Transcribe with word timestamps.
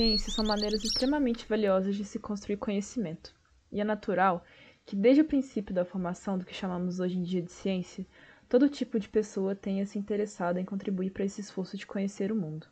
As 0.00 0.06
ciências 0.06 0.32
são 0.32 0.46
maneiras 0.46 0.82
extremamente 0.82 1.46
valiosas 1.46 1.94
de 1.94 2.06
se 2.06 2.18
construir 2.18 2.56
conhecimento, 2.56 3.34
e 3.70 3.82
é 3.82 3.84
natural 3.84 4.42
que, 4.86 4.96
desde 4.96 5.20
o 5.20 5.26
princípio 5.26 5.74
da 5.74 5.84
formação 5.84 6.38
do 6.38 6.46
que 6.46 6.54
chamamos 6.54 7.00
hoje 7.00 7.18
em 7.18 7.22
dia 7.22 7.42
de 7.42 7.52
ciência, 7.52 8.06
todo 8.48 8.66
tipo 8.70 8.98
de 8.98 9.10
pessoa 9.10 9.54
tenha 9.54 9.84
se 9.84 9.98
interessado 9.98 10.56
em 10.56 10.64
contribuir 10.64 11.10
para 11.10 11.26
esse 11.26 11.42
esforço 11.42 11.76
de 11.76 11.86
conhecer 11.86 12.32
o 12.32 12.34
mundo. 12.34 12.66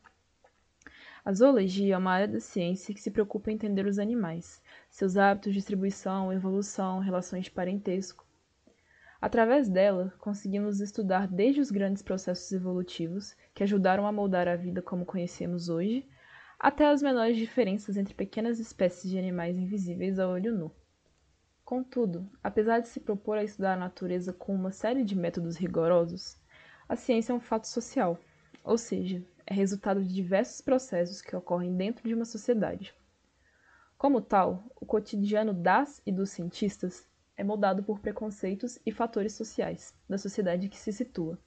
A 1.23 1.31
zoologia 1.35 1.97
é 1.97 1.99
uma 1.99 2.13
área 2.13 2.29
da 2.29 2.41
ciência 2.41 2.95
que 2.95 3.01
se 3.03 3.11
preocupa 3.11 3.51
em 3.51 3.57
entender 3.57 3.85
os 3.85 3.99
animais, 3.99 4.63
seus 4.89 5.19
hábitos, 5.19 5.53
distribuição, 5.53 6.33
evolução, 6.33 6.99
relações 6.99 7.45
de 7.45 7.51
parentesco. 7.51 8.25
Através 9.21 9.69
dela, 9.69 10.15
conseguimos 10.19 10.81
estudar 10.81 11.29
desde 11.29 11.61
os 11.61 11.71
grandes 11.71 12.01
processos 12.01 12.51
evolutivos 12.53 13.37
que 13.53 13.63
ajudaram 13.63 14.07
a 14.07 14.13
moldar 14.13 14.49
a 14.49 14.57
vida 14.57 14.81
como 14.81 15.05
conhecemos 15.05 15.69
hoje, 15.69 16.09
até 16.59 16.87
as 16.87 17.01
menores 17.01 17.37
diferenças 17.37 17.97
entre 17.97 18.15
pequenas 18.15 18.59
espécies 18.59 19.11
de 19.11 19.19
animais 19.19 19.57
invisíveis 19.57 20.19
a 20.19 20.29
olho 20.29 20.53
nu. 20.53 20.73
Contudo, 21.65 22.29
apesar 22.43 22.81
de 22.81 22.89
se 22.89 22.99
propor 22.99 23.39
a 23.39 23.45
estudar 23.45 23.75
a 23.75 23.79
natureza 23.79 24.33
com 24.33 24.55
uma 24.55 24.73
série 24.73 25.05
de 25.05 25.15
métodos 25.15 25.57
rigorosos, 25.57 26.37
a 26.89 26.97
ciência 26.97 27.33
é 27.33 27.37
um 27.37 27.41
fato 27.41 27.69
social, 27.69 28.19
ou 28.65 28.77
seja, 28.77 29.23
é 29.47 29.55
resultado 29.55 30.03
de 30.03 30.13
diversos 30.13 30.61
processos 30.61 31.21
que 31.21 31.37
ocorrem 31.37 31.77
dentro 31.77 32.09
de 32.09 32.15
uma 32.15 32.25
sociedade. 32.25 32.95
Como 33.97 34.21
tal, 34.21 34.65
o 34.81 34.87
cotidiano 34.87 35.53
das 35.53 36.03
e 36.07 36.11
dos 36.11 36.31
cientistas 36.31 37.07
é 37.37 37.45
moldado 37.45 37.83
por 37.83 38.01
preconceitos 38.01 38.79
e 38.85 38.91
fatores 38.91 39.35
sociais 39.35 39.95
da 40.09 40.19
sociedade 40.19 40.69
que 40.69 40.79
se 40.79 40.93
situa. 40.93 41.39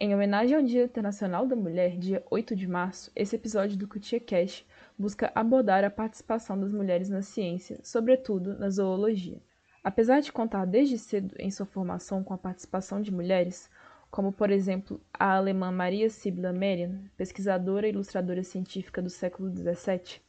Em 0.00 0.12
homenagem 0.12 0.56
ao 0.56 0.62
Dia 0.62 0.84
Internacional 0.84 1.46
da 1.46 1.54
Mulher, 1.54 1.96
dia 1.96 2.20
8 2.28 2.56
de 2.56 2.66
março, 2.66 3.12
esse 3.14 3.36
episódio 3.36 3.76
do 3.76 3.86
Cutia 3.86 4.18
Cash 4.18 4.66
busca 4.98 5.30
abordar 5.36 5.84
a 5.84 5.90
participação 5.90 6.58
das 6.58 6.72
mulheres 6.72 7.08
na 7.08 7.22
ciência, 7.22 7.78
sobretudo 7.80 8.58
na 8.58 8.68
zoologia. 8.68 9.40
Apesar 9.84 10.18
de 10.18 10.32
contar 10.32 10.64
desde 10.64 10.98
cedo 10.98 11.36
em 11.38 11.48
sua 11.48 11.64
formação 11.64 12.24
com 12.24 12.34
a 12.34 12.38
participação 12.38 13.00
de 13.00 13.12
mulheres, 13.12 13.70
como 14.10 14.32
por 14.32 14.50
exemplo 14.50 15.00
a 15.12 15.36
alemã 15.36 15.70
Maria 15.70 16.10
Sibylla 16.10 16.52
Merian, 16.52 17.02
pesquisadora 17.16 17.86
e 17.86 17.90
ilustradora 17.90 18.42
científica 18.42 19.00
do 19.00 19.08
século 19.08 19.48
XVII, 19.48 20.20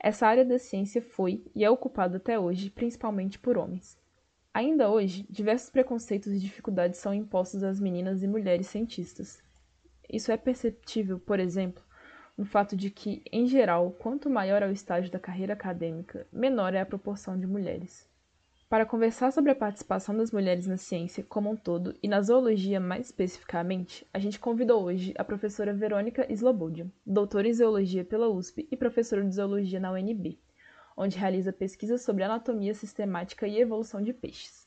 essa 0.00 0.26
área 0.26 0.44
da 0.44 0.58
ciência 0.58 1.00
foi 1.00 1.44
e 1.54 1.64
é 1.64 1.70
ocupada 1.70 2.16
até 2.16 2.36
hoje 2.36 2.68
principalmente 2.68 3.38
por 3.38 3.58
homens. 3.58 3.96
Ainda 4.58 4.90
hoje, 4.90 5.24
diversos 5.30 5.70
preconceitos 5.70 6.32
e 6.32 6.38
dificuldades 6.40 6.98
são 6.98 7.14
impostos 7.14 7.62
às 7.62 7.78
meninas 7.78 8.24
e 8.24 8.26
mulheres 8.26 8.66
cientistas. 8.66 9.40
Isso 10.12 10.32
é 10.32 10.36
perceptível, 10.36 11.20
por 11.20 11.38
exemplo, 11.38 11.80
no 12.36 12.44
fato 12.44 12.76
de 12.76 12.90
que, 12.90 13.22
em 13.30 13.46
geral, 13.46 13.92
quanto 13.92 14.28
maior 14.28 14.60
é 14.60 14.66
o 14.66 14.72
estágio 14.72 15.12
da 15.12 15.18
carreira 15.20 15.52
acadêmica, 15.52 16.26
menor 16.32 16.74
é 16.74 16.80
a 16.80 16.86
proporção 16.86 17.38
de 17.38 17.46
mulheres. 17.46 18.04
Para 18.68 18.84
conversar 18.84 19.30
sobre 19.30 19.52
a 19.52 19.54
participação 19.54 20.16
das 20.16 20.32
mulheres 20.32 20.66
na 20.66 20.76
ciência 20.76 21.22
como 21.22 21.48
um 21.48 21.56
todo 21.56 21.94
e 22.02 22.08
na 22.08 22.20
zoologia 22.20 22.80
mais 22.80 23.06
especificamente, 23.06 24.04
a 24.12 24.18
gente 24.18 24.40
convidou 24.40 24.82
hoje 24.82 25.14
a 25.16 25.22
professora 25.22 25.72
Verônica 25.72 26.26
Slobodian, 26.32 26.90
doutora 27.06 27.46
em 27.46 27.54
zoologia 27.54 28.04
pela 28.04 28.28
USP 28.28 28.66
e 28.68 28.76
professora 28.76 29.24
de 29.24 29.36
zoologia 29.36 29.78
na 29.78 29.92
UNB 29.92 30.36
onde 30.98 31.16
realiza 31.16 31.52
pesquisas 31.52 32.02
sobre 32.02 32.24
anatomia 32.24 32.74
sistemática 32.74 33.46
e 33.46 33.60
evolução 33.60 34.02
de 34.02 34.12
peixes. 34.12 34.66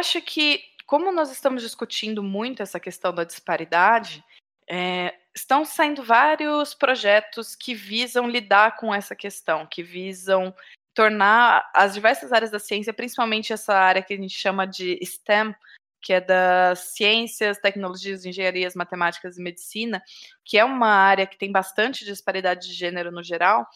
Acho 0.00 0.22
que, 0.22 0.62
como 0.86 1.10
nós 1.10 1.30
estamos 1.32 1.60
discutindo 1.60 2.22
muito 2.22 2.62
essa 2.62 2.78
questão 2.78 3.12
da 3.12 3.24
disparidade, 3.24 4.24
é, 4.70 5.12
estão 5.34 5.64
saindo 5.64 6.04
vários 6.04 6.72
projetos 6.72 7.56
que 7.56 7.74
visam 7.74 8.28
lidar 8.28 8.76
com 8.76 8.94
essa 8.94 9.16
questão, 9.16 9.66
que 9.66 9.82
visam 9.82 10.54
tornar 10.94 11.68
as 11.74 11.94
diversas 11.94 12.32
áreas 12.32 12.50
da 12.50 12.60
ciência, 12.60 12.92
principalmente 12.92 13.52
essa 13.52 13.74
área 13.74 14.02
que 14.02 14.14
a 14.14 14.16
gente 14.16 14.38
chama 14.38 14.66
de 14.66 14.98
STEM, 15.04 15.54
que 16.00 16.12
é 16.12 16.20
das 16.20 16.78
ciências, 16.94 17.58
tecnologias, 17.58 18.24
engenharias, 18.24 18.76
matemáticas 18.76 19.36
e 19.36 19.42
medicina, 19.42 20.00
que 20.44 20.56
é 20.56 20.64
uma 20.64 20.88
área 20.88 21.26
que 21.26 21.36
tem 21.36 21.50
bastante 21.50 22.04
disparidade 22.04 22.68
de 22.68 22.72
gênero 22.72 23.10
no 23.10 23.24
geral, 23.24 23.66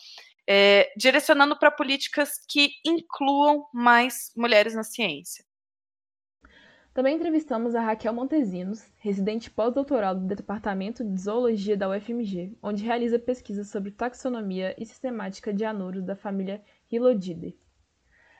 é, 0.52 0.92
direcionando 0.96 1.56
para 1.56 1.70
políticas 1.70 2.32
que 2.48 2.72
incluam 2.84 3.68
mais 3.72 4.32
mulheres 4.36 4.74
na 4.74 4.82
ciência. 4.82 5.44
Também 6.92 7.14
entrevistamos 7.14 7.76
a 7.76 7.80
Raquel 7.80 8.12
Montesinos, 8.12 8.84
residente 8.98 9.48
pós-doutoral 9.48 10.12
do 10.12 10.26
Departamento 10.26 11.04
de 11.04 11.16
Zoologia 11.20 11.76
da 11.76 11.88
UFMG, 11.88 12.58
onde 12.60 12.84
realiza 12.84 13.16
pesquisas 13.16 13.70
sobre 13.70 13.92
taxonomia 13.92 14.74
e 14.76 14.84
sistemática 14.84 15.54
de 15.54 15.64
anuros 15.64 16.04
da 16.04 16.16
família 16.16 16.60
Hylodidae. 16.90 17.56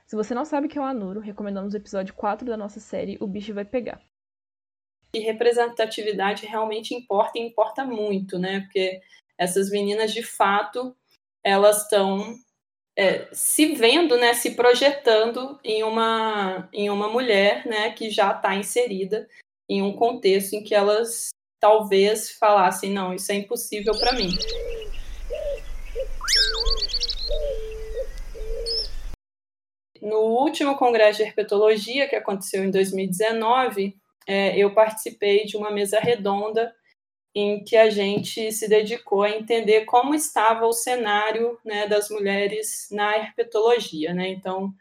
Se 0.04 0.16
você 0.16 0.34
não 0.34 0.44
sabe 0.44 0.66
o 0.66 0.68
que 0.68 0.78
é 0.78 0.80
um 0.80 0.84
anuro, 0.84 1.20
recomendamos 1.20 1.74
o 1.74 1.76
episódio 1.76 2.12
4 2.14 2.44
da 2.44 2.56
nossa 2.56 2.80
série 2.80 3.18
O 3.20 3.28
Bicho 3.28 3.54
Vai 3.54 3.64
Pegar. 3.64 4.02
E 5.14 5.20
representatividade 5.20 6.44
realmente 6.44 6.92
importa 6.92 7.38
e 7.38 7.42
importa 7.42 7.84
muito, 7.84 8.36
né? 8.36 8.62
Porque 8.62 9.00
essas 9.38 9.70
meninas, 9.70 10.12
de 10.12 10.24
fato, 10.24 10.96
elas 11.44 11.82
estão 11.82 12.34
é, 12.96 13.28
se 13.32 13.74
vendo, 13.74 14.16
né, 14.16 14.34
se 14.34 14.52
projetando 14.52 15.58
em 15.64 15.82
uma, 15.82 16.68
em 16.72 16.90
uma 16.90 17.08
mulher 17.08 17.66
né, 17.66 17.90
que 17.92 18.10
já 18.10 18.32
está 18.32 18.54
inserida 18.54 19.26
em 19.68 19.82
um 19.82 19.94
contexto 19.94 20.54
em 20.54 20.62
que 20.62 20.74
elas 20.74 21.30
talvez 21.60 22.32
falassem: 22.32 22.90
não, 22.90 23.14
isso 23.14 23.30
é 23.30 23.36
impossível 23.36 23.92
para 23.98 24.12
mim. 24.12 24.30
No 30.02 30.18
último 30.18 30.76
congresso 30.76 31.18
de 31.18 31.24
herpetologia, 31.24 32.08
que 32.08 32.16
aconteceu 32.16 32.64
em 32.64 32.70
2019, 32.70 33.94
é, 34.26 34.58
eu 34.58 34.74
participei 34.74 35.44
de 35.44 35.56
uma 35.56 35.70
mesa 35.70 36.00
redonda 36.00 36.74
em 37.34 37.62
que 37.62 37.76
a 37.76 37.90
gente 37.90 38.50
se 38.52 38.68
dedicou 38.68 39.22
a 39.22 39.30
entender 39.30 39.84
como 39.84 40.14
estava 40.14 40.66
o 40.66 40.72
cenário 40.72 41.58
né, 41.64 41.86
das 41.86 42.10
mulheres 42.10 42.88
na 42.90 43.16
herpetologia. 43.16 44.12
Né? 44.12 44.30
Então, 44.30 44.74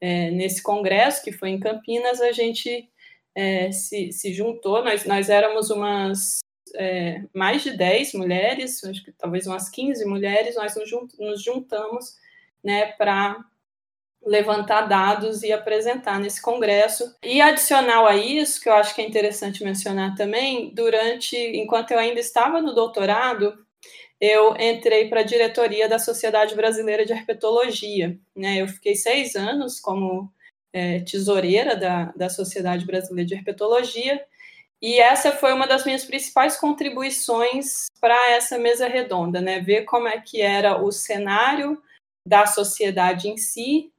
é, 0.00 0.30
nesse 0.30 0.62
congresso, 0.62 1.22
que 1.22 1.32
foi 1.32 1.50
em 1.50 1.60
Campinas, 1.60 2.20
a 2.20 2.30
gente 2.32 2.88
é, 3.34 3.72
se, 3.72 4.12
se 4.12 4.32
juntou, 4.32 4.84
nós, 4.84 5.04
nós 5.04 5.28
éramos 5.28 5.70
umas 5.70 6.38
é, 6.74 7.22
mais 7.34 7.62
de 7.62 7.76
10 7.76 8.14
mulheres, 8.14 8.82
acho 8.84 9.04
que 9.04 9.12
talvez 9.12 9.46
umas 9.46 9.68
15 9.68 10.04
mulheres, 10.04 10.56
nós 10.56 10.74
nos, 10.76 11.42
juntamos 11.42 12.16
né, 12.62 12.92
para 12.92 13.44
levantar 14.26 14.82
dados 14.82 15.44
e 15.44 15.52
apresentar 15.52 16.18
nesse 16.18 16.42
congresso. 16.42 17.14
E 17.22 17.40
adicional 17.40 18.06
a 18.06 18.16
isso, 18.16 18.60
que 18.60 18.68
eu 18.68 18.74
acho 18.74 18.94
que 18.94 19.00
é 19.00 19.06
interessante 19.06 19.62
mencionar 19.62 20.16
também, 20.16 20.74
durante, 20.74 21.36
enquanto 21.36 21.92
eu 21.92 21.98
ainda 21.98 22.18
estava 22.18 22.60
no 22.60 22.74
doutorado, 22.74 23.56
eu 24.20 24.56
entrei 24.56 25.08
para 25.08 25.20
a 25.20 25.24
diretoria 25.24 25.88
da 25.88 25.98
Sociedade 25.98 26.56
Brasileira 26.56 27.06
de 27.06 27.12
Herpetologia. 27.12 28.18
Né? 28.34 28.60
Eu 28.60 28.66
fiquei 28.68 28.96
seis 28.96 29.36
anos 29.36 29.78
como 29.78 30.28
é, 30.72 31.00
tesoureira 31.00 31.76
da, 31.76 32.12
da 32.16 32.28
Sociedade 32.28 32.84
Brasileira 32.84 33.28
de 33.28 33.34
Herpetologia, 33.34 34.20
e 34.82 34.98
essa 34.98 35.32
foi 35.32 35.54
uma 35.54 35.66
das 35.66 35.86
minhas 35.86 36.04
principais 36.04 36.56
contribuições 36.58 37.86
para 37.98 38.32
essa 38.32 38.58
mesa 38.58 38.86
redonda, 38.86 39.40
né? 39.40 39.58
Ver 39.58 39.84
como 39.84 40.06
é 40.06 40.20
que 40.20 40.42
era 40.42 40.82
o 40.82 40.92
cenário 40.92 41.82
da 42.26 42.44
sociedade 42.44 43.28
em 43.28 43.38
si 43.38 43.90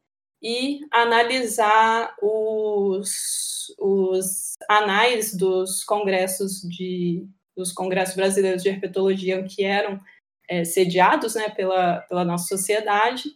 e 0.41 0.79
analisar 0.91 2.15
os, 2.21 3.73
os 3.79 4.53
anais 4.69 5.35
dos 5.35 5.83
congressos 5.83 6.61
de 6.61 7.27
dos 7.55 7.71
congressos 7.71 8.15
brasileiros 8.15 8.61
de 8.61 8.69
herpetologia 8.69 9.43
que 9.43 9.63
eram 9.63 9.99
é, 10.47 10.63
sediados 10.63 11.33
né, 11.33 11.49
pela, 11.49 12.01
pela 12.01 12.23
nossa 12.23 12.55
sociedade 12.55 13.31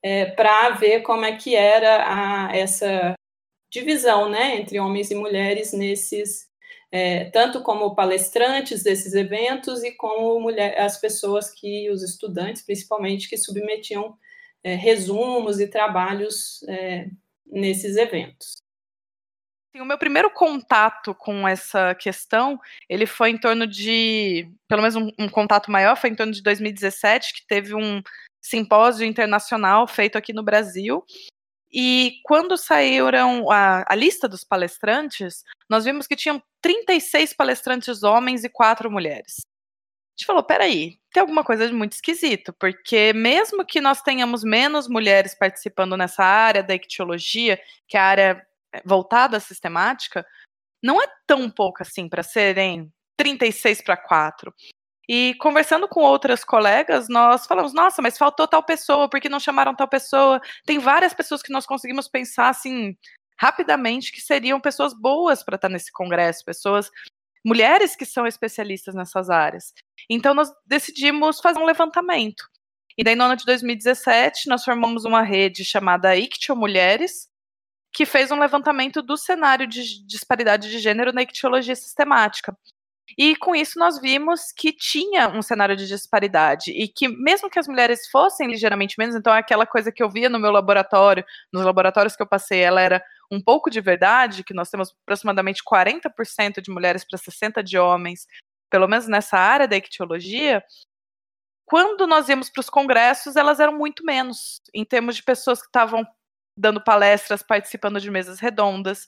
é, 0.00 0.26
para 0.26 0.70
ver 0.70 1.02
como 1.02 1.24
é 1.24 1.36
que 1.36 1.56
era 1.56 2.04
a, 2.06 2.56
essa 2.56 3.14
divisão 3.70 4.30
né, 4.30 4.56
entre 4.56 4.78
homens 4.78 5.10
e 5.10 5.14
mulheres 5.16 5.72
nesses 5.72 6.46
é, 6.90 7.26
tanto 7.26 7.62
como 7.62 7.94
palestrantes 7.94 8.82
desses 8.82 9.12
eventos 9.12 9.82
e 9.82 9.92
como 9.92 10.40
mulher, 10.40 10.80
as 10.80 10.98
pessoas 10.98 11.50
que 11.50 11.90
os 11.90 12.02
estudantes 12.02 12.62
principalmente 12.62 13.28
que 13.28 13.36
submetiam 13.36 14.16
é, 14.64 14.74
resumos 14.74 15.60
e 15.60 15.68
trabalhos 15.68 16.62
é, 16.68 17.08
nesses 17.46 17.96
eventos. 17.96 18.56
O 19.76 19.84
meu 19.84 19.98
primeiro 19.98 20.30
contato 20.30 21.14
com 21.14 21.46
essa 21.46 21.94
questão, 21.94 22.58
ele 22.88 23.06
foi 23.06 23.30
em 23.30 23.38
torno 23.38 23.66
de, 23.66 24.50
pelo 24.66 24.82
menos 24.82 24.96
um, 24.96 25.10
um 25.18 25.28
contato 25.28 25.70
maior, 25.70 25.96
foi 25.96 26.10
em 26.10 26.14
torno 26.16 26.32
de 26.32 26.42
2017, 26.42 27.32
que 27.34 27.46
teve 27.46 27.74
um 27.74 28.02
simpósio 28.42 29.06
internacional 29.06 29.86
feito 29.86 30.16
aqui 30.16 30.32
no 30.32 30.42
Brasil, 30.42 31.04
e 31.72 32.20
quando 32.24 32.56
saíram 32.56 33.50
a, 33.50 33.84
a, 33.86 33.94
lista 33.94 34.26
dos 34.26 34.42
palestrantes, 34.42 35.44
nós 35.68 35.84
vimos 35.84 36.06
que 36.06 36.16
tinham 36.16 36.42
36 36.62 37.34
palestrantes 37.34 38.02
homens 38.02 38.42
e 38.42 38.48
quatro 38.48 38.90
mulheres. 38.90 39.42
Gente 40.18 40.26
falou: 40.26 40.42
peraí, 40.42 40.98
tem 41.12 41.20
alguma 41.20 41.44
coisa 41.44 41.66
de 41.66 41.72
muito 41.72 41.92
esquisito, 41.92 42.52
porque 42.54 43.12
mesmo 43.12 43.64
que 43.64 43.80
nós 43.80 44.02
tenhamos 44.02 44.42
menos 44.42 44.88
mulheres 44.88 45.34
participando 45.34 45.96
nessa 45.96 46.24
área 46.24 46.62
da 46.62 46.74
ictiologia, 46.74 47.58
que 47.86 47.96
é 47.96 48.00
a 48.00 48.04
área 48.04 48.46
é, 48.74 48.82
voltada 48.84 49.36
à 49.36 49.40
sistemática, 49.40 50.26
não 50.82 51.00
é 51.00 51.06
tão 51.26 51.48
pouco 51.48 51.82
assim 51.82 52.08
para 52.08 52.24
serem 52.24 52.92
36 53.16 53.80
para 53.82 53.96
4. 53.96 54.52
E 55.08 55.34
conversando 55.40 55.88
com 55.88 56.00
outras 56.00 56.44
colegas, 56.44 57.08
nós 57.08 57.46
falamos: 57.46 57.72
nossa, 57.72 58.02
mas 58.02 58.18
faltou 58.18 58.48
tal 58.48 58.62
pessoa, 58.62 59.08
por 59.08 59.20
que 59.20 59.28
não 59.28 59.40
chamaram 59.40 59.74
tal 59.74 59.88
pessoa? 59.88 60.40
Tem 60.66 60.80
várias 60.80 61.14
pessoas 61.14 61.42
que 61.42 61.52
nós 61.52 61.64
conseguimos 61.64 62.08
pensar 62.08 62.48
assim 62.48 62.96
rapidamente 63.40 64.10
que 64.10 64.20
seriam 64.20 64.60
pessoas 64.60 64.92
boas 64.92 65.44
para 65.44 65.54
estar 65.54 65.68
nesse 65.68 65.92
congresso, 65.92 66.44
pessoas 66.44 66.90
mulheres 67.44 67.96
que 67.96 68.04
são 68.04 68.26
especialistas 68.26 68.94
nessas 68.94 69.30
áreas. 69.30 69.72
Então 70.08 70.34
nós 70.34 70.50
decidimos 70.66 71.40
fazer 71.40 71.58
um 71.58 71.64
levantamento. 71.64 72.44
E 72.96 73.04
daí 73.04 73.14
no 73.14 73.24
ano 73.24 73.36
de 73.36 73.44
2017 73.44 74.48
nós 74.48 74.64
formamos 74.64 75.04
uma 75.04 75.22
rede 75.22 75.64
chamada 75.64 76.16
Ictio 76.16 76.56
Mulheres, 76.56 77.28
que 77.92 78.04
fez 78.04 78.30
um 78.30 78.38
levantamento 78.38 79.02
do 79.02 79.16
cenário 79.16 79.66
de 79.66 80.04
disparidade 80.06 80.70
de 80.70 80.78
gênero 80.78 81.12
na 81.12 81.22
ictiologia 81.22 81.76
sistemática. 81.76 82.56
E 83.16 83.36
com 83.36 83.54
isso 83.54 83.78
nós 83.78 84.00
vimos 84.00 84.52
que 84.52 84.72
tinha 84.72 85.28
um 85.28 85.40
cenário 85.40 85.76
de 85.76 85.86
disparidade 85.86 86.70
e 86.70 86.88
que 86.88 87.08
mesmo 87.08 87.48
que 87.48 87.58
as 87.58 87.66
mulheres 87.66 88.08
fossem 88.10 88.48
ligeiramente 88.48 88.96
menos, 88.98 89.14
então 89.14 89.32
aquela 89.32 89.66
coisa 89.66 89.90
que 89.90 90.02
eu 90.02 90.10
via 90.10 90.28
no 90.28 90.38
meu 90.38 90.50
laboratório, 90.50 91.24
nos 91.52 91.64
laboratórios 91.64 92.16
que 92.16 92.22
eu 92.22 92.26
passei, 92.26 92.60
ela 92.60 92.80
era 92.80 93.02
um 93.30 93.40
pouco 93.40 93.70
de 93.70 93.80
verdade, 93.80 94.44
que 94.44 94.54
nós 94.54 94.70
temos 94.70 94.94
aproximadamente 95.02 95.62
40% 95.62 96.60
de 96.60 96.70
mulheres 96.70 97.04
para 97.04 97.18
60 97.18 97.62
de 97.62 97.78
homens, 97.78 98.26
pelo 98.70 98.88
menos 98.88 99.06
nessa 99.06 99.38
área 99.38 99.68
da 99.68 99.76
ictiologia, 99.76 100.62
quando 101.68 102.06
nós 102.06 102.28
íamos 102.30 102.48
para 102.48 102.60
os 102.60 102.70
congressos, 102.70 103.36
elas 103.36 103.60
eram 103.60 103.76
muito 103.76 104.02
menos, 104.02 104.62
em 104.72 104.86
termos 104.86 105.16
de 105.16 105.22
pessoas 105.22 105.60
que 105.60 105.66
estavam 105.66 106.02
dando 106.56 106.82
palestras, 106.82 107.42
participando 107.42 108.00
de 108.00 108.10
mesas 108.10 108.40
redondas. 108.40 109.06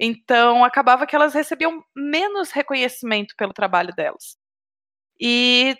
Então, 0.00 0.64
acabava 0.64 1.06
que 1.06 1.14
elas 1.14 1.34
recebiam 1.34 1.82
menos 1.94 2.50
reconhecimento 2.50 3.34
pelo 3.36 3.52
trabalho 3.52 3.94
delas. 3.94 4.36
E 5.20 5.76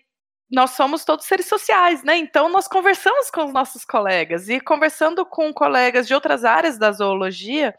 nós 0.50 0.72
somos 0.72 1.04
todos 1.04 1.26
seres 1.26 1.46
sociais, 1.46 2.04
né? 2.04 2.16
Então, 2.16 2.48
nós 2.48 2.68
conversamos 2.68 3.30
com 3.30 3.44
os 3.44 3.52
nossos 3.52 3.84
colegas. 3.84 4.48
E 4.48 4.60
conversando 4.60 5.24
com 5.24 5.52
colegas 5.52 6.06
de 6.06 6.14
outras 6.14 6.44
áreas 6.44 6.78
da 6.78 6.92
zoologia, 6.92 7.74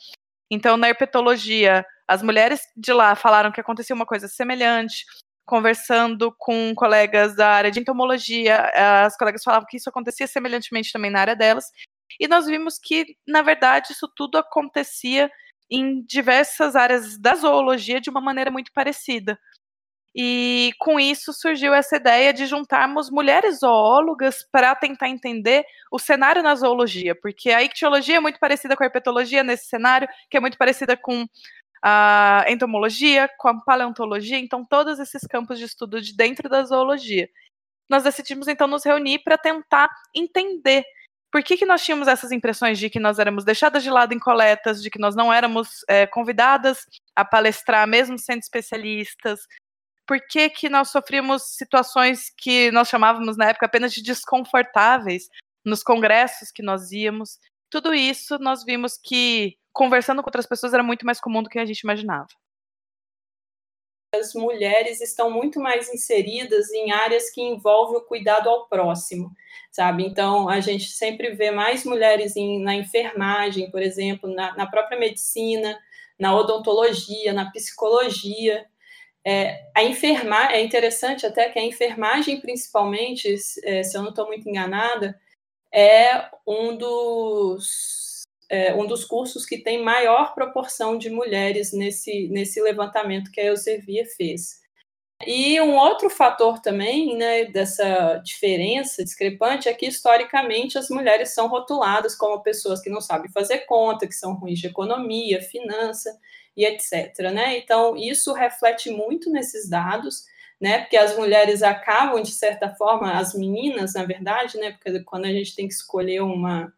então, 0.52 0.78
na 0.78 0.90
herpetologia, 0.90 1.86
as 2.08 2.22
mulheres 2.22 2.62
de 2.76 2.92
lá 2.94 3.16
falaram 3.16 3.52
que 3.52 3.62
acontecia 3.62 3.96
uma 3.96 4.06
coisa 4.06 4.28
semelhante. 4.28 5.06
Conversando 5.46 6.34
com 6.38 6.74
colegas 6.76 7.36
da 7.36 7.50
área 7.50 7.72
de 7.72 7.80
entomologia, 7.80 8.72
as 9.06 9.18
colegas 9.18 9.44
falavam 9.44 9.68
que 9.70 9.78
isso 9.78 9.90
acontecia 9.90 10.28
semelhantemente 10.28 10.92
também 10.92 11.12
na 11.12 11.22
área 11.22 11.36
delas. 11.36 11.66
E 12.20 12.28
nós 12.28 12.46
vimos 12.46 12.80
que, 12.80 13.18
na 13.28 13.42
verdade, 13.42 13.92
isso 13.92 14.08
tudo 14.16 14.38
acontecia 14.38 15.30
em 15.74 16.04
diversas 16.04 16.76
áreas 16.76 17.18
da 17.18 17.34
zoologia 17.34 18.00
de 18.00 18.10
uma 18.10 18.22
maneira 18.22 18.52
muito 18.52 18.72
parecida. 18.72 19.40
E 20.16 20.72
com 20.78 21.00
isso 21.00 21.34
surgiu 21.34 21.74
essa 21.74 21.96
ideia 21.96 22.32
de 22.32 22.46
juntarmos 22.46 23.10
mulheres 23.10 23.60
zoólogas 23.62 24.48
para 24.52 24.76
tentar 24.76 25.10
entender 25.10 25.66
o 25.92 25.98
cenário 25.98 26.44
na 26.44 26.54
zoologia, 26.54 27.16
porque 27.20 27.50
a 27.50 27.64
ictiologia 27.64 28.18
é 28.18 28.20
muito 28.20 28.40
parecida 28.40 28.76
com 28.78 28.84
a 28.84 28.86
herpetologia 28.86 29.44
nesse 29.44 29.66
cenário, 29.66 30.08
que 30.30 30.38
é 30.38 30.40
muito 30.40 30.60
parecida 30.60 30.96
com 30.96 31.26
a 31.84 32.46
entomologia, 32.48 33.28
com 33.40 33.48
a 33.50 33.62
paleontologia, 33.62 34.38
então 34.38 34.64
todos 34.64 35.00
esses 35.00 35.24
campos 35.24 35.58
de 35.58 35.66
estudo 35.66 36.00
de 36.00 36.16
dentro 36.16 36.48
da 36.48 36.64
zoologia. 36.64 37.28
Nós 37.90 38.04
decidimos 38.04 38.48
então 38.48 38.68
nos 38.68 38.86
reunir 38.86 39.20
para 39.24 39.40
tentar 39.40 39.90
entender 40.16 40.86
por 41.34 41.42
que, 41.42 41.58
que 41.58 41.66
nós 41.66 41.84
tínhamos 41.84 42.08
essas 42.08 42.32
impressões 42.32 42.78
de 42.78 42.92
que 42.92 43.00
nós 43.00 43.18
éramos 43.18 43.44
deixadas 43.44 43.82
de 43.82 43.90
lado 43.90 44.14
em 44.14 44.20
coletas, 44.20 44.84
de 44.84 44.92
que 44.92 45.00
nós 45.00 45.16
não 45.16 45.34
éramos 45.34 45.84
é, 45.90 46.06
convidadas 46.06 46.86
a 47.16 47.26
palestrar, 47.26 47.88
mesmo 47.88 48.20
sendo 48.20 48.42
especialistas? 48.42 49.40
Por 50.06 50.20
que, 50.30 50.48
que 50.52 50.70
nós 50.70 50.92
sofríamos 50.92 51.42
situações 51.58 52.32
que 52.38 52.70
nós 52.70 52.88
chamávamos 52.88 53.36
na 53.36 53.50
época 53.50 53.66
apenas 53.66 53.92
de 53.92 54.04
desconfortáveis 54.04 55.28
nos 55.66 55.82
congressos 55.82 56.52
que 56.52 56.62
nós 56.62 56.92
íamos? 56.92 57.40
Tudo 57.68 57.96
isso 57.96 58.38
nós 58.38 58.64
vimos 58.64 59.00
que 59.04 59.58
conversando 59.72 60.22
com 60.22 60.28
outras 60.28 60.46
pessoas 60.46 60.72
era 60.72 60.84
muito 60.84 61.04
mais 61.04 61.20
comum 61.20 61.42
do 61.42 61.50
que 61.50 61.58
a 61.58 61.66
gente 61.66 61.80
imaginava 61.80 62.28
as 64.14 64.34
mulheres 64.34 65.02
estão 65.02 65.30
muito 65.30 65.60
mais 65.60 65.92
inseridas 65.94 66.72
em 66.72 66.92
áreas 66.92 67.30
que 67.30 67.42
envolvem 67.42 67.98
o 67.98 68.06
cuidado 68.06 68.50
ao 68.50 68.68
próximo, 68.68 69.32
sabe? 69.72 70.06
Então, 70.06 70.48
a 70.48 70.60
gente 70.60 70.92
sempre 70.92 71.32
vê 71.32 71.52
mais 71.52 71.84
mulheres 71.84 72.36
em, 72.36 72.62
na 72.62 72.76
enfermagem, 72.76 73.72
por 73.72 73.82
exemplo, 73.82 74.34
na, 74.34 74.56
na, 74.56 74.68
própria 74.68 75.00
medicina, 75.00 75.80
na 76.20 76.36
odontologia, 76.36 77.34
na 77.34 77.50
psicologia. 77.52 78.66
É, 79.26 79.70
a 79.76 79.84
enfermar 79.84 80.52
é 80.52 80.62
interessante 80.62 81.26
até 81.26 81.50
que 81.50 81.58
a 81.58 81.64
enfermagem, 81.64 82.40
principalmente, 82.40 83.36
é, 83.64 83.84
se 83.84 83.98
eu 83.98 84.02
não 84.02 84.10
estou 84.10 84.28
muito 84.28 84.48
enganada, 84.48 85.20
é 85.72 86.30
um 86.46 86.76
dos 86.76 88.03
é, 88.54 88.72
um 88.76 88.86
dos 88.86 89.04
cursos 89.04 89.48
que 89.48 89.58
tem 89.58 89.82
maior 89.82 90.36
proporção 90.36 90.96
de 90.96 91.10
mulheres 91.10 91.74
nesse, 91.74 92.28
nesse 92.28 92.62
levantamento 92.62 93.32
que 93.32 93.42
a 93.42 93.46
Elsevier 93.46 94.06
fez. 94.16 94.62
E 95.26 95.60
um 95.60 95.76
outro 95.76 96.08
fator 96.08 96.60
também 96.60 97.18
né, 97.18 97.46
dessa 97.46 98.18
diferença 98.18 99.04
discrepante 99.04 99.68
é 99.68 99.74
que, 99.74 99.88
historicamente, 99.88 100.78
as 100.78 100.90
mulheres 100.90 101.34
são 101.34 101.48
rotuladas 101.48 102.14
como 102.16 102.44
pessoas 102.44 102.80
que 102.80 102.92
não 102.92 103.02
sabem 103.02 103.32
fazer 103.32 103.60
conta, 103.60 104.06
que 104.06 104.14
são 104.14 104.36
ruins 104.36 104.60
de 104.60 104.68
economia, 104.68 105.42
finança 105.42 106.16
e 106.56 106.64
etc. 106.64 107.32
Né? 107.34 107.58
Então, 107.58 107.98
isso 107.98 108.34
reflete 108.34 108.92
muito 108.92 109.32
nesses 109.32 109.68
dados, 109.68 110.26
né, 110.62 110.82
porque 110.82 110.98
as 110.98 111.18
mulheres 111.18 111.64
acabam, 111.64 112.22
de 112.22 112.32
certa 112.32 112.70
forma, 112.76 113.14
as 113.14 113.34
meninas, 113.34 113.96
na 113.96 114.04
verdade, 114.04 114.60
né, 114.60 114.74
porque 114.74 115.04
quando 115.04 115.26
a 115.26 115.32
gente 115.32 115.56
tem 115.56 115.68
que 115.68 115.74
escolher 115.74 116.22
uma, 116.22 116.72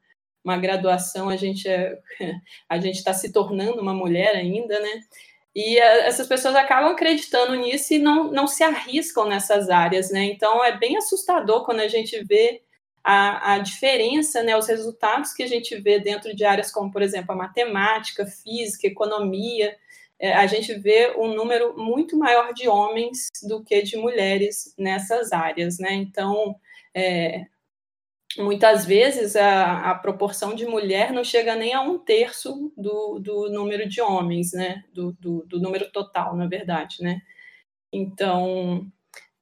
uma 0.45 0.57
graduação, 0.57 1.27
a 1.27 1.35
gente 1.35 1.67
é, 1.67 1.97
a 2.69 2.79
gente 2.79 2.97
está 2.97 3.13
se 3.13 3.33
tornando 3.33 3.81
uma 3.81 3.93
mulher 3.93 4.35
ainda, 4.35 4.79
né? 4.79 5.01
E 5.55 5.79
a, 5.79 6.05
essas 6.05 6.27
pessoas 6.27 6.55
acabam 6.55 6.91
acreditando 6.91 7.55
nisso 7.55 7.93
e 7.93 7.99
não, 7.99 8.31
não 8.31 8.45
se 8.45 8.63
arriscam 8.63 9.27
nessas 9.27 9.69
áreas, 9.69 10.11
né? 10.11 10.23
Então 10.25 10.63
é 10.63 10.77
bem 10.77 10.95
assustador 10.97 11.65
quando 11.65 11.79
a 11.79 11.87
gente 11.87 12.23
vê 12.23 12.61
a, 13.03 13.53
a 13.55 13.59
diferença, 13.59 14.43
né? 14.43 14.55
Os 14.55 14.67
resultados 14.67 15.33
que 15.33 15.43
a 15.43 15.47
gente 15.47 15.75
vê 15.81 15.99
dentro 15.99 16.35
de 16.35 16.45
áreas 16.45 16.71
como, 16.71 16.91
por 16.91 17.01
exemplo, 17.01 17.31
a 17.33 17.37
matemática, 17.37 18.25
física, 18.25 18.87
economia. 18.87 19.75
É, 20.19 20.33
a 20.33 20.47
gente 20.47 20.73
vê 20.75 21.13
um 21.17 21.33
número 21.33 21.75
muito 21.77 22.17
maior 22.17 22.53
de 22.53 22.69
homens 22.69 23.27
do 23.43 23.63
que 23.63 23.81
de 23.81 23.97
mulheres 23.97 24.73
nessas 24.77 25.33
áreas, 25.33 25.79
né? 25.79 25.93
Então, 25.93 26.55
é, 26.93 27.45
muitas 28.37 28.85
vezes 28.85 29.35
a, 29.35 29.91
a, 29.91 29.95
proporção 29.95 30.55
de 30.55 30.65
mulher 30.65 31.11
não 31.11 31.23
chega 31.23 31.55
nem 31.55 31.73
a 31.73 31.81
um 31.81 31.97
terço 31.97 32.71
do, 32.77 33.19
do 33.19 33.49
número 33.49 33.87
de 33.87 34.01
homens, 34.01 34.51
né? 34.53 34.83
Do, 34.93 35.13
do, 35.13 35.45
do, 35.45 35.59
número 35.59 35.91
total, 35.91 36.35
na 36.35 36.47
verdade, 36.47 36.97
né? 37.01 37.21
Então, 37.91 38.87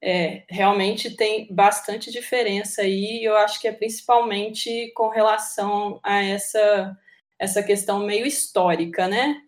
é, 0.02 0.44
realmente 0.48 1.16
tem 1.16 1.52
bastante 1.52 2.10
diferença 2.10 2.82
aí, 2.82 3.24
eu 3.24 3.36
acho 3.36 3.60
que 3.60 3.68
é 3.68 3.72
principalmente 3.72 4.92
com 4.94 5.08
relação 5.08 5.98
a 6.02 6.22
essa, 6.22 6.96
essa 7.38 7.62
questão 7.62 8.00
meio 8.04 8.26
histórica, 8.26 9.08
né? 9.08 9.40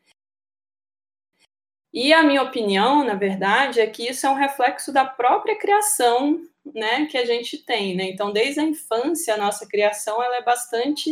E 1.96 2.12
a 2.12 2.22
minha 2.22 2.42
opinião, 2.42 3.02
na 3.02 3.14
verdade, 3.14 3.80
é 3.80 3.86
que 3.86 4.06
isso 4.06 4.26
é 4.26 4.30
um 4.30 4.34
reflexo 4.34 4.92
da 4.92 5.02
própria 5.02 5.58
criação 5.58 6.42
né, 6.74 7.06
que 7.06 7.16
a 7.16 7.24
gente 7.24 7.56
tem, 7.64 7.96
né? 7.96 8.04
Então, 8.10 8.30
desde 8.30 8.60
a 8.60 8.64
infância, 8.64 9.32
a 9.32 9.38
nossa 9.38 9.66
criação 9.66 10.22
ela 10.22 10.36
é 10.36 10.42
bastante 10.42 11.10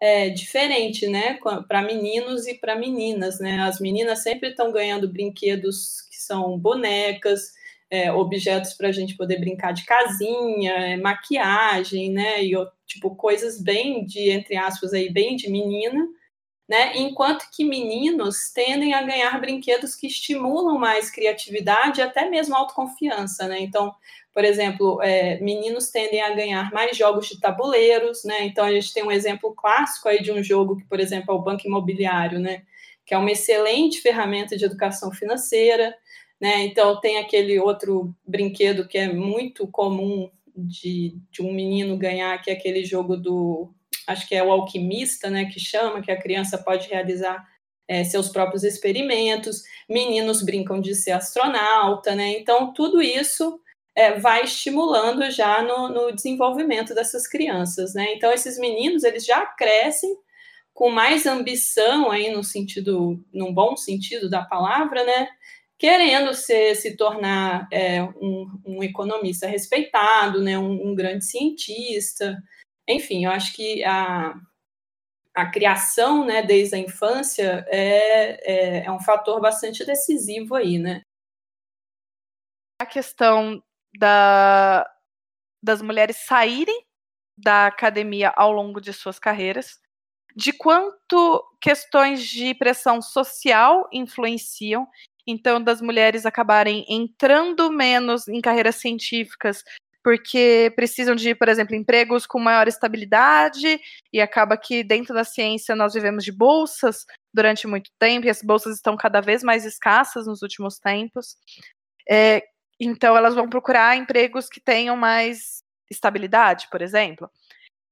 é, 0.00 0.30
diferente, 0.30 1.08
né, 1.08 1.40
para 1.66 1.82
meninos 1.82 2.46
e 2.46 2.54
para 2.54 2.76
meninas, 2.76 3.40
né? 3.40 3.62
As 3.62 3.80
meninas 3.80 4.22
sempre 4.22 4.50
estão 4.50 4.70
ganhando 4.70 5.12
brinquedos 5.12 6.02
que 6.08 6.16
são 6.18 6.56
bonecas, 6.56 7.52
é, 7.90 8.12
objetos 8.12 8.74
para 8.74 8.90
a 8.90 8.92
gente 8.92 9.16
poder 9.16 9.40
brincar 9.40 9.72
de 9.72 9.84
casinha, 9.84 10.72
é, 10.72 10.96
maquiagem, 10.98 12.12
né? 12.12 12.44
E 12.44 12.52
tipo 12.86 13.16
coisas 13.16 13.60
bem 13.60 14.04
de 14.04 14.30
entre 14.30 14.56
aspas 14.56 14.92
aí 14.92 15.12
bem 15.12 15.34
de 15.34 15.50
menina, 15.50 16.06
né? 16.72 16.96
Enquanto 16.96 17.50
que 17.52 17.66
meninos 17.66 18.50
tendem 18.50 18.94
a 18.94 19.02
ganhar 19.02 19.38
brinquedos 19.38 19.94
que 19.94 20.06
estimulam 20.06 20.78
mais 20.78 21.10
criatividade 21.10 22.00
e 22.00 22.02
até 22.02 22.30
mesmo 22.30 22.56
autoconfiança, 22.56 23.46
né? 23.46 23.60
Então, 23.60 23.94
por 24.32 24.42
exemplo, 24.42 24.98
é, 25.02 25.38
meninos 25.40 25.90
tendem 25.90 26.22
a 26.22 26.34
ganhar 26.34 26.72
mais 26.72 26.96
jogos 26.96 27.28
de 27.28 27.38
tabuleiros, 27.38 28.24
né? 28.24 28.46
Então 28.46 28.64
a 28.64 28.72
gente 28.72 28.90
tem 28.94 29.04
um 29.04 29.10
exemplo 29.10 29.54
clássico 29.54 30.08
aí 30.08 30.22
de 30.22 30.32
um 30.32 30.42
jogo 30.42 30.78
que, 30.78 30.84
por 30.84 30.98
exemplo, 30.98 31.34
é 31.34 31.36
o 31.36 31.42
Banco 31.42 31.66
Imobiliário, 31.66 32.40
né? 32.40 32.62
Que 33.04 33.12
é 33.12 33.18
uma 33.18 33.30
excelente 33.30 34.00
ferramenta 34.00 34.56
de 34.56 34.64
educação 34.64 35.12
financeira, 35.12 35.94
né? 36.40 36.64
Então 36.64 36.98
tem 36.98 37.18
aquele 37.18 37.60
outro 37.60 38.14
brinquedo 38.26 38.88
que 38.88 38.96
é 38.96 39.12
muito 39.12 39.66
comum 39.66 40.30
de, 40.56 41.18
de 41.30 41.42
um 41.42 41.52
menino 41.52 41.98
ganhar, 41.98 42.40
que 42.40 42.50
é 42.50 42.54
aquele 42.54 42.82
jogo 42.82 43.14
do, 43.14 43.70
acho 44.12 44.28
que 44.28 44.34
é 44.34 44.42
o 44.42 44.52
alquimista, 44.52 45.28
né, 45.28 45.46
que 45.46 45.58
chama, 45.58 46.02
que 46.02 46.12
a 46.12 46.20
criança 46.20 46.58
pode 46.58 46.88
realizar 46.88 47.46
é, 47.88 48.04
seus 48.04 48.28
próprios 48.28 48.64
experimentos, 48.64 49.62
meninos 49.88 50.42
brincam 50.42 50.80
de 50.80 50.94
ser 50.94 51.12
astronauta, 51.12 52.14
né? 52.14 52.38
Então 52.38 52.72
tudo 52.72 53.02
isso 53.02 53.60
é, 53.94 54.18
vai 54.18 54.44
estimulando 54.44 55.30
já 55.30 55.62
no, 55.62 55.88
no, 55.88 56.12
desenvolvimento 56.12 56.94
dessas 56.94 57.26
crianças, 57.26 57.94
né? 57.94 58.14
Então 58.14 58.32
esses 58.32 58.58
meninos 58.58 59.04
eles 59.04 59.24
já 59.24 59.44
crescem 59.44 60.16
com 60.72 60.90
mais 60.90 61.26
ambição 61.26 62.10
aí 62.10 62.30
no 62.32 62.42
sentido, 62.42 63.22
num 63.32 63.52
bom 63.52 63.76
sentido 63.76 64.30
da 64.30 64.42
palavra, 64.42 65.04
né? 65.04 65.28
Querendo 65.78 66.32
ser, 66.32 66.76
se 66.76 66.96
tornar 66.96 67.68
é, 67.70 68.02
um, 68.02 68.46
um, 68.64 68.82
economista 68.82 69.46
respeitado, 69.46 70.40
né? 70.40 70.58
Um, 70.58 70.90
um, 70.90 70.94
grande 70.94 71.24
cientista, 71.24 72.42
enfim, 72.88 73.24
eu 73.24 73.30
acho 73.30 73.54
que 73.54 73.84
a, 73.84 74.34
a 75.34 75.50
criação, 75.50 76.24
né, 76.24 76.42
desde 76.42 76.74
a 76.74 76.78
infância 76.78 77.64
é, 77.68 78.80
é, 78.80 78.84
é 78.84 78.92
um 78.92 79.00
fator 79.00 79.40
bastante 79.40 79.84
decisivo 79.84 80.54
aí, 80.54 80.78
né? 80.78 81.02
A 82.80 82.86
questão 82.86 83.62
da, 83.98 84.88
das 85.62 85.80
mulheres 85.80 86.16
saírem 86.16 86.84
da 87.36 87.66
academia 87.66 88.32
ao 88.36 88.52
longo 88.52 88.80
de 88.80 88.92
suas 88.92 89.18
carreiras, 89.18 89.80
de 90.34 90.52
quanto 90.52 91.44
questões 91.60 92.26
de 92.26 92.54
pressão 92.54 93.00
social 93.00 93.88
influenciam. 93.92 94.86
Então, 95.26 95.62
das 95.62 95.80
mulheres 95.80 96.26
acabarem 96.26 96.84
entrando 96.88 97.70
menos 97.70 98.26
em 98.26 98.40
carreiras 98.40 98.76
científicas 98.76 99.62
porque 100.02 100.72
precisam 100.74 101.14
de, 101.14 101.34
por 101.34 101.48
exemplo, 101.48 101.74
empregos 101.74 102.26
com 102.26 102.38
maior 102.38 102.66
estabilidade, 102.68 103.80
e 104.12 104.20
acaba 104.20 104.56
que 104.56 104.82
dentro 104.82 105.14
da 105.14 105.24
ciência 105.24 105.76
nós 105.76 105.94
vivemos 105.94 106.24
de 106.24 106.32
bolsas 106.32 107.04
durante 107.32 107.66
muito 107.66 107.90
tempo, 107.98 108.26
e 108.26 108.30
as 108.30 108.42
bolsas 108.42 108.76
estão 108.76 108.96
cada 108.96 109.20
vez 109.20 109.42
mais 109.42 109.64
escassas 109.64 110.26
nos 110.26 110.42
últimos 110.42 110.78
tempos. 110.78 111.36
É, 112.08 112.42
então, 112.80 113.16
elas 113.16 113.34
vão 113.34 113.48
procurar 113.48 113.96
empregos 113.96 114.48
que 114.48 114.60
tenham 114.60 114.96
mais 114.96 115.62
estabilidade, 115.90 116.68
por 116.70 116.82
exemplo, 116.82 117.30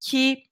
que 0.03 0.43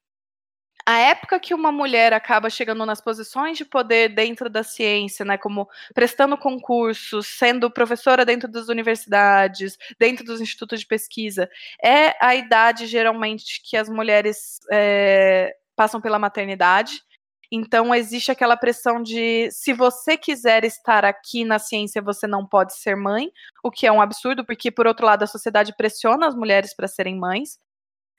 a 0.86 0.98
época 0.98 1.38
que 1.38 1.54
uma 1.54 1.70
mulher 1.70 2.12
acaba 2.12 2.48
chegando 2.48 2.84
nas 2.86 3.00
posições 3.00 3.58
de 3.58 3.64
poder 3.64 4.08
dentro 4.08 4.48
da 4.48 4.62
ciência, 4.62 5.24
né, 5.24 5.36
como 5.36 5.68
prestando 5.94 6.36
concursos, 6.36 7.26
sendo 7.26 7.70
professora 7.70 8.24
dentro 8.24 8.48
das 8.48 8.68
universidades, 8.68 9.76
dentro 9.98 10.24
dos 10.24 10.40
institutos 10.40 10.80
de 10.80 10.86
pesquisa, 10.86 11.48
é 11.84 12.14
a 12.24 12.34
idade 12.34 12.86
geralmente 12.86 13.62
que 13.62 13.76
as 13.76 13.88
mulheres 13.88 14.58
é, 14.72 15.54
passam 15.76 16.00
pela 16.00 16.18
maternidade. 16.18 17.02
Então 17.50 17.94
existe 17.94 18.30
aquela 18.30 18.56
pressão 18.56 19.02
de 19.02 19.50
se 19.50 19.72
você 19.72 20.16
quiser 20.16 20.64
estar 20.64 21.04
aqui 21.04 21.44
na 21.44 21.58
ciência, 21.58 22.02
você 22.02 22.26
não 22.26 22.46
pode 22.46 22.76
ser 22.76 22.94
mãe, 22.94 23.30
o 23.62 23.70
que 23.70 23.86
é 23.86 23.92
um 23.92 24.02
absurdo, 24.02 24.44
porque 24.44 24.70
por 24.70 24.86
outro 24.86 25.06
lado 25.06 25.22
a 25.22 25.26
sociedade 25.26 25.74
pressiona 25.76 26.26
as 26.26 26.34
mulheres 26.34 26.74
para 26.74 26.88
serem 26.88 27.18
mães. 27.18 27.58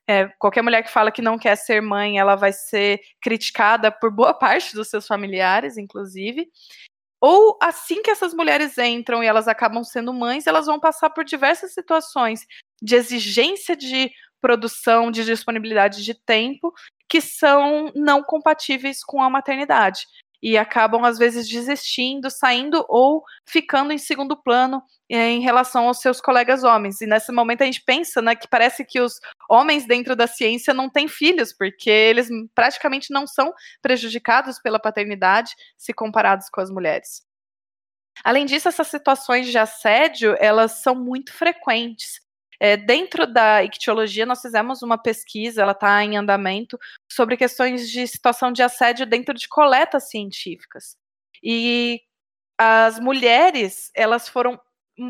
É, 0.10 0.28
qualquer 0.40 0.64
mulher 0.64 0.82
que 0.82 0.90
fala 0.90 1.12
que 1.12 1.22
não 1.22 1.38
quer 1.38 1.56
ser 1.56 1.84
mãe, 1.84 2.18
ela 2.18 2.36
vai 2.36 2.52
ser 2.52 3.00
criticada 3.22 3.92
por 3.92 4.10
boa 4.10 4.34
parte 4.34 4.74
dos 4.74 4.88
seus 4.88 5.06
familiares, 5.06 5.78
inclusive. 5.78 6.50
Ou 7.22 7.60
assim 7.62 8.02
que 8.02 8.10
essas 8.10 8.34
mulheres 8.34 8.76
entram 8.80 9.24
e 9.24 9.28
elas 9.28 9.48
acabam 9.48 9.84
sendo 9.84 10.12
mães, 10.12 10.48
elas 10.48 10.66
vão 10.66 10.80
passar 10.80 11.12
por 11.12 11.24
diversas 11.24 11.76
situações 11.76 12.48
de 12.82 12.96
exigência 12.96 13.76
de 13.76 14.10
produção, 14.42 15.12
de 15.12 15.24
disponibilidade 15.24 16.04
de 16.04 16.16
tempo, 16.16 16.74
que 17.08 17.22
são 17.22 17.92
não 17.94 18.24
compatíveis 18.24 19.04
com 19.04 19.22
a 19.22 19.30
maternidade 19.30 20.08
e 20.42 20.58
acabam 20.58 21.06
às 21.06 21.20
vezes 21.20 21.48
desistindo, 21.48 22.32
saindo 22.32 22.84
ou 22.90 23.24
ficando 23.48 23.94
em 23.94 24.00
segundo 24.00 24.36
plano 24.36 24.82
em 25.10 25.42
relação 25.42 25.88
aos 25.88 26.00
seus 26.00 26.22
colegas 26.22 26.64
homens. 26.64 27.02
E 27.02 27.08
nesse 27.08 27.32
momento 27.32 27.64
a 27.64 27.66
gente 27.66 27.82
pensa 27.84 28.22
né, 28.22 28.36
que 28.36 28.48
parece 28.48 28.86
que 28.86 29.02
os 29.02 29.20
homens 29.50 29.86
dentro 29.86 30.16
da 30.16 30.28
ciência 30.28 30.74
não 30.74 30.90
têm 30.90 31.08
filhos, 31.08 31.52
porque 31.52 31.90
eles 31.90 32.30
praticamente 32.54 33.12
não 33.12 33.26
são 33.26 33.54
prejudicados 33.82 34.60
pela 34.60 34.80
paternidade 34.80 35.52
se 35.78 35.94
comparados 35.94 36.48
com 36.50 36.62
as 36.62 36.70
mulheres. 36.70 37.24
Além 38.24 38.46
disso, 38.46 38.68
essas 38.68 38.88
situações 38.88 39.48
de 39.48 39.58
assédio, 39.58 40.36
elas 40.40 40.84
são 40.84 40.94
muito 40.94 41.34
frequentes. 41.34 42.20
É, 42.60 42.76
dentro 42.76 43.26
da 43.26 43.64
ictiologia, 43.64 44.26
nós 44.26 44.42
fizemos 44.42 44.82
uma 44.82 44.98
pesquisa, 44.98 45.62
ela 45.62 45.72
está 45.72 46.04
em 46.04 46.18
andamento, 46.18 46.78
sobre 47.10 47.38
questões 47.38 47.90
de 47.90 48.06
situação 48.06 48.52
de 48.52 48.62
assédio 48.62 49.06
dentro 49.06 49.34
de 49.34 49.48
coletas 49.48 50.10
científicas. 50.10 50.98
E 51.42 52.02
as 52.58 53.00
mulheres, 53.00 53.90
elas 53.96 54.28
foram, 54.28 54.60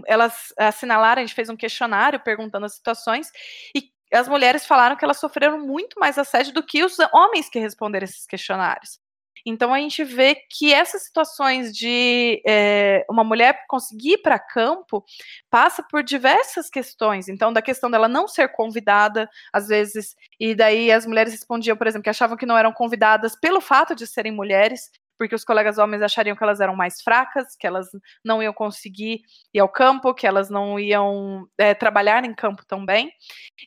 elas 0.05 0.53
assinalaram, 0.57 1.21
a 1.21 1.25
gente 1.25 1.35
fez 1.35 1.49
um 1.49 1.55
questionário 1.55 2.19
perguntando 2.19 2.65
as 2.65 2.75
situações, 2.75 3.31
e 3.75 3.91
as 4.13 4.27
mulheres 4.27 4.65
falaram 4.65 4.95
que 4.95 5.05
elas 5.05 5.19
sofreram 5.19 5.59
muito 5.59 5.99
mais 5.99 6.17
assédio 6.17 6.53
do 6.53 6.63
que 6.63 6.83
os 6.83 6.97
homens 7.13 7.49
que 7.49 7.59
responderam 7.59 8.05
esses 8.05 8.25
questionários. 8.25 8.99
Então 9.45 9.73
a 9.73 9.79
gente 9.79 10.03
vê 10.03 10.35
que 10.35 10.73
essas 10.73 11.03
situações 11.03 11.75
de 11.75 12.41
é, 12.45 13.05
uma 13.09 13.23
mulher 13.23 13.65
conseguir 13.67 14.13
ir 14.13 14.17
para 14.19 14.39
campo 14.39 15.03
passa 15.49 15.83
por 15.83 16.03
diversas 16.03 16.69
questões. 16.69 17.27
Então, 17.27 17.53
da 17.53 17.61
questão 17.61 17.89
dela 17.89 18.07
não 18.07 18.27
ser 18.27 18.49
convidada, 18.49 19.29
às 19.53 19.67
vezes, 19.67 20.15
e 20.39 20.53
daí 20.53 20.91
as 20.91 21.05
mulheres 21.05 21.33
respondiam, 21.33 21.77
por 21.77 21.87
exemplo, 21.87 22.03
que 22.03 22.09
achavam 22.09 22.37
que 22.37 22.45
não 22.45 22.57
eram 22.57 22.73
convidadas 22.73 23.35
pelo 23.39 23.61
fato 23.61 23.95
de 23.95 24.05
serem 24.05 24.31
mulheres, 24.31 24.91
porque 25.19 25.35
os 25.35 25.43
colegas 25.43 25.77
homens 25.77 26.01
achariam 26.01 26.35
que 26.35 26.41
elas 26.41 26.61
eram 26.61 26.75
mais 26.75 27.01
fracas, 27.01 27.57
que 27.57 27.67
elas 27.67 27.89
não 28.23 28.41
iam 28.41 28.53
conseguir 28.53 29.21
ir 29.53 29.59
ao 29.59 29.67
campo, 29.67 30.13
que 30.13 30.25
elas 30.25 30.49
não 30.49 30.79
iam 30.79 31.45
é, 31.57 31.73
trabalhar 31.73 32.23
em 32.23 32.33
campo 32.33 32.65
também. 32.65 33.11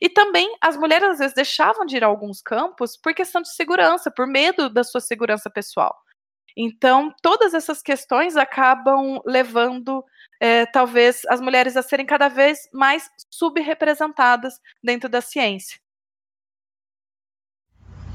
E 0.01 0.09
também 0.09 0.51
as 0.59 0.75
mulheres 0.75 1.09
às 1.09 1.19
vezes 1.19 1.35
deixavam 1.35 1.85
de 1.85 1.95
ir 1.97 2.03
a 2.03 2.07
alguns 2.07 2.41
campos 2.41 2.97
por 2.97 3.13
questão 3.13 3.39
de 3.41 3.53
segurança, 3.53 4.09
por 4.09 4.25
medo 4.25 4.67
da 4.67 4.83
sua 4.83 4.99
segurança 4.99 5.47
pessoal. 5.47 5.95
Então, 6.57 7.13
todas 7.21 7.53
essas 7.53 7.81
questões 7.81 8.35
acabam 8.35 9.21
levando, 9.25 10.03
é, 10.39 10.65
talvez, 10.65 11.21
as 11.29 11.39
mulheres 11.39 11.77
a 11.77 11.83
serem 11.83 12.05
cada 12.05 12.29
vez 12.29 12.67
mais 12.73 13.09
subrepresentadas 13.31 14.59
dentro 14.83 15.07
da 15.09 15.21
ciência. 15.21 15.82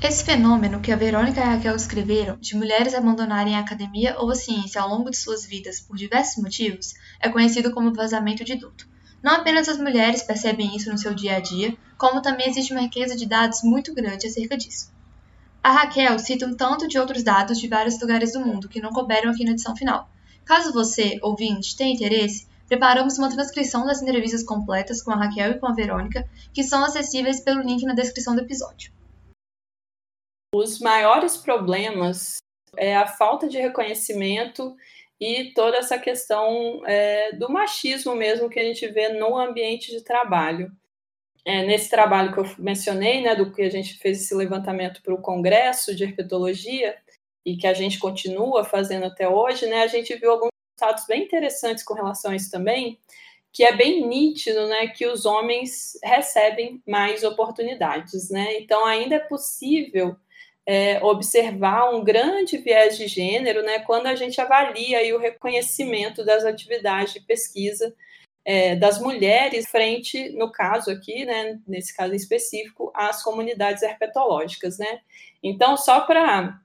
Esse 0.00 0.22
fenômeno 0.22 0.80
que 0.80 0.92
a 0.92 0.96
Verônica 0.96 1.40
e 1.40 1.42
a 1.42 1.54
Raquel 1.54 1.74
escreveram, 1.74 2.38
de 2.38 2.56
mulheres 2.56 2.94
abandonarem 2.94 3.56
a 3.56 3.60
academia 3.60 4.16
ou 4.20 4.30
a 4.30 4.34
ciência 4.36 4.80
ao 4.80 4.88
longo 4.88 5.10
de 5.10 5.16
suas 5.16 5.44
vidas 5.44 5.80
por 5.80 5.96
diversos 5.96 6.40
motivos, 6.40 6.94
é 7.18 7.28
conhecido 7.28 7.72
como 7.72 7.92
vazamento 7.92 8.44
de 8.44 8.54
duto. 8.54 8.88
Não 9.20 9.32
apenas 9.32 9.68
as 9.68 9.76
mulheres 9.76 10.22
percebem 10.22 10.76
isso 10.76 10.88
no 10.88 10.96
seu 10.96 11.12
dia 11.12 11.36
a 11.36 11.40
dia, 11.40 11.76
como 11.98 12.22
também 12.22 12.48
existe 12.48 12.72
uma 12.72 12.82
riqueza 12.82 13.16
de 13.16 13.26
dados 13.26 13.64
muito 13.64 13.92
grande 13.92 14.28
acerca 14.28 14.56
disso. 14.56 14.92
A 15.64 15.72
Raquel 15.72 16.16
cita 16.20 16.46
um 16.46 16.54
tanto 16.54 16.86
de 16.86 16.96
outros 16.96 17.24
dados 17.24 17.58
de 17.58 17.66
vários 17.66 18.00
lugares 18.00 18.34
do 18.34 18.40
mundo 18.40 18.68
que 18.68 18.80
não 18.80 18.90
couberam 18.90 19.32
aqui 19.32 19.44
na 19.44 19.50
edição 19.50 19.74
final. 19.74 20.08
Caso 20.44 20.72
você, 20.72 21.18
ouvinte, 21.22 21.76
tenha 21.76 21.92
interesse, 21.92 22.46
preparamos 22.68 23.18
uma 23.18 23.30
transcrição 23.30 23.84
das 23.84 24.00
entrevistas 24.00 24.44
completas 24.44 25.02
com 25.02 25.10
a 25.10 25.16
Raquel 25.16 25.50
e 25.50 25.58
com 25.58 25.66
a 25.66 25.74
Verônica, 25.74 26.24
que 26.54 26.62
são 26.62 26.84
acessíveis 26.84 27.40
pelo 27.40 27.62
link 27.62 27.84
na 27.84 27.94
descrição 27.94 28.36
do 28.36 28.42
episódio. 28.42 28.96
Os 30.58 30.80
maiores 30.80 31.36
problemas 31.36 32.38
é 32.76 32.96
a 32.96 33.06
falta 33.06 33.48
de 33.48 33.58
reconhecimento 33.58 34.74
e 35.20 35.52
toda 35.54 35.76
essa 35.76 35.96
questão 35.96 36.82
é, 36.84 37.30
do 37.36 37.48
machismo 37.48 38.16
mesmo 38.16 38.50
que 38.50 38.58
a 38.58 38.64
gente 38.64 38.84
vê 38.88 39.10
no 39.10 39.38
ambiente 39.38 39.92
de 39.92 40.02
trabalho. 40.02 40.72
É, 41.44 41.64
nesse 41.64 41.88
trabalho 41.88 42.32
que 42.32 42.40
eu 42.40 42.54
mencionei, 42.58 43.22
né, 43.22 43.36
do 43.36 43.52
que 43.52 43.62
a 43.62 43.70
gente 43.70 43.98
fez 43.98 44.20
esse 44.20 44.34
levantamento 44.34 45.00
para 45.00 45.14
o 45.14 45.22
Congresso 45.22 45.94
de 45.94 46.02
Herpetologia, 46.02 46.96
e 47.46 47.56
que 47.56 47.66
a 47.68 47.72
gente 47.72 48.00
continua 48.00 48.64
fazendo 48.64 49.06
até 49.06 49.28
hoje, 49.28 49.64
né, 49.66 49.82
a 49.82 49.86
gente 49.86 50.12
viu 50.16 50.32
alguns 50.32 50.50
resultados 50.72 51.06
bem 51.06 51.22
interessantes 51.22 51.84
com 51.84 51.94
relação 51.94 52.32
a 52.32 52.36
isso 52.36 52.50
também, 52.50 52.98
que 53.52 53.62
é 53.62 53.76
bem 53.76 54.04
nítido, 54.06 54.66
né, 54.66 54.88
que 54.88 55.06
os 55.06 55.24
homens 55.24 55.96
recebem 56.02 56.82
mais 56.84 57.22
oportunidades, 57.22 58.28
né? 58.28 58.58
Então 58.58 58.84
ainda 58.84 59.14
é 59.14 59.20
possível 59.20 60.16
é, 60.68 61.02
observar 61.02 61.94
um 61.94 62.04
grande 62.04 62.58
viés 62.58 62.98
de 62.98 63.08
gênero 63.08 63.62
né, 63.62 63.78
quando 63.78 64.06
a 64.06 64.14
gente 64.14 64.38
avalia 64.38 64.98
aí, 64.98 65.14
o 65.14 65.18
reconhecimento 65.18 66.22
das 66.22 66.44
atividades 66.44 67.14
de 67.14 67.20
pesquisa 67.20 67.96
é, 68.44 68.76
das 68.76 69.00
mulheres 69.00 69.70
frente, 69.70 70.28
no 70.30 70.52
caso 70.52 70.90
aqui, 70.90 71.24
né, 71.24 71.58
nesse 71.66 71.96
caso 71.96 72.14
específico, 72.14 72.92
às 72.94 73.22
comunidades 73.22 73.82
herpetológicas. 73.82 74.76
Né? 74.76 75.00
Então, 75.42 75.74
só 75.74 76.00
para 76.00 76.60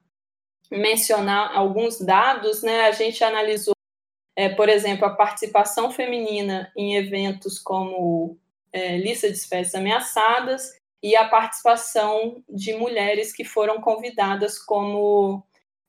mencionar 0.70 1.56
alguns 1.56 2.02
dados, 2.02 2.62
né, 2.62 2.82
a 2.82 2.92
gente 2.92 3.24
analisou 3.24 3.74
é, 4.36 4.50
por 4.50 4.68
exemplo, 4.68 5.06
a 5.06 5.16
participação 5.16 5.92
feminina 5.92 6.70
em 6.76 6.98
eventos 6.98 7.58
como 7.58 8.38
é, 8.74 8.98
lista 8.98 9.30
de 9.30 9.38
espécies 9.38 9.76
ameaçadas 9.76 10.74
e 11.04 11.18
a 11.18 11.28
participação 11.28 12.42
de 12.50 12.74
mulheres 12.74 13.34
que 13.34 13.44
foram 13.44 13.82
convidadas 13.82 14.58
como 14.58 15.44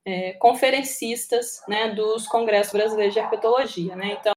é, 0.04 0.33
conferencistas 0.33 1.62
né, 1.68 1.90
dos 1.94 2.26
congressos 2.26 2.73
brasileiros 2.73 3.14
de 3.14 3.21
herpetologia. 3.21 3.94
Né? 3.94 4.18
Então, 4.18 4.33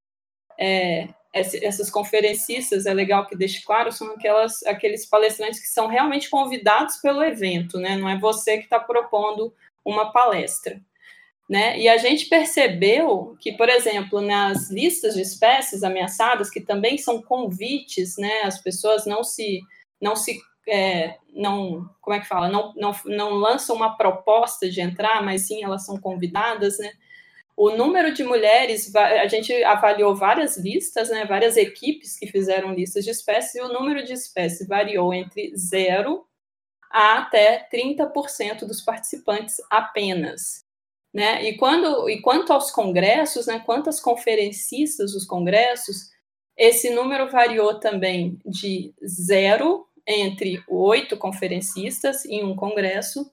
é, 0.60 1.10
essas 1.34 1.90
conferencistas, 1.90 2.86
é 2.86 2.94
legal 2.94 3.26
que 3.26 3.36
deixe 3.36 3.64
claro, 3.66 3.92
são 3.92 4.12
aquelas, 4.12 4.64
aqueles 4.68 5.06
palestrantes 5.06 5.60
que 5.60 5.68
são 5.68 5.88
realmente 5.88 6.30
convidados 6.30 6.98
pelo 6.98 7.24
evento, 7.24 7.80
né? 7.80 7.98
não 7.98 8.08
é 8.08 8.18
você 8.18 8.58
que 8.58 8.66
está 8.66 8.80
propondo 8.80 9.52
uma 9.84 10.12
palestra. 10.12 10.80
Né? 11.50 11.80
E 11.80 11.88
a 11.88 11.98
gente 11.98 12.28
percebeu 12.28 13.36
que, 13.40 13.54
por 13.54 13.70
exemplo, 13.70 14.22
nas 14.22 14.70
listas 14.70 15.16
de 15.16 15.22
espécies 15.22 15.82
ameaçadas, 15.82 16.50
que 16.50 16.62
também 16.62 16.98
são 16.98 17.22
convites, 17.22 18.18
né? 18.18 18.42
as 18.44 18.62
pessoas 18.62 19.06
não 19.06 19.24
se, 19.24 19.62
não 20.00 20.16
se 20.16 20.40
é, 20.68 21.18
não, 21.34 21.90
como 22.02 22.16
é 22.16 22.20
que 22.20 22.28
fala, 22.28 22.50
não, 22.50 22.74
não, 22.76 22.96
não 23.06 23.34
lançam 23.34 23.76
uma 23.76 23.96
proposta 23.96 24.70
de 24.70 24.82
entrar, 24.82 25.24
mas 25.24 25.48
sim 25.48 25.64
elas 25.64 25.86
são 25.86 26.00
convidadas, 26.00 26.78
né? 26.80 26.92
O 27.56 27.72
número 27.72 28.14
de 28.14 28.24
mulheres, 28.24 28.96
a 28.96 29.28
gente 29.28 29.52
avaliou 29.64 30.16
várias 30.16 30.58
listas, 30.58 31.10
né, 31.10 31.26
várias 31.26 31.58
equipes 31.58 32.16
que 32.16 32.28
fizeram 32.28 32.72
listas 32.72 33.04
de 33.04 33.10
espécies, 33.10 33.56
e 33.56 33.62
o 33.62 33.74
número 33.74 34.06
de 34.06 34.14
espécies 34.14 34.68
variou 34.68 35.12
entre 35.12 35.52
zero 35.58 36.24
a 36.92 37.18
até 37.18 37.68
30% 37.74 38.60
dos 38.60 38.82
participantes 38.82 39.56
apenas. 39.72 40.66
Né? 41.12 41.50
E, 41.50 41.58
quando, 41.58 42.08
e 42.08 42.22
quanto 42.22 42.54
aos 42.54 42.70
congressos, 42.70 43.48
né, 43.48 43.60
quantas 43.66 44.00
conferencistas 44.00 45.14
dos 45.14 45.26
congressos, 45.26 46.12
esse 46.56 46.92
número 46.92 47.28
variou 47.32 47.80
também 47.80 48.40
de 48.46 48.94
zero 49.04 49.87
entre 50.08 50.64
oito 50.68 51.18
conferencistas 51.18 52.26
em 52.26 52.44
um 52.44 52.56
congresso 52.56 53.30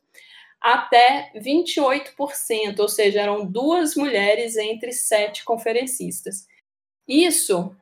até 0.61 1.31
28%, 1.37 2.81
ou 2.81 2.89
seja, 2.89 3.21
eram 3.21 3.45
duas 3.45 3.95
mulheres 3.95 4.57
entre 4.57 4.93
sete 4.93 5.45
conferencistas. 5.45 6.47
Isso 7.07 7.77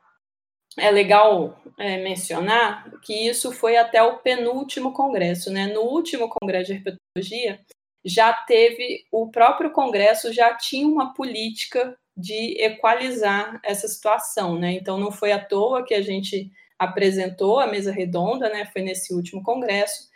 é 0.77 0.91
legal 0.91 1.61
é, 1.79 2.03
mencionar 2.03 2.91
que 3.03 3.29
isso 3.29 3.53
foi 3.53 3.77
até 3.77 4.03
o 4.03 4.19
penúltimo 4.19 4.93
congresso, 4.93 5.51
né? 5.51 5.69
No 5.69 5.83
último 5.83 6.29
congresso 6.29 6.73
de 6.73 6.79
herpetologia, 6.79 7.61
já 8.05 8.33
teve 8.33 9.05
o 9.13 9.31
próprio 9.31 9.71
congresso 9.71 10.33
já 10.33 10.57
tinha 10.57 10.87
uma 10.89 11.15
política 11.15 11.97
de 12.17 12.61
equalizar 12.61 13.61
essa 13.65 13.87
situação, 13.87 14.59
né? 14.59 14.73
Então 14.73 14.99
não 14.99 15.13
foi 15.13 15.33
à 15.33 15.39
toa 15.43 15.85
que 15.85 15.95
a 15.95 16.03
gente 16.03 16.51
apresentou 16.85 17.61
a 17.61 17.67
mesa 17.67 17.93
redonda, 17.93 18.49
né? 18.49 18.69
Foi 18.73 18.83
nesse 18.83 19.15
último 19.15 19.43
congresso 19.43 20.13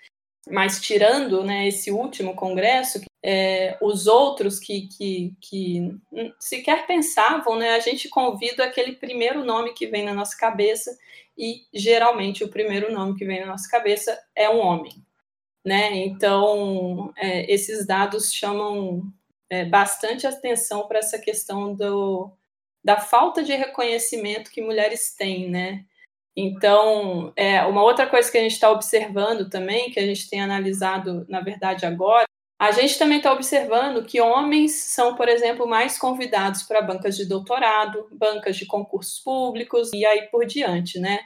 mas 0.49 0.81
tirando 0.81 1.43
né, 1.43 1.67
esse 1.67 1.91
último 1.91 2.35
congresso, 2.35 3.01
é, 3.23 3.77
os 3.83 4.07
outros 4.07 4.61
que, 4.61 4.87
que, 4.87 5.35
que 5.41 5.99
sequer 6.39 6.87
pensavam, 6.87 7.57
né, 7.57 7.71
a 7.71 7.81
gente 7.81 8.09
convida 8.09 8.65
aquele 8.65 8.93
primeiro 8.93 9.45
nome 9.45 9.73
que 9.73 9.89
vem 9.89 10.05
na 10.05 10.15
nossa 10.15 10.37
cabeça, 10.37 10.97
e 11.37 11.67
geralmente 11.75 12.45
o 12.45 12.49
primeiro 12.49 12.93
nome 12.93 13.17
que 13.17 13.25
vem 13.25 13.41
na 13.41 13.47
nossa 13.47 13.69
cabeça 13.69 14.19
é 14.35 14.49
um 14.49 14.61
homem. 14.61 15.05
Né? 15.65 15.97
Então, 15.97 17.13
é, 17.17 17.53
esses 17.53 17.85
dados 17.85 18.33
chamam 18.33 19.03
é, 19.51 19.65
bastante 19.65 20.27
atenção 20.27 20.87
para 20.87 21.01
essa 21.01 21.19
questão 21.19 21.75
do, 21.75 22.31
da 22.85 22.99
falta 22.99 23.43
de 23.43 23.53
reconhecimento 23.53 24.51
que 24.51 24.63
mulheres 24.63 25.13
têm, 25.17 25.51
né? 25.51 25.85
Então, 26.37 27.33
é, 27.35 27.65
uma 27.65 27.83
outra 27.83 28.07
coisa 28.07 28.31
que 28.31 28.37
a 28.37 28.43
gente 28.43 28.53
está 28.53 28.71
observando 28.71 29.49
também, 29.49 29.91
que 29.91 29.99
a 29.99 30.05
gente 30.05 30.29
tem 30.29 30.43
analisado, 30.43 31.25
na 31.31 31.41
verdade, 31.41 31.87
agora, 31.87 32.27
a 32.59 32.73
gente 32.73 32.99
também 32.99 33.19
está 33.19 33.33
observando 33.33 34.05
que 34.05 34.21
homens 34.21 34.75
são, 34.75 35.15
por 35.15 35.29
exemplo, 35.29 35.67
mais 35.67 35.99
convidados 35.99 36.63
para 36.63 36.83
bancas 36.83 37.17
de 37.17 37.27
doutorado, 37.27 38.07
bancas 38.13 38.57
de 38.57 38.67
concursos 38.67 39.19
públicos 39.21 39.91
e 39.95 40.05
aí 40.05 40.23
por 40.29 40.47
diante, 40.47 40.99
né? 40.99 41.21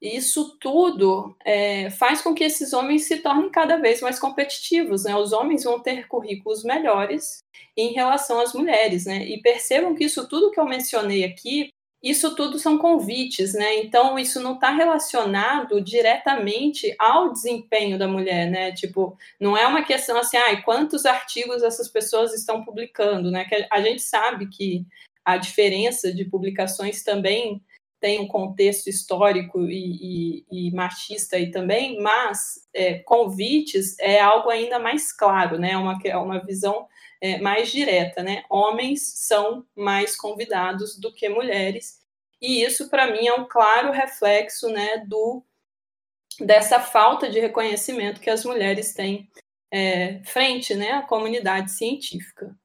Isso 0.00 0.56
tudo 0.60 1.36
é, 1.44 1.90
faz 1.90 2.22
com 2.22 2.32
que 2.32 2.44
esses 2.44 2.72
homens 2.72 3.06
se 3.06 3.18
tornem 3.18 3.50
cada 3.50 3.78
vez 3.78 4.00
mais 4.00 4.18
competitivos, 4.18 5.04
né? 5.04 5.16
Os 5.16 5.32
homens 5.32 5.64
vão 5.64 5.80
ter 5.80 6.06
currículos 6.06 6.62
melhores 6.64 7.40
em 7.76 7.92
relação 7.92 8.40
às 8.40 8.54
mulheres, 8.54 9.06
né? 9.06 9.26
E 9.26 9.42
percebam 9.42 9.94
que 9.94 10.04
isso 10.04 10.28
tudo 10.28 10.50
que 10.50 10.60
eu 10.60 10.64
mencionei 10.64 11.24
aqui 11.24 11.70
isso 12.02 12.34
tudo 12.36 12.58
são 12.58 12.78
convites, 12.78 13.54
né? 13.54 13.76
Então, 13.78 14.18
isso 14.18 14.40
não 14.40 14.54
está 14.54 14.70
relacionado 14.70 15.80
diretamente 15.80 16.94
ao 16.98 17.32
desempenho 17.32 17.98
da 17.98 18.06
mulher, 18.06 18.48
né? 18.50 18.72
Tipo, 18.72 19.16
não 19.40 19.56
é 19.56 19.66
uma 19.66 19.84
questão 19.84 20.16
assim, 20.18 20.36
ah, 20.36 20.62
quantos 20.62 21.04
artigos 21.04 21.62
essas 21.62 21.88
pessoas 21.88 22.32
estão 22.32 22.64
publicando, 22.64 23.30
né? 23.30 23.44
Que 23.44 23.66
a 23.70 23.80
gente 23.82 24.02
sabe 24.02 24.48
que 24.48 24.86
a 25.24 25.36
diferença 25.36 26.12
de 26.12 26.24
publicações 26.24 27.02
também 27.02 27.60
tem 28.00 28.20
um 28.20 28.28
contexto 28.28 28.86
histórico 28.86 29.60
e, 29.68 30.44
e, 30.50 30.68
e 30.68 30.70
machista 30.70 31.36
aí 31.36 31.50
também, 31.50 32.00
mas 32.00 32.66
é, 32.72 33.00
convites 33.00 33.98
é 33.98 34.20
algo 34.20 34.50
ainda 34.50 34.78
mais 34.78 35.12
claro, 35.12 35.58
né? 35.58 35.76
Uma, 35.76 35.98
é 36.04 36.16
uma 36.16 36.38
visão 36.38 36.86
é, 37.20 37.38
mais 37.38 37.70
direta, 37.70 38.22
né? 38.22 38.44
Homens 38.48 39.02
são 39.16 39.66
mais 39.74 40.16
convidados 40.16 40.96
do 40.98 41.12
que 41.12 41.28
mulheres, 41.28 41.98
e 42.40 42.62
isso 42.62 42.88
para 42.88 43.10
mim 43.10 43.26
é 43.26 43.34
um 43.34 43.46
claro 43.48 43.90
reflexo, 43.90 44.68
né, 44.68 44.98
do 45.06 45.42
dessa 46.40 46.78
falta 46.78 47.28
de 47.28 47.40
reconhecimento 47.40 48.20
que 48.20 48.30
as 48.30 48.44
mulheres 48.44 48.94
têm 48.94 49.28
é, 49.72 50.20
frente, 50.24 50.74
né, 50.74 50.92
à 50.92 51.02
comunidade 51.02 51.72
científica. 51.72 52.56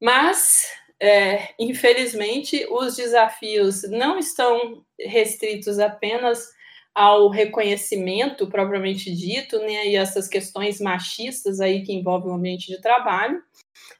Mas, 0.00 0.66
é, 0.98 1.54
infelizmente, 1.60 2.66
os 2.68 2.96
desafios 2.96 3.84
não 3.84 4.18
estão 4.18 4.84
restritos 4.98 5.78
apenas 5.78 6.52
ao 6.94 7.28
reconhecimento 7.28 8.48
propriamente 8.48 9.10
dito, 9.14 9.58
né, 9.60 9.86
e 9.88 9.96
essas 9.96 10.28
questões 10.28 10.80
machistas 10.80 11.60
aí 11.60 11.82
que 11.82 11.92
envolvem 11.92 12.30
o 12.30 12.34
ambiente 12.34 12.66
de 12.66 12.80
trabalho, 12.80 13.42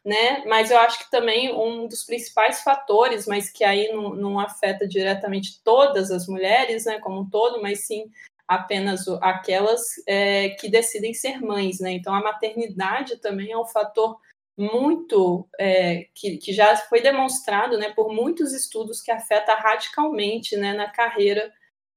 né, 0.05 0.45
mas 0.47 0.71
eu 0.71 0.79
acho 0.79 0.99
que 0.99 1.11
também 1.11 1.55
um 1.55 1.87
dos 1.89 2.05
principais 2.05 2.63
fatores, 2.63 3.27
mas 3.27 3.51
que 3.51 3.65
aí 3.65 3.91
não, 3.93 4.15
não 4.15 4.39
afeta 4.39 4.87
diretamente 4.87 5.63
todas 5.63 6.11
as 6.11 6.27
mulheres, 6.27 6.85
né, 6.85 6.99
como 7.01 7.21
um 7.21 7.31
todo, 7.31 7.63
mas 7.63 7.87
sim 7.87 8.11
apenas 8.47 9.09
aquelas 9.23 9.83
é, 10.07 10.51
que 10.51 10.69
decidem 10.69 11.15
ser 11.15 11.41
mães, 11.41 11.81
né, 11.81 11.93
então 11.93 12.15
a 12.15 12.23
maternidade 12.23 13.17
também 13.19 13.53
é 13.53 13.59
um 13.59 13.67
fator 13.67 14.19
muito 14.55 15.49
é, 15.59 16.09
que, 16.15 16.37
que 16.37 16.53
já 16.53 16.77
foi 16.77 17.01
demonstrado, 17.01 17.79
né, 17.79 17.91
por 17.91 18.13
muitos 18.13 18.53
estudos 18.53 19.01
que 19.01 19.11
afeta 19.11 19.55
radicalmente, 19.55 20.57
né, 20.57 20.75
na 20.75 20.91
carreira 20.91 21.51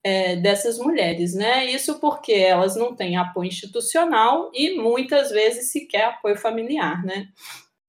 é, 0.06 0.36
dessas 0.36 0.78
mulheres, 0.78 1.34
né? 1.34 1.66
Isso 1.66 2.00
porque 2.00 2.32
elas 2.34 2.76
não 2.76 2.96
têm 2.96 3.18
apoio 3.18 3.48
institucional 3.48 4.52
e 4.54 4.76
muitas 4.76 5.32
vezes 5.32 5.72
sequer 5.72 6.04
apoio 6.06 6.38
familiar, 6.38 7.04
né? 7.04 7.28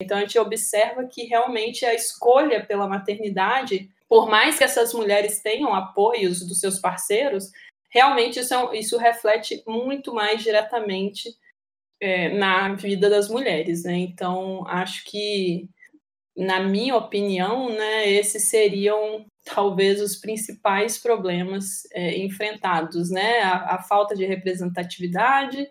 Então 0.01 0.17
a 0.17 0.21
gente 0.23 0.39
observa 0.39 1.05
que 1.05 1.25
realmente 1.25 1.85
a 1.85 1.93
escolha 1.93 2.65
pela 2.65 2.89
maternidade, 2.89 3.91
por 4.09 4.31
mais 4.31 4.57
que 4.57 4.65
essas 4.65 4.95
mulheres 4.95 5.43
tenham 5.43 5.75
apoios 5.75 6.41
dos 6.41 6.59
seus 6.59 6.79
parceiros, 6.81 7.51
realmente 7.91 8.41
isso, 8.41 8.55
é, 8.55 8.79
isso 8.79 8.97
reflete 8.97 9.63
muito 9.67 10.15
mais 10.15 10.43
diretamente 10.43 11.29
é, 12.01 12.31
na 12.31 12.75
vida 12.77 13.11
das 13.11 13.29
mulheres, 13.29 13.85
né? 13.85 13.93
Então 13.93 14.67
acho 14.67 15.05
que 15.05 15.69
na 16.35 16.61
minha 16.61 16.97
opinião, 16.97 17.69
né, 17.71 18.09
esses 18.09 18.45
seriam 18.45 19.27
talvez 19.47 20.01
os 20.01 20.17
principais 20.17 20.99
problemas 20.99 21.87
é, 21.93 22.19
enfrentados, 22.19 23.11
né? 23.11 23.41
A, 23.43 23.77
a, 23.77 23.83
falta 23.83 24.15
de 24.15 24.27
representatividade, 24.27 25.67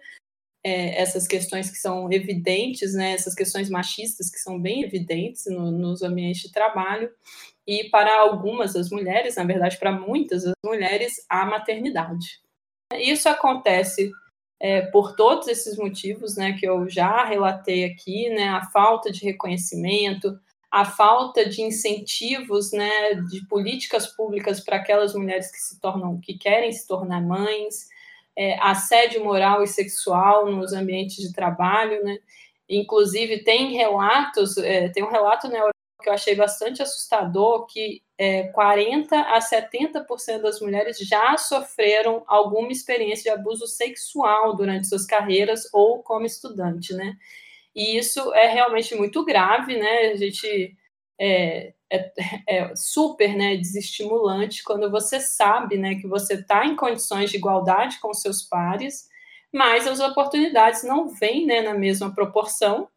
é, 0.63 1.01
essas 1.01 1.27
questões 1.27 1.69
que 1.69 1.77
são 1.77 2.11
evidentes, 2.11 2.93
né? 2.93 3.11
Essas 3.11 3.35
questões 3.35 3.69
machistas 3.69 4.31
que 4.31 4.39
são 4.39 4.59
bem 4.59 4.83
evidentes 4.83 5.45
no, 5.47 5.71
nos 5.71 6.01
ambientes 6.01 6.43
de 6.43 6.51
trabalho 6.51 7.11
e 7.67 7.89
para 7.89 8.17
algumas 8.21 8.73
das 8.73 8.89
mulheres, 8.89 9.35
na 9.35 9.43
verdade, 9.43 9.77
para 9.77 9.91
muitas 9.91 10.43
das 10.43 10.53
mulheres, 10.63 11.25
a 11.29 11.45
maternidade. 11.45 12.39
Isso 12.93 13.27
acontece 13.27 14.11
é, 14.61 14.83
por 14.83 15.15
todos 15.15 15.47
esses 15.47 15.77
motivos, 15.77 16.37
né, 16.37 16.53
que 16.53 16.65
eu 16.65 16.87
já 16.87 17.25
relatei 17.25 17.83
aqui, 17.83 18.29
né, 18.29 18.47
a 18.49 18.63
falta 18.67 19.11
de 19.11 19.25
reconhecimento, 19.25 20.39
a 20.71 20.85
falta 20.85 21.47
de 21.47 21.61
incentivos, 21.61 22.71
né, 22.71 23.15
de 23.29 23.45
políticas 23.47 24.07
públicas 24.07 24.59
para 24.59 24.77
aquelas 24.77 25.13
mulheres 25.13 25.51
que 25.51 25.57
se 25.57 25.79
tornam, 25.79 26.19
que 26.19 26.37
querem 26.37 26.71
se 26.71 26.87
tornar 26.87 27.21
mães, 27.21 27.87
é, 28.37 28.59
assédio 28.59 29.23
moral 29.23 29.63
e 29.63 29.67
sexual 29.67 30.51
nos 30.51 30.73
ambientes 30.73 31.17
de 31.17 31.31
trabalho, 31.33 32.03
né? 32.03 32.17
Inclusive 32.69 33.43
tem 33.43 33.73
relatos, 33.73 34.57
é, 34.57 34.89
tem 34.89 35.03
um 35.03 35.11
relato 35.11 35.47
na 35.47 35.57
Europa 35.57 35.75
que 36.01 36.09
eu 36.09 36.13
achei 36.13 36.35
bastante 36.35 36.81
assustador, 36.81 37.65
que 37.65 38.01
é, 38.17 38.43
40 38.49 39.17
a 39.17 39.39
70% 39.39 40.41
das 40.41 40.59
mulheres 40.59 40.97
já 40.99 41.37
sofreram 41.37 42.23
alguma 42.27 42.71
experiência 42.71 43.23
de 43.23 43.39
abuso 43.39 43.65
sexual 43.67 44.55
durante 44.55 44.87
suas 44.87 45.05
carreiras 45.05 45.67
ou 45.73 46.03
como 46.03 46.25
estudante, 46.25 46.93
né? 46.93 47.15
E 47.75 47.97
isso 47.97 48.33
é 48.33 48.47
realmente 48.47 48.95
muito 48.95 49.23
grave, 49.25 49.77
né? 49.77 50.11
A 50.11 50.15
gente 50.15 50.75
é, 51.19 51.73
é, 51.91 52.11
é 52.47 52.75
super 52.75 53.35
né, 53.35 53.57
desestimulante 53.57 54.63
quando 54.63 54.89
você 54.89 55.19
sabe 55.19 55.77
né, 55.77 55.95
que 55.95 56.07
você 56.07 56.35
está 56.35 56.65
em 56.65 56.75
condições 56.75 57.29
de 57.29 57.37
igualdade 57.37 57.99
com 57.99 58.13
seus 58.13 58.41
pares, 58.41 59.09
mas 59.53 59.87
as 59.87 59.99
oportunidades 59.99 60.83
não 60.83 61.07
vêm 61.07 61.45
né, 61.45 61.61
na 61.61 61.73
mesma 61.73 62.13
proporção, 62.13 62.89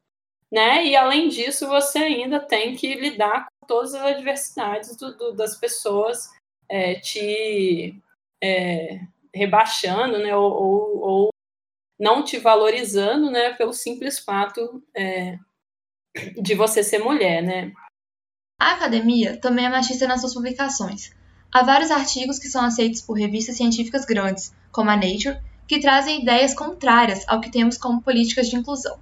né? 0.50 0.84
E 0.84 0.96
além 0.96 1.28
disso, 1.28 1.68
você 1.68 1.98
ainda 1.98 2.40
tem 2.40 2.74
que 2.74 2.94
lidar 2.94 3.46
com 3.46 3.66
todas 3.66 3.94
as 3.94 4.02
adversidades 4.02 4.96
do, 4.96 5.16
do, 5.16 5.32
das 5.32 5.56
pessoas 5.56 6.30
é, 6.68 6.94
te 6.96 7.94
é, 8.42 9.00
rebaixando, 9.34 10.18
né? 10.18 10.34
Ou, 10.34 10.50
ou, 10.50 10.98
ou, 11.00 11.28
não 11.98 12.22
te 12.22 12.38
valorizando, 12.38 13.30
né? 13.30 13.52
Pelo 13.54 13.72
simples 13.72 14.18
fato 14.18 14.82
é, 14.96 15.38
de 16.40 16.54
você 16.54 16.82
ser 16.82 16.98
mulher, 16.98 17.42
né? 17.42 17.72
A 18.61 18.72
academia 18.72 19.37
também 19.40 19.66
é 19.66 19.68
machista 19.68 20.06
nas 20.06 20.20
suas 20.20 20.34
publicações. 20.34 21.12
Há 21.52 21.62
vários 21.62 21.90
artigos 21.90 22.38
que 22.38 22.48
são 22.48 22.64
aceitos 22.64 23.00
por 23.00 23.14
revistas 23.14 23.56
científicas 23.56 24.04
grandes, 24.04 24.54
como 24.70 24.90
a 24.90 24.96
Nature, 24.96 25.40
que 25.66 25.80
trazem 25.80 26.22
ideias 26.22 26.54
contrárias 26.54 27.24
ao 27.28 27.40
que 27.40 27.50
temos 27.50 27.78
como 27.78 28.02
políticas 28.02 28.48
de 28.48 28.56
inclusão. 28.56 28.98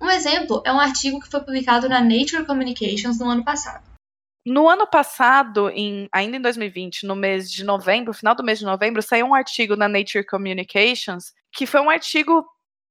Um 0.00 0.08
exemplo 0.08 0.62
é 0.64 0.72
um 0.72 0.78
artigo 0.78 1.20
que 1.20 1.28
foi 1.28 1.40
publicado 1.40 1.88
na 1.88 2.00
Nature 2.00 2.46
Communications 2.46 3.18
no 3.18 3.28
ano 3.28 3.44
passado. 3.44 3.84
No 4.46 4.68
ano 4.68 4.86
passado, 4.86 5.68
em, 5.70 6.08
ainda 6.12 6.36
em 6.36 6.40
2020, 6.40 7.04
no 7.04 7.16
mês 7.16 7.50
de 7.50 7.64
novembro, 7.64 8.14
final 8.14 8.34
do 8.34 8.44
mês 8.44 8.58
de 8.58 8.64
novembro, 8.64 9.02
saiu 9.02 9.26
um 9.26 9.34
artigo 9.34 9.76
na 9.76 9.88
Nature 9.88 10.24
Communications 10.24 11.32
que 11.52 11.66
foi 11.66 11.80
um 11.80 11.90
artigo 11.90 12.46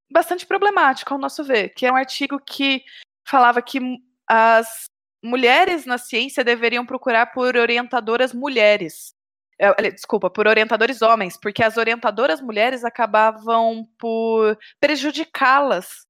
bastante 0.10 0.46
problemático, 0.46 1.13
ao 1.13 1.20
nosso 1.20 1.43
ver, 1.43 1.70
que 1.70 1.86
é 1.86 1.91
um 1.91 1.96
artigo 1.96 2.39
que 2.39 2.84
falava 3.26 3.62
que 3.62 3.80
as 4.28 4.89
mulheres 5.24 5.86
na 5.86 5.98
ciência 5.98 6.43
deveriam 6.43 6.86
procurar 6.86 7.28
por 7.28 7.56
orientadoras 7.58 8.34
mulheres. 8.34 9.13
É, 9.60 9.91
desculpa, 9.91 10.30
por 10.30 10.48
orientadores 10.48 11.02
homens, 11.02 11.36
porque 11.36 11.63
as 11.63 11.78
orientadoras 11.78 12.39
mulheres 12.39 12.84
acabavam 12.84 13.88
por 13.98 14.58
prejudicá-las 14.80 16.06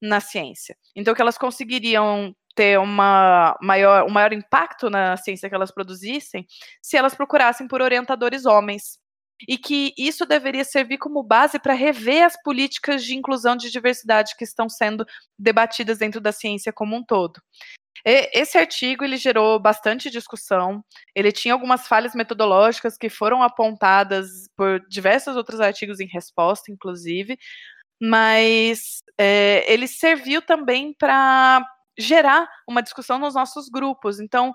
na 0.00 0.20
ciência. 0.20 0.76
Então, 0.94 1.14
que 1.14 1.22
elas 1.22 1.38
conseguiriam 1.38 2.34
ter 2.54 2.78
uma 2.78 3.56
maior, 3.62 4.04
um 4.04 4.10
maior 4.10 4.32
impacto 4.32 4.90
na 4.90 5.16
ciência 5.16 5.48
que 5.48 5.54
elas 5.54 5.70
produzissem 5.70 6.46
se 6.82 6.96
elas 6.96 7.14
procurassem 7.14 7.66
por 7.66 7.80
orientadores 7.80 8.44
homens. 8.44 8.98
E 9.48 9.56
que 9.56 9.92
isso 9.96 10.26
deveria 10.26 10.64
servir 10.64 10.98
como 10.98 11.22
base 11.22 11.58
para 11.58 11.74
rever 11.74 12.24
as 12.24 12.40
políticas 12.42 13.04
de 13.04 13.16
inclusão 13.16 13.56
de 13.56 13.70
diversidade 13.70 14.36
que 14.36 14.44
estão 14.44 14.68
sendo 14.68 15.06
debatidas 15.38 15.98
dentro 15.98 16.20
da 16.20 16.32
ciência 16.32 16.72
como 16.72 16.96
um 16.96 17.04
todo. 17.04 17.40
Esse 18.04 18.56
artigo 18.56 19.04
ele 19.04 19.16
gerou 19.16 19.58
bastante 19.58 20.10
discussão. 20.10 20.82
Ele 21.14 21.30
tinha 21.30 21.52
algumas 21.52 21.86
falhas 21.86 22.14
metodológicas 22.14 22.96
que 22.96 23.10
foram 23.10 23.42
apontadas 23.42 24.48
por 24.56 24.80
diversos 24.88 25.36
outros 25.36 25.60
artigos 25.60 26.00
em 26.00 26.06
resposta, 26.06 26.72
inclusive, 26.72 27.38
mas 28.00 29.02
é, 29.18 29.70
ele 29.70 29.86
serviu 29.86 30.40
também 30.40 30.94
para 30.94 31.62
gerar 31.98 32.48
uma 32.66 32.82
discussão 32.82 33.18
nos 33.18 33.34
nossos 33.34 33.68
grupos. 33.68 34.18
Então, 34.18 34.54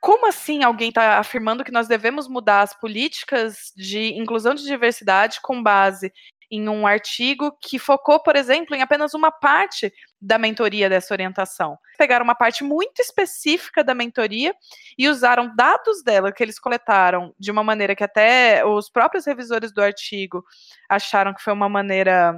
como 0.00 0.26
assim 0.26 0.62
alguém 0.62 0.88
está 0.90 1.18
afirmando 1.18 1.64
que 1.64 1.72
nós 1.72 1.88
devemos 1.88 2.28
mudar 2.28 2.62
as 2.62 2.78
políticas 2.78 3.72
de 3.76 4.14
inclusão 4.14 4.54
de 4.54 4.64
diversidade 4.64 5.40
com 5.42 5.62
base 5.62 6.12
em 6.50 6.68
um 6.68 6.86
artigo 6.86 7.56
que 7.60 7.78
focou, 7.78 8.22
por 8.22 8.36
exemplo, 8.36 8.74
em 8.76 8.82
apenas 8.82 9.14
uma 9.14 9.30
parte 9.30 9.92
da 10.20 10.38
mentoria 10.38 10.88
dessa 10.88 11.12
orientação. 11.12 11.76
Pegaram 11.98 12.24
uma 12.24 12.34
parte 12.34 12.62
muito 12.62 13.00
específica 13.00 13.82
da 13.82 13.94
mentoria 13.94 14.54
e 14.96 15.08
usaram 15.08 15.54
dados 15.54 16.02
dela 16.04 16.32
que 16.32 16.42
eles 16.42 16.58
coletaram 16.58 17.34
de 17.38 17.50
uma 17.50 17.64
maneira 17.64 17.96
que 17.96 18.04
até 18.04 18.64
os 18.64 18.88
próprios 18.88 19.26
revisores 19.26 19.72
do 19.72 19.82
artigo 19.82 20.44
acharam 20.88 21.34
que 21.34 21.42
foi 21.42 21.52
uma 21.52 21.68
maneira 21.68 22.34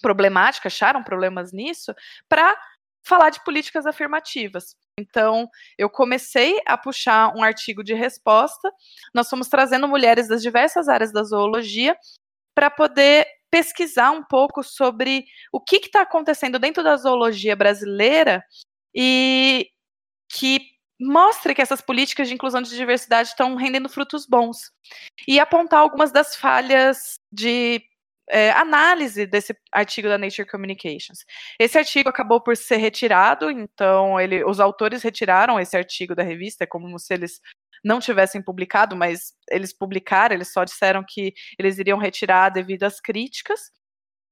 problemática, 0.00 0.68
acharam 0.68 1.02
problemas 1.02 1.52
nisso, 1.52 1.94
para 2.28 2.56
falar 3.06 3.30
de 3.30 3.42
políticas 3.44 3.86
afirmativas. 3.86 4.74
Então, 4.98 5.48
eu 5.78 5.88
comecei 5.88 6.60
a 6.66 6.76
puxar 6.76 7.34
um 7.36 7.42
artigo 7.42 7.84
de 7.84 7.94
resposta. 7.94 8.72
Nós 9.14 9.28
fomos 9.28 9.48
trazendo 9.48 9.86
mulheres 9.86 10.28
das 10.28 10.42
diversas 10.42 10.88
áreas 10.88 11.12
da 11.12 11.22
zoologia 11.22 11.96
para 12.54 12.70
poder 12.70 13.26
pesquisar 13.50 14.10
um 14.10 14.24
pouco 14.24 14.62
sobre 14.62 15.24
o 15.52 15.60
que 15.60 15.76
está 15.76 16.02
acontecendo 16.02 16.58
dentro 16.58 16.82
da 16.82 16.96
zoologia 16.96 17.54
brasileira 17.54 18.42
e 18.94 19.70
que 20.28 20.60
mostre 21.00 21.54
que 21.54 21.62
essas 21.62 21.80
políticas 21.80 22.26
de 22.26 22.34
inclusão 22.34 22.60
de 22.60 22.74
diversidade 22.74 23.28
estão 23.28 23.54
rendendo 23.54 23.88
frutos 23.88 24.26
bons 24.26 24.72
e 25.28 25.38
apontar 25.38 25.80
algumas 25.80 26.10
das 26.10 26.34
falhas 26.34 27.20
de 27.30 27.82
é, 28.28 28.50
análise 28.52 29.26
desse 29.26 29.56
artigo 29.72 30.08
da 30.08 30.18
Nature 30.18 30.48
Communications. 30.48 31.24
Esse 31.58 31.78
artigo 31.78 32.08
acabou 32.08 32.40
por 32.40 32.56
ser 32.56 32.76
retirado, 32.76 33.50
então 33.50 34.20
ele, 34.20 34.44
os 34.44 34.60
autores 34.60 35.02
retiraram 35.02 35.60
esse 35.60 35.76
artigo 35.76 36.14
da 36.14 36.22
revista, 36.22 36.64
é 36.64 36.66
como 36.66 36.98
se 36.98 37.14
eles 37.14 37.40
não 37.84 38.00
tivessem 38.00 38.42
publicado, 38.42 38.96
mas 38.96 39.32
eles 39.50 39.72
publicaram, 39.72 40.34
eles 40.34 40.52
só 40.52 40.64
disseram 40.64 41.04
que 41.06 41.32
eles 41.58 41.78
iriam 41.78 41.98
retirar 41.98 42.48
devido 42.50 42.82
às 42.84 43.00
críticas. 43.00 43.60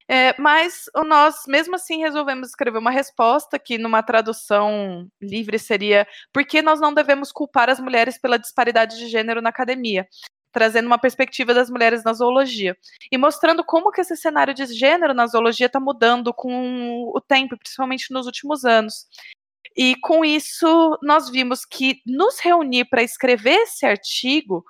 É, 0.06 0.38
mas 0.38 0.84
nós, 1.06 1.44
mesmo 1.48 1.76
assim, 1.76 2.00
resolvemos 2.00 2.48
escrever 2.48 2.78
uma 2.78 2.90
resposta 2.90 3.58
que, 3.58 3.78
numa 3.78 4.02
tradução 4.02 5.08
livre, 5.20 5.58
seria: 5.58 6.06
por 6.32 6.44
que 6.44 6.60
nós 6.60 6.78
não 6.78 6.92
devemos 6.92 7.32
culpar 7.32 7.70
as 7.70 7.80
mulheres 7.80 8.18
pela 8.18 8.38
disparidade 8.38 8.98
de 8.98 9.08
gênero 9.08 9.40
na 9.40 9.48
academia? 9.48 10.06
Trazendo 10.54 10.86
uma 10.86 10.98
perspectiva 10.98 11.52
das 11.52 11.68
mulheres 11.68 12.04
na 12.04 12.12
zoologia 12.12 12.76
e 13.10 13.18
mostrando 13.18 13.64
como 13.64 13.90
que 13.90 14.00
esse 14.00 14.16
cenário 14.16 14.54
de 14.54 14.64
gênero 14.66 15.12
na 15.12 15.26
zoologia 15.26 15.66
está 15.66 15.80
mudando 15.80 16.32
com 16.32 17.10
o 17.14 17.20
tempo, 17.20 17.58
principalmente 17.58 18.12
nos 18.12 18.26
últimos 18.26 18.64
anos. 18.64 19.06
E 19.76 19.96
com 19.96 20.24
isso, 20.24 20.96
nós 21.02 21.28
vimos 21.28 21.64
que 21.64 22.00
nos 22.06 22.38
reunir 22.38 22.84
para 22.84 23.02
escrever 23.02 23.56
esse 23.62 23.84
artigo 23.84 24.64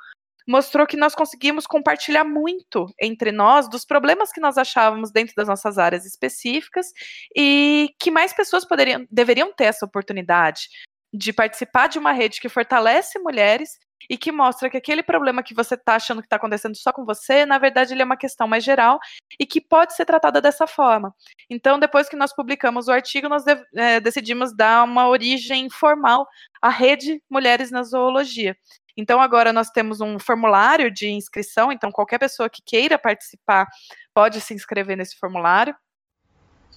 mostrou 0.47 0.87
que 0.87 0.97
nós 0.97 1.15
conseguimos 1.15 1.67
compartilhar 1.67 2.25
muito 2.25 2.87
entre 3.01 3.33
nós 3.33 3.69
dos 3.69 3.85
problemas 3.85 4.31
que 4.31 4.41
nós 4.41 4.59
achávamos 4.59 5.11
dentro 5.11 5.35
das 5.37 5.49
nossas 5.49 5.79
áreas 5.79 6.05
específicas 6.05 6.89
e 7.37 7.95
que 7.99 8.11
mais 8.11 8.33
pessoas 8.33 8.65
poderiam, 8.65 9.07
deveriam 9.11 9.53
ter 9.53 9.65
essa 9.65 9.87
oportunidade 9.87 10.69
de 11.13 11.33
participar 11.33 11.89
de 11.89 11.99
uma 11.99 12.13
rede 12.13 12.41
que 12.41 12.49
fortalece 12.49 13.19
mulheres 13.19 13.79
e 14.09 14.17
que 14.17 14.33
mostra 14.33 14.71
que 14.71 14.77
aquele 14.77 15.03
problema 15.03 15.43
que 15.43 15.55
você 15.55 15.75
está 15.75 15.97
achando 15.97 16.21
que 16.21 16.27
está 16.27 16.37
acontecendo 16.37 16.77
só 16.77 16.93
com 16.93 17.05
você, 17.05 17.45
na 17.47 17.59
verdade, 17.59 17.93
ele 17.95 18.03
é 18.03 18.05
uma 18.05 18.17
questão 18.17 18.47
mais 18.47 18.65
geral 18.65 18.99
e 19.39 19.47
que 19.47 19.61
pode 19.61 19.95
ser 19.95 20.05
tratada 20.05 20.41
dessa 20.41 20.67
forma. 20.67 21.15
Então, 21.49 21.79
depois 21.79 22.09
que 22.09 22.17
nós 22.17 22.35
publicamos 22.35 22.89
o 22.89 22.93
artigo, 22.93 23.29
nós 23.29 23.45
de, 23.45 23.57
é, 23.77 24.01
decidimos 24.01 24.55
dar 24.55 24.85
uma 24.85 25.09
origem 25.09 25.69
formal 25.71 26.27
à 26.61 26.69
rede 26.69 27.23
Mulheres 27.31 27.71
na 27.71 27.83
Zoologia. 27.83 28.57
Então, 28.97 29.21
agora 29.21 29.53
nós 29.53 29.71
temos 29.71 30.01
um 30.01 30.19
formulário 30.19 30.91
de 30.91 31.09
inscrição, 31.11 31.73
então 31.73 31.91
qualquer 31.91 32.19
pessoa 32.19 32.49
que 32.49 32.63
queira 32.65 32.99
participar 32.99 33.67
pode 34.15 34.41
se 34.41 34.55
inscrever 34.55 34.97
nesse 34.97 35.17
formulário. 35.19 35.75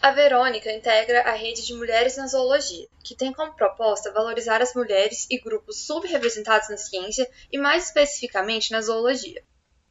A 0.02 0.12
Verônica 0.12 0.72
integra 0.72 1.22
a 1.22 1.34
rede 1.34 1.66
de 1.66 1.74
Mulheres 1.74 2.18
na 2.18 2.28
Zoologia, 2.28 2.88
que 3.04 3.16
tem 3.16 3.34
como 3.34 3.56
proposta 3.56 4.14
valorizar 4.14 4.62
as 4.62 4.74
mulheres 4.74 5.28
e 5.30 5.40
grupos 5.40 5.86
subrepresentados 5.86 6.70
na 6.70 6.78
ciência 6.78 7.28
e 7.52 7.58
mais 7.58 7.86
especificamente 7.86 8.72
na 8.72 8.82
zoologia. 8.82 9.44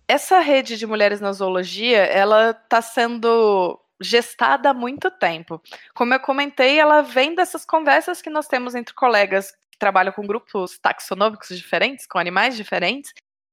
Essa 0.08 0.38
rede 0.38 0.76
de 0.76 0.86
Mulheres 0.86 1.20
na 1.20 1.32
Zoologia, 1.32 1.98
ela 1.98 2.50
está 2.50 2.80
sendo 2.80 3.80
gestada 4.00 4.70
há 4.70 4.74
muito 4.74 5.10
tempo. 5.10 5.60
Como 5.94 6.14
eu 6.14 6.20
comentei, 6.20 6.78
ela 6.78 7.02
vem 7.02 7.34
dessas 7.34 7.64
conversas 7.64 8.22
que 8.22 8.30
nós 8.30 8.46
temos 8.46 8.74
entre 8.74 8.94
colegas 8.94 9.52
que 9.70 9.78
trabalham 9.78 10.12
com 10.12 10.26
grupos 10.26 10.78
taxonômicos 10.78 11.48
diferentes, 11.48 12.06
com 12.06 12.18
animais 12.18 12.56
diferentes, 12.56 13.12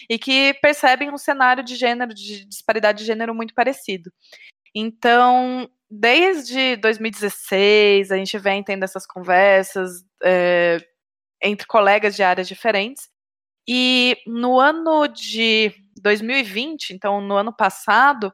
e 0.09 0.19
que 0.19 0.53
percebem 0.55 1.11
um 1.11 1.17
cenário 1.17 1.63
de 1.63 1.75
gênero, 1.75 2.13
de 2.13 2.45
disparidade 2.45 2.99
de 2.99 3.05
gênero 3.05 3.33
muito 3.33 3.53
parecido. 3.53 4.11
Então, 4.75 5.69
desde 5.99 6.75
2016, 6.77 8.11
a 8.11 8.17
gente 8.17 8.37
vem 8.39 8.63
tendo 8.63 8.83
essas 8.83 9.05
conversas 9.05 10.03
é, 10.23 10.77
entre 11.41 11.67
colegas 11.67 12.15
de 12.15 12.23
áreas 12.23 12.47
diferentes. 12.47 13.07
E 13.67 14.17
no 14.25 14.59
ano 14.59 15.07
de 15.07 15.71
2020, 16.01 16.91
então 16.91 17.21
no 17.21 17.35
ano 17.35 17.55
passado, 17.55 18.33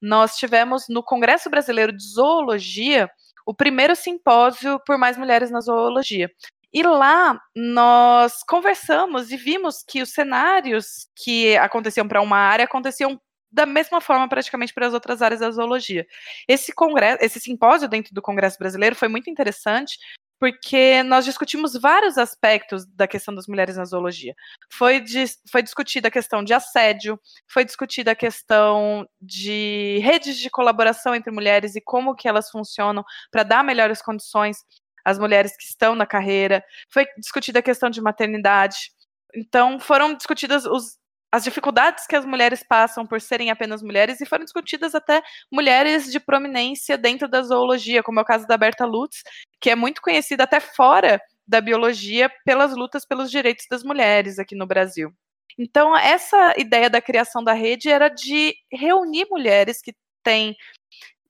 nós 0.00 0.36
tivemos 0.36 0.84
no 0.88 1.02
Congresso 1.02 1.50
Brasileiro 1.50 1.92
de 1.92 2.02
Zoologia 2.02 3.10
o 3.44 3.52
primeiro 3.52 3.96
simpósio 3.96 4.80
por 4.86 4.96
mais 4.96 5.18
mulheres 5.18 5.50
na 5.50 5.60
zoologia. 5.60 6.30
E 6.72 6.84
lá 6.84 7.40
nós 7.56 8.44
conversamos 8.46 9.32
e 9.32 9.36
vimos 9.36 9.82
que 9.82 10.00
os 10.00 10.10
cenários 10.10 11.08
que 11.16 11.56
aconteciam 11.56 12.06
para 12.06 12.22
uma 12.22 12.38
área 12.38 12.64
aconteciam 12.64 13.20
da 13.50 13.66
mesma 13.66 14.00
forma 14.00 14.28
praticamente 14.28 14.72
para 14.72 14.86
as 14.86 14.94
outras 14.94 15.22
áreas 15.22 15.40
da 15.40 15.50
zoologia. 15.50 16.06
Esse 16.48 16.72
congresso, 16.72 17.18
esse 17.22 17.40
simpósio 17.40 17.88
dentro 17.88 18.14
do 18.14 18.22
Congresso 18.22 18.58
Brasileiro 18.58 18.94
foi 18.94 19.08
muito 19.08 19.28
interessante, 19.28 19.98
porque 20.38 21.02
nós 21.02 21.24
discutimos 21.26 21.74
vários 21.74 22.16
aspectos 22.16 22.86
da 22.86 23.06
questão 23.06 23.34
das 23.34 23.46
mulheres 23.46 23.76
na 23.76 23.84
zoologia. 23.84 24.34
Foi, 24.72 25.04
foi 25.50 25.62
discutida 25.62 26.08
a 26.08 26.10
questão 26.10 26.42
de 26.42 26.54
assédio, 26.54 27.20
foi 27.46 27.64
discutida 27.64 28.12
a 28.12 28.16
questão 28.16 29.06
de 29.20 29.98
redes 30.02 30.38
de 30.38 30.48
colaboração 30.48 31.14
entre 31.14 31.30
mulheres 31.30 31.76
e 31.76 31.80
como 31.80 32.14
que 32.14 32.26
elas 32.26 32.50
funcionam 32.50 33.04
para 33.30 33.42
dar 33.42 33.62
melhores 33.62 34.00
condições 34.00 34.58
às 35.04 35.18
mulheres 35.18 35.56
que 35.56 35.64
estão 35.64 35.94
na 35.94 36.06
carreira, 36.06 36.64
foi 36.90 37.06
discutida 37.18 37.58
a 37.58 37.62
questão 37.62 37.90
de 37.90 38.00
maternidade. 38.00 38.92
Então, 39.34 39.78
foram 39.78 40.14
discutidas 40.14 40.64
os, 40.66 40.98
as 41.32 41.44
dificuldades 41.44 42.06
que 42.06 42.16
as 42.16 42.24
mulheres 42.24 42.62
passam 42.62 43.06
por 43.06 43.20
serem 43.20 43.50
apenas 43.50 43.82
mulheres 43.82 44.20
e 44.20 44.26
foram 44.26 44.44
discutidas 44.44 44.94
até 44.94 45.22
mulheres 45.50 46.10
de 46.10 46.18
prominência 46.18 46.98
dentro 46.98 47.28
da 47.28 47.42
zoologia, 47.42 48.02
como 48.02 48.18
é 48.18 48.22
o 48.22 48.26
caso 48.26 48.46
da 48.46 48.56
Berta 48.56 48.84
Lutz, 48.84 49.22
que 49.60 49.70
é 49.70 49.76
muito 49.76 50.02
conhecida 50.02 50.44
até 50.44 50.58
fora 50.58 51.20
da 51.46 51.60
biologia 51.60 52.30
pelas 52.44 52.74
lutas 52.76 53.04
pelos 53.04 53.30
direitos 53.30 53.66
das 53.70 53.82
mulheres 53.82 54.38
aqui 54.38 54.54
no 54.54 54.66
Brasil. 54.66 55.12
Então, 55.58 55.96
essa 55.96 56.54
ideia 56.56 56.88
da 56.88 57.00
criação 57.02 57.44
da 57.44 57.52
rede 57.52 57.88
era 57.88 58.08
de 58.08 58.54
reunir 58.72 59.26
mulheres 59.30 59.80
que 59.82 59.94
têm 60.22 60.56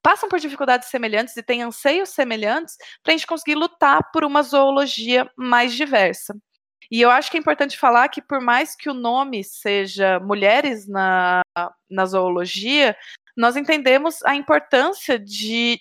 passam 0.02 0.30
por 0.30 0.38
dificuldades 0.38 0.88
semelhantes 0.88 1.36
e 1.36 1.42
têm 1.42 1.62
anseios 1.62 2.10
semelhantes 2.10 2.76
para 3.02 3.12
a 3.12 3.16
gente 3.16 3.26
conseguir 3.26 3.54
lutar 3.54 4.10
por 4.12 4.24
uma 4.24 4.42
zoologia 4.42 5.30
mais 5.36 5.74
diversa. 5.74 6.34
E 6.90 7.00
eu 7.00 7.10
acho 7.10 7.30
que 7.30 7.36
é 7.36 7.40
importante 7.40 7.78
falar 7.78 8.08
que, 8.08 8.20
por 8.20 8.40
mais 8.40 8.74
que 8.74 8.90
o 8.90 8.94
nome 8.94 9.44
seja 9.44 10.18
Mulheres 10.18 10.88
na, 10.88 11.40
na 11.88 12.06
Zoologia, 12.06 12.96
nós 13.36 13.56
entendemos 13.56 14.22
a 14.24 14.34
importância 14.34 15.18
de 15.18 15.80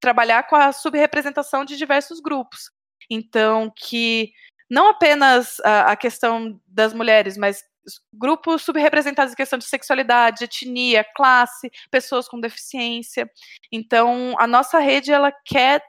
trabalhar 0.00 0.44
com 0.44 0.56
a 0.56 0.72
subrepresentação 0.72 1.64
de 1.64 1.76
diversos 1.76 2.20
grupos. 2.20 2.70
Então, 3.10 3.72
que 3.74 4.32
não 4.68 4.88
apenas 4.88 5.60
a, 5.60 5.92
a 5.92 5.96
questão 5.96 6.60
das 6.66 6.92
mulheres, 6.92 7.36
mas 7.36 7.64
grupos 8.12 8.62
subrepresentados 8.62 9.32
em 9.32 9.36
questão 9.36 9.58
de 9.58 9.64
sexualidade, 9.64 10.44
etnia, 10.44 11.04
classe, 11.16 11.70
pessoas 11.90 12.28
com 12.28 12.38
deficiência. 12.40 13.30
Então, 13.72 14.34
a 14.38 14.46
nossa 14.46 14.78
rede 14.78 15.12
ela 15.12 15.32
quer 15.44 15.82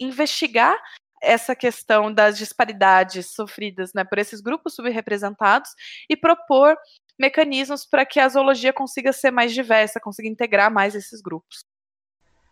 investigar 0.00 0.76
essa 1.24 1.54
questão 1.56 2.12
das 2.12 2.38
disparidades 2.38 3.34
sofridas 3.34 3.92
né, 3.94 4.04
por 4.04 4.18
esses 4.18 4.40
grupos 4.40 4.74
subrepresentados 4.74 5.70
e 6.08 6.16
propor 6.16 6.76
mecanismos 7.18 7.84
para 7.86 8.04
que 8.04 8.20
a 8.20 8.28
zoologia 8.28 8.72
consiga 8.72 9.12
ser 9.12 9.30
mais 9.30 9.52
diversa, 9.52 10.00
consiga 10.00 10.28
integrar 10.28 10.72
mais 10.72 10.94
esses 10.94 11.20
grupos. 11.20 11.64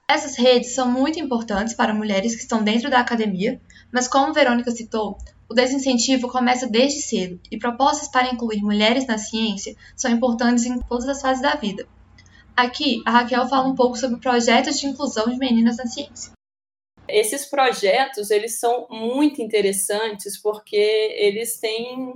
Essas 0.09 0.37
redes 0.37 0.75
são 0.75 0.91
muito 0.91 1.19
importantes 1.19 1.75
para 1.75 1.95
mulheres 1.95 2.35
que 2.35 2.43
estão 2.43 2.63
dentro 2.63 2.91
da 2.91 3.01
academia, 3.01 3.61
mas 3.93 4.09
como 4.09 4.33
Verônica 4.33 4.71
citou, 4.71 5.17
o 5.49 5.55
desincentivo 5.55 6.29
começa 6.29 6.67
desde 6.67 7.03
cedo 7.03 7.41
e 7.51 7.59
propostas 7.59 8.09
para 8.09 8.31
incluir 8.31 8.63
mulheres 8.63 9.07
na 9.07 9.19
ciência 9.19 9.75
são 9.97 10.11
importantes 10.11 10.65
em 10.65 10.79
todas 10.81 11.09
as 11.09 11.21
fases 11.21 11.43
da 11.43 11.55
vida. 11.55 11.87
Aqui, 12.57 13.03
a 13.07 13.11
Raquel 13.11 13.49
fala 13.49 13.69
um 13.69 13.75
pouco 13.75 13.97
sobre 13.97 14.21
projetos 14.21 14.79
de 14.79 14.87
inclusão 14.87 15.27
de 15.27 15.39
meninas 15.39 15.79
na 15.79 15.87
ciência. 15.87 16.33
Esses 17.09 17.47
projetos, 17.47 18.31
eles 18.31 18.59
são 18.59 18.87
muito 18.91 19.43
interessantes 19.43 20.41
porque 20.41 20.77
eles 20.77 21.59
têm, 21.59 22.15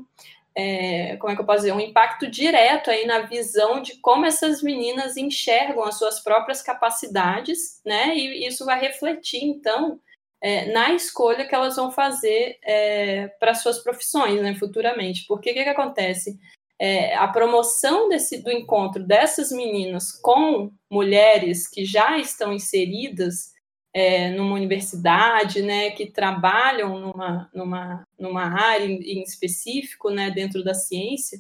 é, 0.55 1.16
como 1.16 1.33
é 1.33 1.37
que 1.37 1.42
eu 1.42 1.46
posso 1.46 1.61
dizer, 1.61 1.72
um 1.72 1.81
impacto 1.81 2.31
direto 2.31 2.90
aí 2.90 3.05
na 3.05 3.20
visão 3.20 3.83
de 3.83 3.96
como 3.99 4.27
essas 4.27 4.62
meninas 4.62 5.16
enxergam 5.16 5.85
as 5.85 5.99
suas 5.99 6.20
próprias 6.20 6.62
capacidades, 6.62 7.81
né? 7.85 8.16
E 8.16 8.46
isso 8.46 8.64
vai 8.64 8.81
refletir, 8.81 9.42
então, 9.42 10.01
é, 10.40 10.66
na 10.72 10.92
escolha 10.94 11.46
que 11.46 11.55
elas 11.55 11.77
vão 11.77 11.90
fazer 11.90 12.59
é, 12.62 13.29
para 13.40 13.55
suas 13.55 13.81
profissões, 13.81 14.40
né, 14.40 14.55
futuramente. 14.55 15.25
Porque 15.27 15.51
o 15.51 15.55
que, 15.55 15.64
que 15.64 15.68
acontece? 15.68 16.38
É, 16.79 17.14
a 17.16 17.27
promoção 17.27 18.09
desse, 18.09 18.42
do 18.42 18.53
encontro 18.53 19.03
dessas 19.03 19.51
meninas 19.51 20.12
com 20.12 20.70
mulheres 20.90 21.66
que 21.66 21.85
já 21.87 22.18
estão 22.18 22.53
inseridas 22.53 23.56
é, 23.96 24.28
numa 24.28 24.54
universidade, 24.54 25.62
né, 25.62 25.88
que 25.88 26.04
trabalham 26.04 26.98
numa, 26.98 27.50
numa, 27.54 28.04
numa 28.18 28.42
área 28.42 28.85
em 28.85 29.22
específico, 29.22 30.11
né, 30.11 30.30
dentro 30.30 30.62
da 30.62 30.74
ciência, 30.74 31.38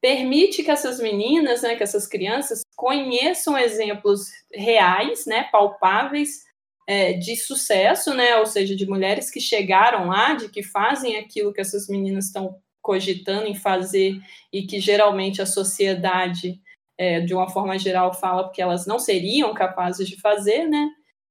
permite 0.00 0.62
que 0.62 0.70
essas 0.70 1.00
meninas, 1.00 1.62
né, 1.62 1.74
que 1.74 1.82
essas 1.82 2.06
crianças 2.06 2.60
conheçam 2.76 3.58
exemplos 3.58 4.28
reais, 4.54 5.26
né, 5.26 5.48
palpáveis 5.50 6.44
é, 6.86 7.14
de 7.14 7.34
sucesso, 7.34 8.14
né, 8.14 8.36
ou 8.36 8.46
seja, 8.46 8.76
de 8.76 8.86
mulheres 8.86 9.28
que 9.28 9.40
chegaram 9.40 10.06
lá, 10.06 10.34
de 10.34 10.48
que 10.48 10.62
fazem 10.62 11.16
aquilo 11.16 11.52
que 11.52 11.60
essas 11.60 11.88
meninas 11.88 12.26
estão 12.26 12.56
cogitando 12.80 13.48
em 13.48 13.54
fazer 13.56 14.16
e 14.52 14.62
que 14.62 14.78
geralmente 14.78 15.42
a 15.42 15.46
sociedade, 15.46 16.60
é, 16.96 17.18
de 17.18 17.34
uma 17.34 17.50
forma 17.50 17.76
geral, 17.76 18.14
fala 18.14 18.44
porque 18.44 18.62
elas 18.62 18.86
não 18.86 19.00
seriam 19.00 19.52
capazes 19.52 20.08
de 20.08 20.20
fazer, 20.20 20.68
né, 20.68 20.88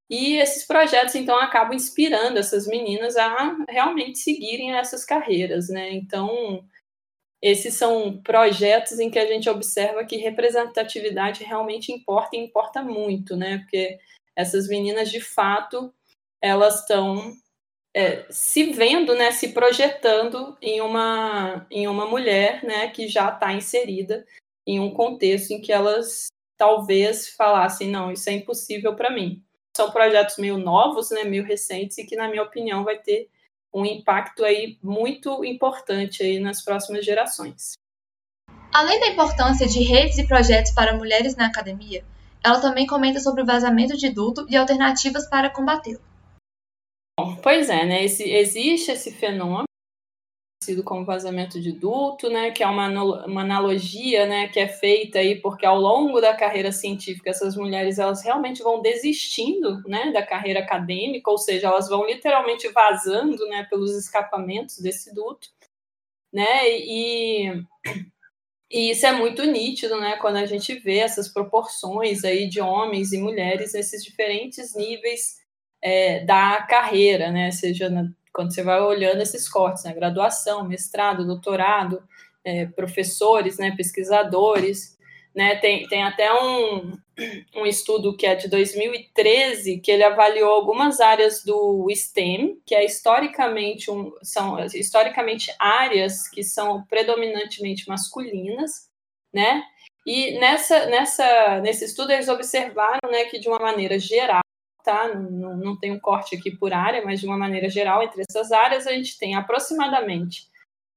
e 0.09 0.37
esses 0.37 0.65
projetos, 0.65 1.13
então, 1.13 1.37
acabam 1.39 1.75
inspirando 1.75 2.39
essas 2.39 2.65
meninas 2.65 3.15
a 3.15 3.55
realmente 3.69 4.17
seguirem 4.17 4.73
essas 4.73 5.05
carreiras, 5.05 5.69
né? 5.69 5.91
Então, 5.91 6.65
esses 7.41 7.75
são 7.75 8.19
projetos 8.23 8.99
em 8.99 9.11
que 9.11 9.19
a 9.19 9.27
gente 9.27 9.49
observa 9.49 10.05
que 10.05 10.17
representatividade 10.17 11.43
realmente 11.43 11.91
importa 11.91 12.35
e 12.35 12.39
importa 12.39 12.83
muito, 12.83 13.35
né? 13.37 13.59
Porque 13.59 13.99
essas 14.35 14.67
meninas, 14.67 15.11
de 15.11 15.21
fato, 15.21 15.93
elas 16.41 16.81
estão 16.81 17.33
é, 17.95 18.25
se 18.31 18.71
vendo, 18.73 19.15
né, 19.15 19.31
se 19.31 19.49
projetando 19.49 20.57
em 20.61 20.81
uma, 20.81 21.67
em 21.71 21.87
uma 21.87 22.05
mulher 22.07 22.63
né, 22.63 22.89
que 22.89 23.07
já 23.07 23.29
está 23.29 23.53
inserida 23.53 24.25
em 24.65 24.79
um 24.79 24.93
contexto 24.93 25.51
em 25.51 25.61
que 25.61 25.71
elas 25.71 26.27
talvez 26.57 27.29
falassem, 27.29 27.89
não, 27.89 28.11
isso 28.11 28.29
é 28.29 28.33
impossível 28.33 28.95
para 28.95 29.11
mim 29.11 29.43
são 29.79 29.91
projetos 29.91 30.37
meio 30.37 30.57
novos, 30.57 31.09
né, 31.09 31.23
meio 31.23 31.45
recentes 31.45 31.97
e 31.97 32.05
que 32.05 32.17
na 32.17 32.27
minha 32.27 32.43
opinião 32.43 32.83
vai 32.83 32.97
ter 32.97 33.29
um 33.73 33.85
impacto 33.85 34.43
aí 34.43 34.77
muito 34.83 35.45
importante 35.45 36.21
aí 36.21 36.37
nas 36.37 36.61
próximas 36.61 37.05
gerações. 37.05 37.73
Além 38.73 38.99
da 38.99 39.07
importância 39.07 39.65
de 39.65 39.81
redes 39.81 40.17
e 40.17 40.27
projetos 40.27 40.73
para 40.73 40.97
mulheres 40.97 41.35
na 41.37 41.47
academia, 41.47 42.03
ela 42.43 42.59
também 42.59 42.85
comenta 42.85 43.21
sobre 43.21 43.41
o 43.41 43.45
vazamento 43.45 43.95
de 43.95 44.09
duto 44.09 44.45
e 44.49 44.57
alternativas 44.57 45.29
para 45.29 45.49
combatê-lo. 45.49 46.01
Pois 47.41 47.69
é, 47.69 47.85
né? 47.85 48.03
Esse, 48.03 48.23
existe 48.29 48.91
esse 48.91 49.11
fenômeno 49.11 49.68
conhecido 50.69 50.83
como 50.83 51.05
vazamento 51.05 51.59
de 51.59 51.71
duto, 51.71 52.29
né, 52.29 52.51
que 52.51 52.63
é 52.63 52.67
uma, 52.67 52.87
uma 53.25 53.41
analogia, 53.41 54.25
né, 54.25 54.47
que 54.47 54.59
é 54.59 54.67
feita 54.67 55.19
aí 55.19 55.35
porque 55.41 55.65
ao 55.65 55.79
longo 55.79 56.21
da 56.21 56.35
carreira 56.35 56.71
científica 56.71 57.29
essas 57.29 57.55
mulheres 57.55 57.97
elas 57.97 58.23
realmente 58.23 58.61
vão 58.61 58.81
desistindo, 58.81 59.81
né, 59.87 60.11
da 60.11 60.25
carreira 60.25 60.59
acadêmica, 60.59 61.29
ou 61.29 61.37
seja, 61.37 61.67
elas 61.67 61.89
vão 61.89 62.05
literalmente 62.05 62.67
vazando, 62.69 63.45
né, 63.47 63.65
pelos 63.69 63.95
escapamentos 63.95 64.79
desse 64.79 65.13
duto, 65.13 65.49
né, 66.31 66.69
e, 66.69 67.63
e 68.69 68.91
isso 68.91 69.05
é 69.05 69.11
muito 69.11 69.43
nítido, 69.43 69.99
né, 69.99 70.17
quando 70.17 70.37
a 70.37 70.45
gente 70.45 70.75
vê 70.75 70.99
essas 70.99 71.27
proporções 71.27 72.23
aí 72.23 72.47
de 72.47 72.61
homens 72.61 73.11
e 73.11 73.17
mulheres 73.17 73.73
nesses 73.73 74.03
diferentes 74.03 74.75
níveis 74.75 75.39
é, 75.81 76.23
da 76.25 76.61
carreira, 76.63 77.31
né, 77.31 77.51
seja 77.51 77.89
na, 77.89 78.09
quando 78.33 78.53
você 78.53 78.63
vai 78.63 78.79
olhando 78.81 79.21
esses 79.21 79.49
cortes, 79.49 79.83
né, 79.83 79.93
graduação, 79.93 80.67
mestrado, 80.67 81.25
doutorado, 81.25 82.03
é, 82.43 82.65
professores, 82.65 83.57
né, 83.57 83.73
pesquisadores, 83.75 84.97
né, 85.35 85.55
tem, 85.57 85.87
tem 85.87 86.03
até 86.03 86.31
um, 86.33 86.97
um 87.55 87.65
estudo 87.65 88.15
que 88.15 88.25
é 88.25 88.35
de 88.35 88.47
2013 88.47 89.79
que 89.79 89.91
ele 89.91 90.03
avaliou 90.03 90.51
algumas 90.51 90.99
áreas 90.99 91.43
do 91.43 91.87
STEM, 91.93 92.59
que 92.65 92.73
é 92.73 92.83
historicamente 92.83 93.91
um, 93.91 94.11
são 94.23 94.63
historicamente 94.65 95.53
áreas 95.59 96.27
que 96.29 96.43
são 96.43 96.83
predominantemente 96.85 97.87
masculinas, 97.87 98.89
né? 99.33 99.63
E 100.05 100.39
nessa, 100.39 100.87
nessa, 100.87 101.59
nesse 101.61 101.85
estudo 101.85 102.11
eles 102.11 102.27
observaram 102.29 103.11
né, 103.11 103.25
que 103.25 103.39
de 103.39 103.47
uma 103.47 103.59
maneira 103.59 103.99
geral 103.99 104.41
tá? 104.83 105.13
Não, 105.13 105.57
não 105.57 105.77
tem 105.77 105.91
um 105.91 105.99
corte 105.99 106.35
aqui 106.35 106.51
por 106.51 106.73
área, 106.73 107.03
mas 107.03 107.19
de 107.19 107.25
uma 107.25 107.37
maneira 107.37 107.69
geral, 107.69 108.01
entre 108.03 108.23
essas 108.27 108.51
áreas, 108.51 108.87
a 108.87 108.91
gente 108.91 109.17
tem 109.17 109.35
aproximadamente 109.35 110.47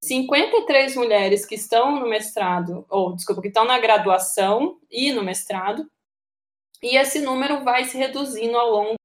53 0.02 0.96
mulheres 0.96 1.46
que 1.46 1.54
estão 1.54 2.00
no 2.00 2.08
mestrado, 2.08 2.84
ou 2.88 3.14
desculpa, 3.14 3.42
que 3.42 3.48
estão 3.48 3.64
na 3.64 3.78
graduação 3.78 4.78
e 4.90 5.12
no 5.12 5.22
mestrado, 5.22 5.86
e 6.82 6.96
esse 6.96 7.20
número 7.20 7.62
vai 7.62 7.84
se 7.84 7.96
reduzindo 7.96 8.56
ao 8.56 8.70
longo 8.70 8.96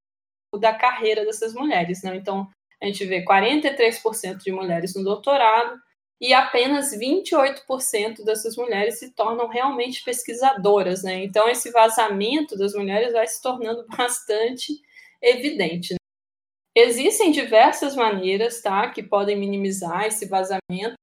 da 0.59 0.73
carreira 0.73 1.23
dessas 1.23 1.53
mulheres, 1.53 2.01
né? 2.01 2.15
Então, 2.15 2.49
a 2.81 2.85
gente 2.85 3.05
vê 3.05 3.23
43% 3.23 4.37
de 4.37 4.51
mulheres 4.51 4.95
no 4.95 5.03
doutorado 5.03 5.79
e 6.19 6.33
apenas 6.33 6.91
28% 6.91 8.23
dessas 8.23 8.55
mulheres 8.55 8.99
se 8.99 9.11
tornam 9.11 9.47
realmente 9.47 10.03
pesquisadoras, 10.03 11.03
né? 11.03 11.23
Então 11.23 11.47
esse 11.47 11.71
vazamento 11.71 12.57
das 12.57 12.73
mulheres 12.73 13.13
vai 13.13 13.27
se 13.27 13.41
tornando 13.41 13.85
bastante 13.95 14.73
evidente. 15.21 15.93
Né? 15.93 15.97
Existem 16.75 17.31
diversas 17.31 17.95
maneiras, 17.95 18.61
tá, 18.61 18.89
que 18.89 19.03
podem 19.03 19.35
minimizar 19.35 20.05
esse 20.05 20.25
vazamento. 20.25 20.93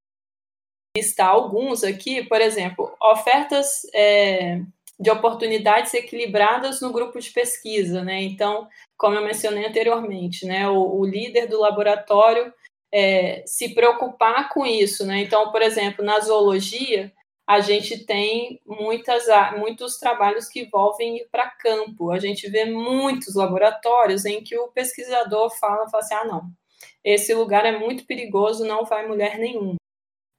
Está 0.97 1.27
alguns 1.27 1.83
aqui, 1.83 2.23
por 2.25 2.41
exemplo, 2.41 2.95
ofertas 3.01 3.83
é, 3.93 4.61
de 4.99 5.11
oportunidades 5.11 5.93
equilibradas 5.93 6.81
no 6.81 6.93
grupo 6.93 7.19
de 7.19 7.31
pesquisa, 7.31 8.05
né? 8.05 8.23
Então, 8.23 8.69
como 8.97 9.17
eu 9.17 9.25
mencionei 9.25 9.67
anteriormente, 9.67 10.47
né, 10.47 10.69
o, 10.69 11.01
o 11.01 11.05
líder 11.05 11.49
do 11.49 11.61
laboratório 11.61 12.53
é, 12.95 13.43
se 13.45 13.75
preocupar 13.75 14.49
com 14.51 14.65
isso, 14.65 15.05
né? 15.05 15.19
Então, 15.23 15.51
por 15.51 15.61
exemplo, 15.61 16.05
na 16.05 16.21
zoologia, 16.21 17.13
a 17.45 17.59
gente 17.61 18.07
tem 18.07 18.61
muitas, 18.65 19.25
muitos 19.59 19.99
trabalhos 19.99 20.49
que 20.49 20.61
envolvem 20.61 21.17
ir 21.17 21.29
para 21.31 21.51
campo. 21.51 22.13
A 22.13 22.21
gente 22.21 22.49
vê 22.49 22.65
muitos 22.65 23.35
laboratórios 23.35 24.25
em 24.25 24.45
que 24.45 24.57
o 24.57 24.69
pesquisador 24.69 25.51
fala, 25.59 25.89
fala 25.89 26.05
assim, 26.05 26.15
ah, 26.15 26.25
não, 26.25 26.43
esse 27.03 27.35
lugar 27.35 27.67
é 27.67 27.77
muito 27.77 28.07
perigoso, 28.07 28.65
não 28.65 28.85
vai 28.85 29.07
mulher 29.09 29.39
nenhuma. 29.39 29.75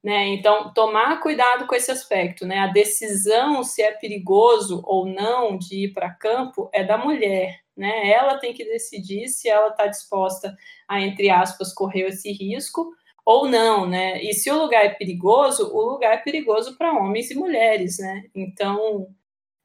Né? 0.02 0.28
Então, 0.28 0.74
tomar 0.74 1.20
cuidado 1.20 1.68
com 1.68 1.76
esse 1.76 1.92
aspecto, 1.92 2.46
né? 2.46 2.60
A 2.60 2.68
decisão 2.68 3.64
se 3.64 3.82
é 3.82 3.92
perigoso 3.92 4.82
ou 4.86 5.06
não 5.06 5.58
de 5.58 5.86
ir 5.86 5.94
para 5.94 6.14
campo 6.14 6.70
é 6.72 6.84
da 6.84 6.98
mulher, 6.98 7.60
né? 7.76 8.12
Ela 8.12 8.38
tem 8.38 8.54
que 8.54 8.64
decidir 8.64 9.28
se 9.30 9.50
ela 9.50 9.70
está 9.70 9.88
disposta 9.88 10.56
a, 10.88 11.02
entre 11.02 11.30
aspas, 11.30 11.74
correr 11.74 12.08
esse 12.08 12.32
risco 12.32 12.92
ou 13.26 13.48
não, 13.48 13.88
né? 13.88 14.22
E 14.22 14.34
se 14.34 14.52
o 14.52 14.58
lugar 14.58 14.86
é 14.86 14.90
perigoso, 14.90 15.74
o 15.74 15.82
lugar 15.82 16.14
é 16.14 16.18
perigoso 16.18 16.78
para 16.78 16.94
homens 16.94 17.32
e 17.32 17.36
mulheres, 17.36 17.98
né? 17.98 18.26
Então, 18.36 19.08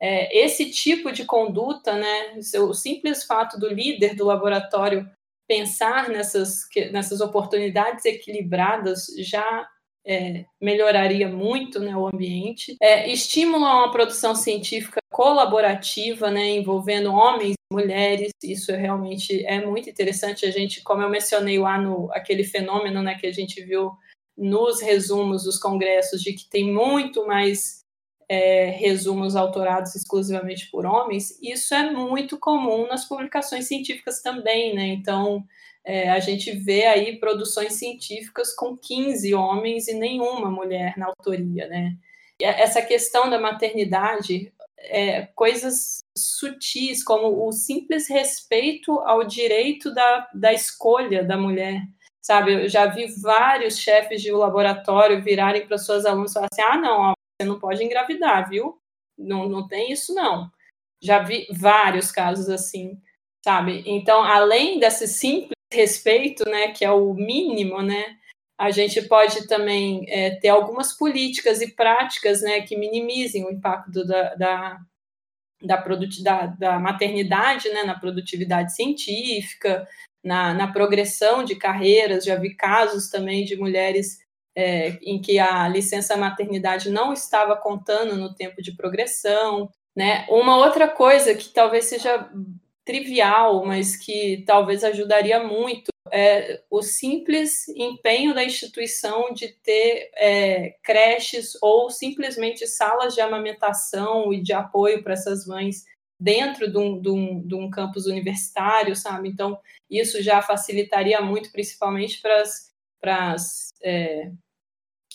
é, 0.00 0.44
esse 0.44 0.70
tipo 0.70 1.12
de 1.12 1.24
conduta, 1.24 1.94
né? 1.94 2.38
O 2.61 2.72
simples 2.72 3.24
fato 3.24 3.59
do 3.59 3.68
líder 3.68 4.16
do 4.16 4.24
laboratório 4.24 5.09
pensar 5.46 6.09
nessas, 6.09 6.61
nessas 6.92 7.20
oportunidades 7.20 8.04
equilibradas 8.04 9.06
já 9.18 9.68
é, 10.11 10.44
melhoraria 10.61 11.29
muito 11.29 11.79
né, 11.79 11.96
o 11.96 12.09
ambiente. 12.09 12.77
É, 12.83 13.09
estimula 13.09 13.77
uma 13.77 13.92
produção 13.92 14.35
científica 14.35 14.99
colaborativa, 15.09 16.33
né, 16.33 16.51
envolvendo 16.51 17.12
homens 17.12 17.55
e 17.55 17.75
mulheres. 17.75 18.33
Isso 18.42 18.73
realmente 18.73 19.44
é 19.46 19.64
muito 19.64 19.88
interessante. 19.88 20.44
A 20.44 20.51
gente, 20.51 20.83
como 20.83 21.03
eu 21.03 21.09
mencionei 21.09 21.61
lá 21.61 21.81
no 21.81 22.11
aquele 22.12 22.42
fenômeno 22.42 23.01
né, 23.03 23.14
que 23.14 23.27
a 23.27 23.33
gente 23.33 23.62
viu 23.62 23.92
nos 24.37 24.81
resumos 24.83 25.44
dos 25.44 25.59
congressos, 25.59 26.20
de 26.20 26.33
que 26.33 26.49
tem 26.51 26.73
muito 26.73 27.25
mais 27.25 27.83
é, 28.29 28.70
resumos 28.70 29.37
autorados 29.37 29.94
exclusivamente 29.94 30.70
por 30.70 30.87
homens, 30.87 31.38
isso 31.40 31.73
é 31.73 31.88
muito 31.90 32.37
comum 32.37 32.88
nas 32.88 33.05
publicações 33.05 33.66
científicas 33.66 34.23
também, 34.23 34.75
né? 34.75 34.87
Então, 34.87 35.44
é, 35.85 36.11
a 36.11 36.19
gente 36.21 36.53
vê 36.53 36.87
aí 36.87 37.19
produções 37.19 37.75
científicas 37.75 38.55
com 38.55 38.77
15 38.77 39.35
homens 39.35 39.88
e 39.88 39.95
nenhuma 39.95 40.51
mulher 40.51 40.97
na 40.97 41.07
autoria, 41.07 41.66
né? 41.69 41.97
Essa 42.40 42.81
questão 42.81 43.29
da 43.29 43.38
maternidade, 43.38 44.53
é, 44.79 45.27
coisas 45.35 45.99
sutis, 46.16 47.05
como 47.05 47.47
o 47.47 47.53
simples 47.53 48.09
respeito 48.09 48.99
ao 49.01 49.25
direito 49.25 49.93
da, 49.93 50.29
da 50.33 50.53
escolha 50.53 51.23
da 51.23 51.37
mulher, 51.37 51.83
sabe? 52.23 52.53
Eu 52.53 52.69
já 52.69 52.87
vi 52.87 53.07
vários 53.21 53.79
chefes 53.79 54.23
de 54.23 54.33
laboratório 54.33 55.23
virarem 55.23 55.66
para 55.66 55.77
suas 55.79 56.07
alunas 56.07 56.31
e 56.31 56.35
falar 56.35 56.49
assim: 56.51 56.62
ah, 56.62 56.77
não, 56.77 57.12
você 57.12 57.47
não 57.47 57.59
pode 57.59 57.85
engravidar, 57.85 58.49
viu? 58.49 58.79
Não, 59.19 59.49
não 59.49 59.69
tem 59.69 59.93
isso, 59.93 60.14
não. 60.14 60.51
Já 61.03 61.19
vi 61.19 61.47
vários 61.51 62.11
casos 62.11 62.49
assim, 62.49 62.99
sabe? 63.45 63.83
Então, 63.87 64.23
além 64.23 64.79
desse 64.79 65.07
simples 65.07 65.60
respeito, 65.72 66.48
né, 66.48 66.68
que 66.68 66.85
é 66.85 66.90
o 66.90 67.14
mínimo, 67.14 67.83
né, 67.83 68.16
a 68.61 68.70
gente 68.70 69.00
pode 69.02 69.46
também 69.46 70.04
é, 70.09 70.37
ter 70.37 70.48
algumas 70.48 70.92
políticas 70.92 71.62
e 71.62 71.74
práticas, 71.74 72.42
né, 72.42 72.61
que 72.61 72.76
minimizem 72.76 73.46
o 73.46 73.50
impacto 73.50 74.04
da, 74.04 74.35
da, 74.35 74.78
da, 75.62 75.76
da, 75.76 76.46
da 76.46 76.78
maternidade, 76.78 77.70
né, 77.70 77.85
na 77.85 77.98
produtividade 77.98 78.74
científica, 78.74 79.88
na, 80.22 80.52
na 80.52 80.70
progressão 80.70 81.42
de 81.42 81.56
carreiras. 81.56 82.24
Já 82.24 82.37
vi 82.37 82.54
casos 82.54 83.09
também 83.09 83.46
de 83.46 83.56
mulheres 83.56 84.18
é, 84.54 84.98
em 85.02 85.18
que 85.20 85.38
a 85.38 85.66
licença 85.66 86.14
maternidade 86.14 86.90
não 86.90 87.14
estava 87.14 87.56
contando 87.56 88.14
no 88.14 88.35
tempo 88.35 88.61
de 88.61 88.76
progressão. 88.76 89.70
Né? 89.96 90.26
Uma 90.28 90.59
outra 90.59 90.87
coisa 90.87 91.35
que 91.35 91.48
talvez 91.48 91.87
seja 91.87 92.28
trivial, 92.85 93.64
mas 93.64 93.97
que 93.97 94.43
talvez 94.47 94.83
ajudaria 94.85 95.43
muito, 95.43 95.90
é 96.12 96.62
o 96.69 96.83
simples 96.83 97.69
empenho 97.69 98.35
da 98.35 98.43
instituição 98.43 99.33
de 99.33 99.49
ter 99.49 100.11
é, 100.16 100.77
creches 100.83 101.57
ou 101.62 101.90
simplesmente 101.90 102.66
salas 102.66 103.14
de 103.14 103.21
amamentação 103.21 104.33
e 104.33 104.43
de 104.43 104.53
apoio 104.53 105.03
para 105.03 105.12
essas 105.12 105.47
mães 105.47 105.85
dentro 106.19 106.71
de 106.71 106.77
um, 106.77 107.01
de, 107.01 107.09
um, 107.09 107.40
de 107.47 107.55
um 107.55 107.71
campus 107.71 108.07
universitário, 108.07 108.95
sabe? 108.95 109.29
Então, 109.29 109.59
isso 109.88 110.23
já 110.23 110.43
facilitaria 110.43 111.21
muito, 111.21 111.51
principalmente 111.51 112.21
para 112.21 113.33
as 113.33 113.69
é, 113.83 114.31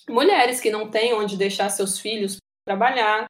mulheres 0.10 0.60
que 0.60 0.72
não 0.72 0.90
têm 0.90 1.14
onde 1.14 1.38
deixar 1.38 1.70
seus 1.70 2.00
filhos 2.00 2.38
trabalhar, 2.66 3.26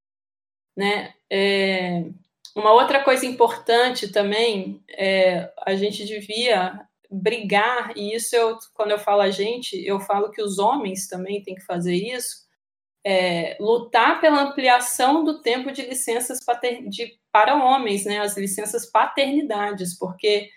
né? 0.78 1.13
É, 1.30 2.06
uma 2.55 2.71
outra 2.71 3.03
coisa 3.03 3.25
importante 3.25 4.07
também, 4.07 4.81
é, 4.89 5.51
a 5.65 5.75
gente 5.75 6.05
devia 6.05 6.87
brigar, 7.11 7.91
e 7.97 8.15
isso 8.15 8.35
eu, 8.35 8.57
quando 8.73 8.91
eu 8.91 8.99
falo 8.99 9.21
a 9.21 9.29
gente, 9.29 9.75
eu 9.85 9.99
falo 9.99 10.31
que 10.31 10.41
os 10.41 10.57
homens 10.57 11.07
também 11.07 11.43
têm 11.43 11.55
que 11.55 11.65
fazer 11.65 11.95
isso, 11.95 12.45
é, 13.05 13.55
lutar 13.59 14.19
pela 14.19 14.41
ampliação 14.41 15.23
do 15.23 15.41
tempo 15.41 15.71
de 15.71 15.83
licenças 15.83 16.43
pater, 16.43 16.87
de, 16.89 17.19
para 17.31 17.55
homens, 17.55 18.05
né, 18.05 18.19
as 18.19 18.35
licenças 18.35 18.89
paternidades, 18.89 19.97
porque 19.97 20.49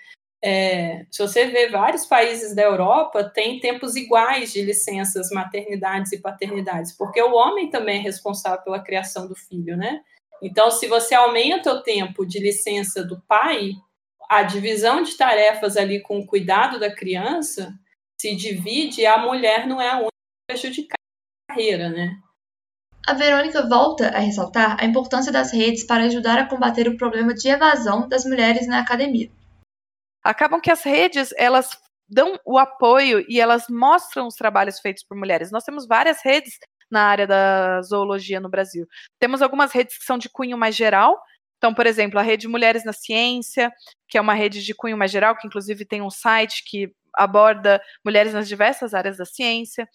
é, 0.43 1.05
se 1.11 1.21
você 1.21 1.47
vê 1.47 1.69
vários 1.69 2.07
países 2.07 2.55
da 2.55 2.63
Europa 2.63 3.25
tem 3.25 3.59
tempos 3.59 3.97
iguais 3.97 4.53
de 4.53 4.63
licenças 4.63 5.31
maternidades 5.31 6.13
e 6.13 6.23
paternidades, 6.23 6.97
porque 6.97 7.21
o 7.21 7.35
homem 7.35 7.71
também 7.71 7.99
é 7.99 8.03
responsável 8.03 8.63
pela 8.63 8.83
criação 8.83 9.27
do 9.27 9.35
filho, 9.35 9.77
né? 9.77 10.01
Então, 10.43 10.71
se 10.71 10.87
você 10.87 11.15
aumenta 11.15 11.73
o 11.73 11.83
tempo 11.83 12.25
de 12.25 12.39
licença 12.39 13.05
do 13.05 13.21
pai, 13.23 13.73
a 14.29 14.43
divisão 14.43 15.03
de 15.03 15.17
tarefas 15.17 15.77
ali 15.77 16.01
com 16.01 16.19
o 16.19 16.27
cuidado 16.27 16.79
da 16.79 16.95
criança 16.95 17.73
se 18.21 18.35
divide 18.35 19.03
e 19.03 19.07
a 19.07 19.19
mulher 19.19 19.67
não 19.67 19.81
é 19.81 19.91
a 19.91 19.99
única 19.99 20.13
prejudicada 20.49 20.99
na 21.49 21.55
carreira, 21.55 21.89
né? 21.89 22.17
A 23.07 23.15
Verônica 23.15 23.67
volta 23.67 24.09
a 24.09 24.19
ressaltar 24.19 24.77
a 24.79 24.85
importância 24.85 25.33
das 25.33 25.51
redes 25.51 25.87
para 25.87 26.05
ajudar 26.05 26.39
a 26.39 26.49
combater 26.49 26.89
o 26.89 26.97
problema 26.97 27.33
de 27.33 27.49
evasão 27.49 28.07
das 28.07 28.25
mulheres 28.25 28.67
na 28.67 28.81
academia. 28.81 29.31
Acabam 30.23 30.61
que 30.61 30.71
as 30.71 30.83
redes, 30.83 31.31
elas 31.39 31.71
dão 32.07 32.39
o 32.45 32.59
apoio 32.59 33.25
e 33.29 33.41
elas 33.41 33.65
mostram 33.71 34.27
os 34.27 34.35
trabalhos 34.35 34.79
feitos 34.81 35.03
por 35.05 35.17
mulheres. 35.17 35.51
Nós 35.51 35.65
temos 35.65 35.87
várias 35.87 36.23
redes 36.23 36.59
na 36.91 37.03
área 37.03 37.27
da 37.27 37.83
zoologia 37.83 38.41
no 38.41 38.49
Brasil. 38.49 38.87
Temos 39.19 39.43
algumas 39.43 39.73
redes 39.73 39.99
que 39.99 40.05
são 40.05 40.19
de 40.19 40.29
cunho 40.29 40.57
mais 40.57 40.75
geral. 40.75 41.21
Então, 41.59 41.75
por 41.75 41.87
exemplo, 41.87 42.19
a 42.19 42.23
Rede 42.23 42.49
Mulheres 42.49 42.85
na 42.85 42.93
Ciência, 42.93 43.73
que 44.09 44.17
é 44.17 44.21
uma 44.21 44.35
rede 44.35 44.65
de 44.65 44.75
cunho 44.75 44.97
mais 44.97 45.11
geral, 45.11 45.37
que 45.37 45.47
inclusive 45.47 45.85
tem 45.85 46.01
um 46.01 46.11
site 46.11 46.63
que 46.65 46.93
aborda 47.15 47.83
mulheres 48.05 48.33
nas 48.33 48.47
diversas 48.49 48.95
áreas 48.95 49.17
da 49.17 49.25
ciência. 49.25 49.89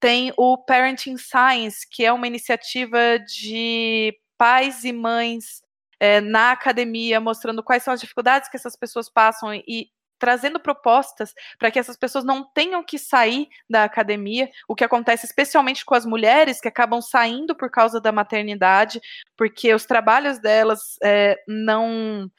Tem 0.00 0.32
o 0.36 0.58
Parenting 0.58 1.16
Science, 1.16 1.86
que 1.90 2.04
é 2.04 2.12
uma 2.12 2.26
iniciativa 2.26 3.18
de 3.18 4.12
pais 4.36 4.84
e 4.84 4.92
mães 4.92 5.62
é, 6.00 6.20
na 6.20 6.50
academia, 6.50 7.20
mostrando 7.20 7.62
quais 7.62 7.82
são 7.82 7.94
as 7.94 8.00
dificuldades 8.00 8.48
que 8.48 8.56
essas 8.56 8.76
pessoas 8.76 9.08
passam 9.08 9.54
e 9.54 9.88
trazendo 10.24 10.58
propostas 10.58 11.34
para 11.58 11.70
que 11.70 11.78
essas 11.78 11.98
pessoas 11.98 12.24
não 12.24 12.42
tenham 12.42 12.82
que 12.82 12.98
sair 12.98 13.46
da 13.68 13.84
academia, 13.84 14.50
o 14.66 14.74
que 14.74 14.82
acontece 14.82 15.26
especialmente 15.26 15.84
com 15.84 15.94
as 15.94 16.06
mulheres 16.06 16.62
que 16.62 16.68
acabam 16.68 17.02
saindo 17.02 17.54
por 17.54 17.70
causa 17.70 18.00
da 18.00 18.10
maternidade, 18.10 19.02
porque 19.36 19.74
os 19.74 19.84
trabalhos 19.84 20.38
delas 20.38 20.96
é, 21.02 21.38
não 21.46 22.30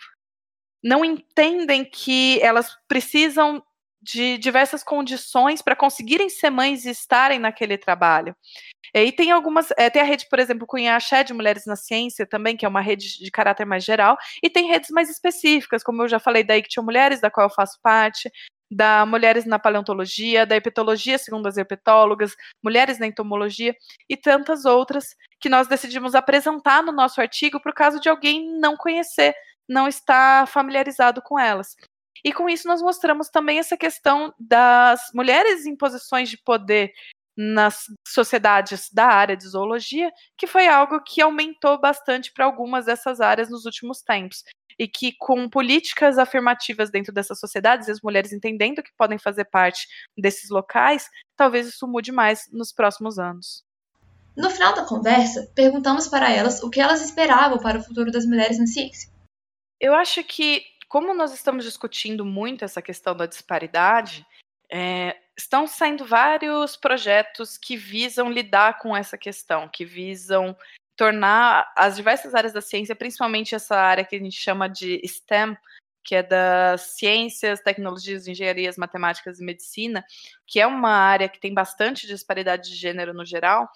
não 0.83 1.05
entendem 1.05 1.85
que 1.85 2.39
elas 2.41 2.75
precisam 2.87 3.63
de 4.05 4.37
diversas 4.37 4.83
condições 4.83 5.63
para 5.63 5.75
conseguirem 5.75 6.29
ser 6.29 6.51
mães 6.51 6.85
e 6.85 6.91
estarem 6.91 7.39
naquele 7.39 7.75
trabalho. 7.75 8.35
E 8.93 9.11
tem 9.11 9.31
algumas, 9.31 9.71
é, 9.77 9.89
tem 9.89 10.01
a 10.01 10.05
rede, 10.05 10.27
por 10.29 10.37
exemplo, 10.37 10.67
Cunha 10.67 10.95
Axé 10.95 11.23
de 11.23 11.33
Mulheres 11.33 11.65
na 11.65 11.75
Ciência 11.75 12.25
também, 12.25 12.55
que 12.55 12.65
é 12.65 12.69
uma 12.69 12.81
rede 12.81 13.17
de 13.17 13.31
caráter 13.31 13.65
mais 13.65 13.83
geral, 13.83 14.15
e 14.43 14.49
tem 14.49 14.67
redes 14.67 14.91
mais 14.91 15.09
específicas, 15.09 15.83
como 15.83 16.03
eu 16.03 16.07
já 16.07 16.19
falei 16.19 16.43
da 16.43 16.55
Ictio 16.55 16.83
Mulheres, 16.83 17.19
da 17.19 17.31
qual 17.31 17.47
eu 17.47 17.53
faço 17.53 17.79
parte, 17.81 18.31
da 18.71 19.05
Mulheres 19.07 19.43
na 19.45 19.57
Paleontologia, 19.57 20.45
da 20.45 20.55
Herpetologia 20.55 21.17
segundo 21.17 21.47
as 21.47 21.57
herpetólogas, 21.57 22.35
Mulheres 22.63 22.99
na 22.99 23.07
Entomologia 23.07 23.75
e 24.07 24.15
tantas 24.15 24.65
outras 24.65 25.15
que 25.39 25.49
nós 25.49 25.67
decidimos 25.67 26.13
apresentar 26.13 26.83
no 26.83 26.91
nosso 26.91 27.19
artigo 27.19 27.59
por 27.59 27.73
caso 27.73 27.99
de 27.99 28.07
alguém 28.07 28.59
não 28.59 28.77
conhecer, 28.77 29.33
não 29.67 29.87
estar 29.87 30.47
familiarizado 30.47 31.21
com 31.23 31.39
elas. 31.39 31.75
E 32.25 32.33
com 32.33 32.49
isso 32.49 32.67
nós 32.67 32.81
mostramos 32.81 33.29
também 33.29 33.59
essa 33.59 33.77
questão 33.77 34.33
das 34.39 35.11
mulheres 35.13 35.67
em 35.67 35.75
posições 35.75 36.27
de 36.27 36.37
poder 36.37 36.91
nas 37.37 37.83
sociedades 38.07 38.89
da 38.91 39.05
área 39.05 39.37
de 39.37 39.47
zoologia, 39.47 40.11
que 40.35 40.47
foi 40.47 40.67
algo 40.67 41.03
que 41.03 41.21
aumentou 41.21 41.79
bastante 41.79 42.31
para 42.33 42.45
algumas 42.45 42.85
dessas 42.85 43.21
áreas 43.21 43.47
nos 43.47 43.65
últimos 43.65 44.01
tempos. 44.01 44.43
E 44.79 44.87
que, 44.87 45.13
com 45.19 45.47
políticas 45.47 46.17
afirmativas 46.17 46.89
dentro 46.89 47.13
dessas 47.13 47.39
sociedades, 47.39 47.87
e 47.87 47.91
as 47.91 48.01
mulheres 48.01 48.33
entendendo 48.33 48.81
que 48.81 48.91
podem 48.97 49.19
fazer 49.19 49.45
parte 49.45 49.87
desses 50.17 50.49
locais, 50.49 51.07
talvez 51.35 51.67
isso 51.67 51.87
mude 51.87 52.11
mais 52.11 52.49
nos 52.51 52.73
próximos 52.73 53.19
anos. 53.19 53.63
No 54.35 54.49
final 54.49 54.73
da 54.73 54.83
conversa, 54.83 55.49
perguntamos 55.53 56.07
para 56.07 56.31
elas 56.31 56.61
o 56.63 56.69
que 56.69 56.81
elas 56.81 57.01
esperavam 57.01 57.59
para 57.59 57.77
o 57.77 57.83
futuro 57.83 58.11
das 58.11 58.25
mulheres 58.25 58.57
na 58.57 58.65
ciência. 58.65 59.09
Eu 59.79 59.93
acho 59.93 60.23
que, 60.23 60.63
como 60.87 61.13
nós 61.13 61.33
estamos 61.33 61.65
discutindo 61.65 62.25
muito 62.25 62.65
essa 62.65 62.81
questão 62.81 63.15
da 63.15 63.25
disparidade, 63.25 64.25
é, 64.71 65.15
estão 65.37 65.67
saindo 65.67 66.05
vários 66.05 66.75
projetos 66.75 67.57
que 67.57 67.75
visam 67.75 68.31
lidar 68.31 68.79
com 68.79 68.95
essa 68.95 69.17
questão, 69.17 69.69
que 69.69 69.85
visam 69.85 70.55
tornar 70.95 71.71
as 71.75 71.95
diversas 71.95 72.33
áreas 72.33 72.53
da 72.53 72.61
ciência, 72.61 72.95
principalmente 72.95 73.53
essa 73.53 73.75
área 73.75 74.05
que 74.05 74.15
a 74.15 74.19
gente 74.19 74.39
chama 74.39 74.67
de 74.69 75.01
STEM, 75.05 75.57
que 76.03 76.15
é 76.15 76.23
das 76.23 76.81
ciências, 76.97 77.59
tecnologias, 77.59 78.27
engenharias, 78.27 78.77
matemáticas 78.77 79.39
e 79.39 79.43
medicina, 79.43 80.05
que 80.45 80.59
é 80.59 80.67
uma 80.67 80.91
área 80.91 81.27
que 81.27 81.39
tem 81.39 81.53
bastante 81.53 82.07
disparidade 82.07 82.69
de 82.69 82.75
gênero 82.75 83.13
no 83.13 83.25
geral, 83.25 83.67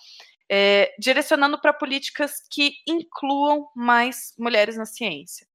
é, 0.47 0.95
direcionando 0.97 1.59
para 1.59 1.73
políticas 1.73 2.41
que 2.49 2.75
incluam 2.87 3.69
mais 3.75 4.33
mulheres 4.37 4.77
na 4.77 4.85
ciência. 4.85 5.47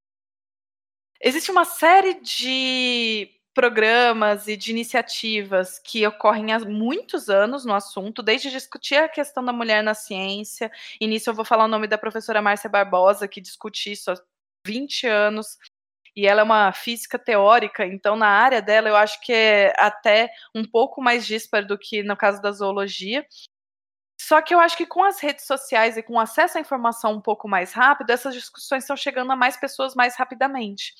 Existe 1.20 1.50
uma 1.50 1.64
série 1.64 2.20
de 2.20 3.30
programas 3.54 4.48
e 4.48 4.56
de 4.56 4.72
iniciativas 4.72 5.78
que 5.78 6.04
ocorrem 6.06 6.52
há 6.52 6.58
muitos 6.58 7.28
anos 7.30 7.64
no 7.64 7.72
assunto, 7.72 8.22
desde 8.22 8.50
discutir 8.50 8.96
a 8.96 9.08
questão 9.08 9.44
da 9.44 9.52
mulher 9.52 9.82
na 9.82 9.94
ciência. 9.94 10.70
Nisso 11.00 11.30
eu 11.30 11.34
vou 11.34 11.44
falar 11.44 11.64
o 11.64 11.68
nome 11.68 11.86
da 11.86 11.96
professora 11.96 12.42
Márcia 12.42 12.68
Barbosa, 12.68 13.28
que 13.28 13.40
discute 13.40 13.92
isso 13.92 14.10
há 14.10 14.14
20 14.66 15.06
anos. 15.06 15.56
E 16.16 16.26
ela 16.26 16.42
é 16.42 16.44
uma 16.44 16.72
física 16.72 17.18
teórica, 17.18 17.84
então 17.86 18.14
na 18.14 18.28
área 18.28 18.62
dela 18.62 18.88
eu 18.88 18.96
acho 18.96 19.20
que 19.20 19.32
é 19.32 19.72
até 19.76 20.30
um 20.54 20.64
pouco 20.64 21.02
mais 21.02 21.26
disparo 21.26 21.66
do 21.66 21.76
que 21.78 22.04
no 22.04 22.16
caso 22.16 22.40
da 22.40 22.52
zoologia. 22.52 23.26
Só 24.20 24.40
que 24.40 24.54
eu 24.54 24.60
acho 24.60 24.76
que 24.76 24.86
com 24.86 25.02
as 25.02 25.20
redes 25.20 25.46
sociais 25.46 25.96
e 25.96 26.02
com 26.02 26.18
acesso 26.18 26.56
à 26.56 26.60
informação 26.60 27.12
um 27.12 27.20
pouco 27.20 27.48
mais 27.48 27.72
rápido, 27.72 28.10
essas 28.10 28.34
discussões 28.34 28.84
estão 28.84 28.96
chegando 28.96 29.32
a 29.32 29.36
mais 29.36 29.56
pessoas 29.56 29.94
mais 29.94 30.16
rapidamente. 30.16 30.94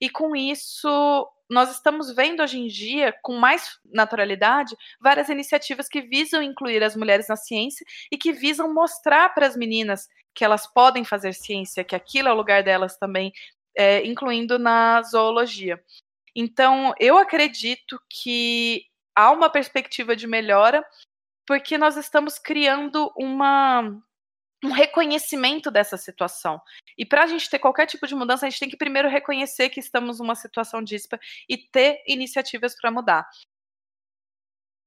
E 0.00 0.08
com 0.08 0.34
isso, 0.34 1.28
nós 1.48 1.70
estamos 1.70 2.14
vendo 2.14 2.42
hoje 2.42 2.58
em 2.58 2.66
dia, 2.66 3.14
com 3.22 3.36
mais 3.36 3.78
naturalidade, 3.84 4.76
várias 5.00 5.28
iniciativas 5.28 5.88
que 5.88 6.00
visam 6.00 6.42
incluir 6.42 6.82
as 6.82 6.96
mulheres 6.96 7.28
na 7.28 7.36
ciência 7.36 7.86
e 8.10 8.16
que 8.16 8.32
visam 8.32 8.72
mostrar 8.72 9.28
para 9.34 9.46
as 9.46 9.56
meninas 9.56 10.08
que 10.34 10.44
elas 10.44 10.66
podem 10.66 11.04
fazer 11.04 11.34
ciência, 11.34 11.84
que 11.84 11.94
aquilo 11.94 12.28
é 12.28 12.32
o 12.32 12.36
lugar 12.36 12.62
delas 12.62 12.96
também, 12.96 13.32
é, 13.76 14.04
incluindo 14.06 14.58
na 14.58 15.02
zoologia. 15.02 15.80
Então, 16.34 16.94
eu 16.98 17.18
acredito 17.18 18.00
que 18.08 18.86
há 19.14 19.30
uma 19.30 19.50
perspectiva 19.50 20.16
de 20.16 20.26
melhora, 20.26 20.84
porque 21.46 21.76
nós 21.78 21.96
estamos 21.96 22.38
criando 22.38 23.12
uma 23.16 24.02
um 24.64 24.70
reconhecimento 24.70 25.72
dessa 25.72 25.96
situação. 25.96 26.60
E 26.96 27.04
para 27.04 27.24
a 27.24 27.26
gente 27.26 27.50
ter 27.50 27.58
qualquer 27.58 27.84
tipo 27.86 28.06
de 28.06 28.14
mudança, 28.14 28.46
a 28.46 28.48
gente 28.48 28.60
tem 28.60 28.70
que 28.70 28.76
primeiro 28.76 29.08
reconhecer 29.08 29.68
que 29.70 29.80
estamos 29.80 30.20
numa 30.20 30.36
situação 30.36 30.80
díspara 30.80 31.20
e 31.48 31.58
ter 31.58 32.00
iniciativas 32.06 32.76
para 32.80 32.90
mudar. 32.90 33.28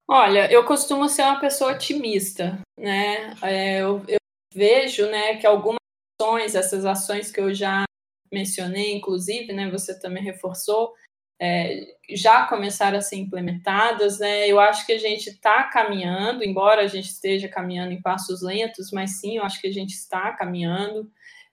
Olha, 0.08 0.50
eu 0.50 0.64
costumo 0.64 1.08
ser 1.08 1.22
uma 1.22 1.40
pessoa 1.40 1.72
otimista, 1.72 2.58
né? 2.78 3.34
É, 3.42 3.82
eu, 3.82 4.02
eu, 4.08 4.16
vejo, 4.54 5.06
né, 5.10 5.36
que 5.36 5.46
algumas 5.46 5.76
ações, 6.18 6.54
essas 6.54 6.86
ações 6.86 7.30
que 7.30 7.38
eu 7.38 7.52
já 7.52 7.84
mencionei, 8.32 8.94
inclusive, 8.94 9.52
né, 9.52 9.70
você 9.70 9.98
também 9.98 10.22
reforçou, 10.22 10.94
é, 11.40 11.96
já 12.10 12.46
começaram 12.46 12.98
a 12.98 13.02
ser 13.02 13.16
implementadas. 13.16 14.18
Né? 14.18 14.48
Eu 14.48 14.60
acho 14.60 14.86
que 14.86 14.92
a 14.92 14.98
gente 14.98 15.30
está 15.30 15.64
caminhando, 15.64 16.44
embora 16.44 16.82
a 16.82 16.86
gente 16.86 17.08
esteja 17.08 17.48
caminhando 17.48 17.92
em 17.92 18.02
passos 18.02 18.42
lentos, 18.42 18.90
mas 18.92 19.20
sim, 19.20 19.36
eu 19.36 19.44
acho 19.44 19.60
que 19.60 19.66
a 19.66 19.72
gente 19.72 19.92
está 19.92 20.32
caminhando. 20.32 21.10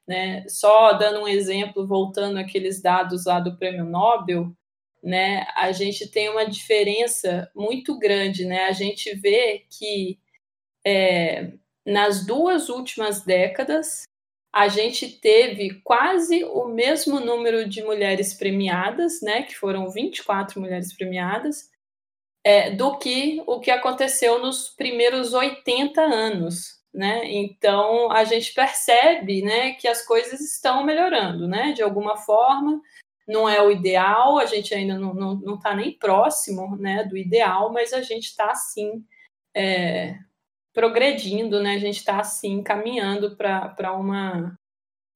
Né? 0.08 0.46
Só 0.48 0.94
dando 0.94 1.22
um 1.22 1.28
exemplo, 1.28 1.88
voltando 1.88 2.38
aqueles 2.38 2.82
dados 2.82 3.26
lá 3.26 3.40
do 3.40 3.58
Prêmio 3.58 3.86
Nobel, 3.86 4.52
né? 5.02 5.46
A 5.56 5.72
gente 5.74 6.10
tem 6.10 6.30
uma 6.30 6.46
diferença 6.46 7.52
muito 7.54 8.00
grande, 8.00 8.46
né? 8.46 8.66
A 8.66 8.72
gente 8.72 9.14
vê 9.16 9.66
que 9.70 10.18
é, 10.86 11.52
nas 11.86 12.26
duas 12.26 12.70
últimas 12.70 13.24
décadas 13.24 14.04
a 14.54 14.68
gente 14.68 15.20
teve 15.20 15.82
quase 15.84 16.44
o 16.44 16.68
mesmo 16.68 17.20
número 17.20 17.68
de 17.68 17.84
mulheres 17.84 18.36
premiadas, 18.36 19.20
né, 19.20 19.42
que 19.42 19.56
foram 19.56 19.90
24 19.90 20.62
mulheres 20.62 20.96
premiadas, 20.96 21.72
é, 22.44 22.70
do 22.70 22.98
que 23.00 23.42
o 23.48 23.60
que 23.60 23.72
aconteceu 23.72 24.40
nos 24.40 24.70
primeiros 24.70 25.34
80 25.34 26.02
anos. 26.02 26.84
Né? 26.94 27.24
Então 27.26 28.12
a 28.12 28.24
gente 28.24 28.54
percebe 28.54 29.42
né, 29.42 29.72
que 29.72 29.88
as 29.88 30.06
coisas 30.06 30.40
estão 30.42 30.84
melhorando, 30.84 31.48
né? 31.48 31.72
De 31.72 31.82
alguma 31.82 32.18
forma, 32.18 32.80
não 33.28 33.50
é 33.50 33.60
o 33.64 33.72
ideal, 33.72 34.38
a 34.38 34.46
gente 34.46 34.76
ainda 34.76 35.00
não 35.00 35.12
está 35.14 35.20
não, 35.20 35.36
não 35.36 35.60
tá 35.60 35.76
nem 35.76 35.98
próximo 35.98 36.78
né, 36.78 37.04
do 37.04 37.18
ideal, 37.18 37.74
mas 37.74 37.94
a 37.94 38.02
gente 38.04 38.26
está 38.26 38.54
sim 38.54 39.04
é, 39.56 40.16
progredindo, 40.74 41.62
né? 41.62 41.76
A 41.76 41.80
gente 41.80 41.98
está 41.98 42.20
assim 42.20 42.64
caminhando 42.64 43.36
para 43.36 43.94
uma 43.94 44.58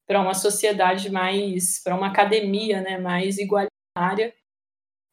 para 0.07 0.21
uma 0.21 0.33
sociedade 0.33 1.11
mais, 1.11 1.83
para 1.83 1.93
uma 1.93 2.07
academia, 2.07 2.81
né, 2.81 2.97
mais 2.97 3.37
igualitária. 3.37 4.33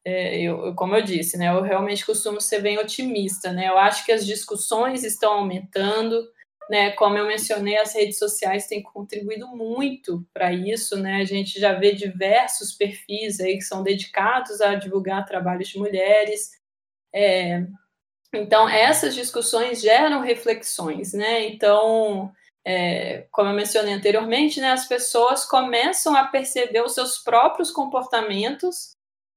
É, 0.06 0.40
eu, 0.42 0.74
como 0.76 0.94
eu 0.94 1.02
disse, 1.02 1.36
né, 1.36 1.48
eu 1.48 1.62
realmente 1.62 2.06
costumo 2.06 2.40
ser 2.40 2.60
bem 2.62 2.78
otimista, 2.78 3.52
né? 3.52 3.68
Eu 3.68 3.78
acho 3.78 4.04
que 4.04 4.12
as 4.12 4.24
discussões 4.26 5.02
estão 5.02 5.32
aumentando, 5.32 6.22
né? 6.70 6.90
Como 6.92 7.16
eu 7.16 7.26
mencionei, 7.26 7.76
as 7.78 7.94
redes 7.94 8.18
sociais 8.18 8.66
têm 8.66 8.82
contribuído 8.82 9.48
muito 9.48 10.26
para 10.32 10.52
isso, 10.52 10.96
né? 10.98 11.16
A 11.16 11.24
gente 11.24 11.58
já 11.58 11.72
vê 11.72 11.92
diversos 11.92 12.72
perfis 12.72 13.40
aí 13.40 13.54
que 13.56 13.62
são 13.62 13.82
dedicados 13.82 14.60
a 14.60 14.74
divulgar 14.74 15.24
trabalhos 15.26 15.68
de 15.68 15.78
mulheres. 15.78 16.52
É, 17.14 17.66
então, 18.36 18.68
essas 18.68 19.14
discussões 19.14 19.80
geram 19.80 20.20
reflexões, 20.20 21.12
né? 21.12 21.46
Então, 21.46 22.32
é, 22.64 23.26
como 23.30 23.50
eu 23.50 23.54
mencionei 23.54 23.92
anteriormente, 23.92 24.60
né, 24.60 24.72
as 24.72 24.88
pessoas 24.88 25.44
começam 25.44 26.16
a 26.16 26.26
perceber 26.26 26.82
os 26.82 26.94
seus 26.94 27.18
próprios 27.18 27.70
comportamentos, 27.70 28.92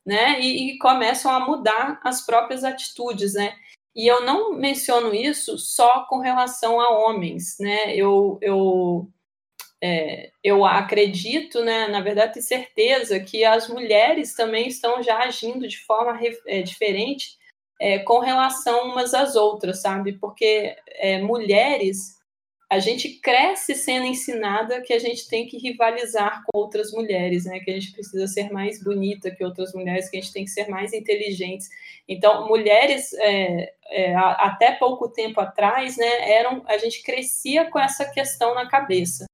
né, 0.06 0.40
e, 0.40 0.72
e, 0.72 0.78
começam 0.78 1.30
a 1.32 1.40
mudar 1.40 2.00
as 2.04 2.26
próprias 2.26 2.64
atitudes, 2.64 3.34
né. 3.34 3.54
E 3.96 4.08
eu 4.08 4.22
não 4.24 4.54
menciono 4.54 5.14
isso 5.14 5.58
só 5.58 6.06
com 6.06 6.20
relação 6.20 6.80
a 6.80 6.90
homens, 6.90 7.58
né. 7.60 7.94
Eu, 7.96 8.38
eu, 8.42 9.10
é, 9.84 10.32
eu 10.44 10.66
acredito, 10.66 11.64
né, 11.64 11.88
na 11.88 12.00
verdade, 12.02 12.36
tenho 12.36 12.46
certeza 12.46 13.20
que 13.20 13.44
as 13.44 13.68
mulheres 13.68 14.34
também 14.36 14.68
estão 14.68 15.04
já 15.04 15.20
agindo 15.20 15.68
de 15.68 15.80
forma 15.86 16.18
é, 16.48 16.62
diferente 16.62 17.38
é, 17.80 18.00
com 18.00 18.20
relação 18.20 18.90
umas 18.92 19.14
às 19.14 19.36
outras, 19.36 19.82
sabe? 19.82 20.14
Porque 20.14 20.76
é, 20.96 21.22
mulheres, 21.22 22.18
a 22.70 22.80
gente 22.80 23.20
cresce 23.20 23.76
sendo 23.76 24.06
ensinada 24.06 24.82
que 24.82 24.94
a 24.94 25.00
gente 25.00 25.28
tem 25.28 25.48
que 25.48 25.58
rivalizar 25.58 26.44
com 26.44 26.60
outras 26.60 26.92
mulheres, 26.92 27.46
né? 27.46 27.60
Que 27.60 27.72
a 27.72 27.74
gente 27.74 27.94
precisa 27.94 28.28
ser 28.28 28.52
mais 28.52 28.84
bonita 28.84 29.32
que 29.32 29.44
outras 29.44 29.74
mulheres, 29.74 30.10
que 30.10 30.18
a 30.18 30.22
gente 30.22 30.34
tem 30.34 30.44
que 30.44 30.52
ser 30.52 30.68
mais 30.68 30.92
inteligentes. 30.92 31.70
Então, 32.08 32.48
mulheres, 32.48 33.14
é, 33.14 33.74
é, 33.90 34.16
até 34.16 34.74
pouco 34.74 35.08
tempo 35.08 35.40
atrás, 35.40 35.96
né, 35.98 36.32
eram, 36.32 36.64
a 36.68 36.78
gente 36.78 37.04
crescia 37.04 37.70
com 37.70 37.80
essa 37.80 38.06
questão 38.06 38.54
na 38.54 38.68
cabeça, 38.68 39.26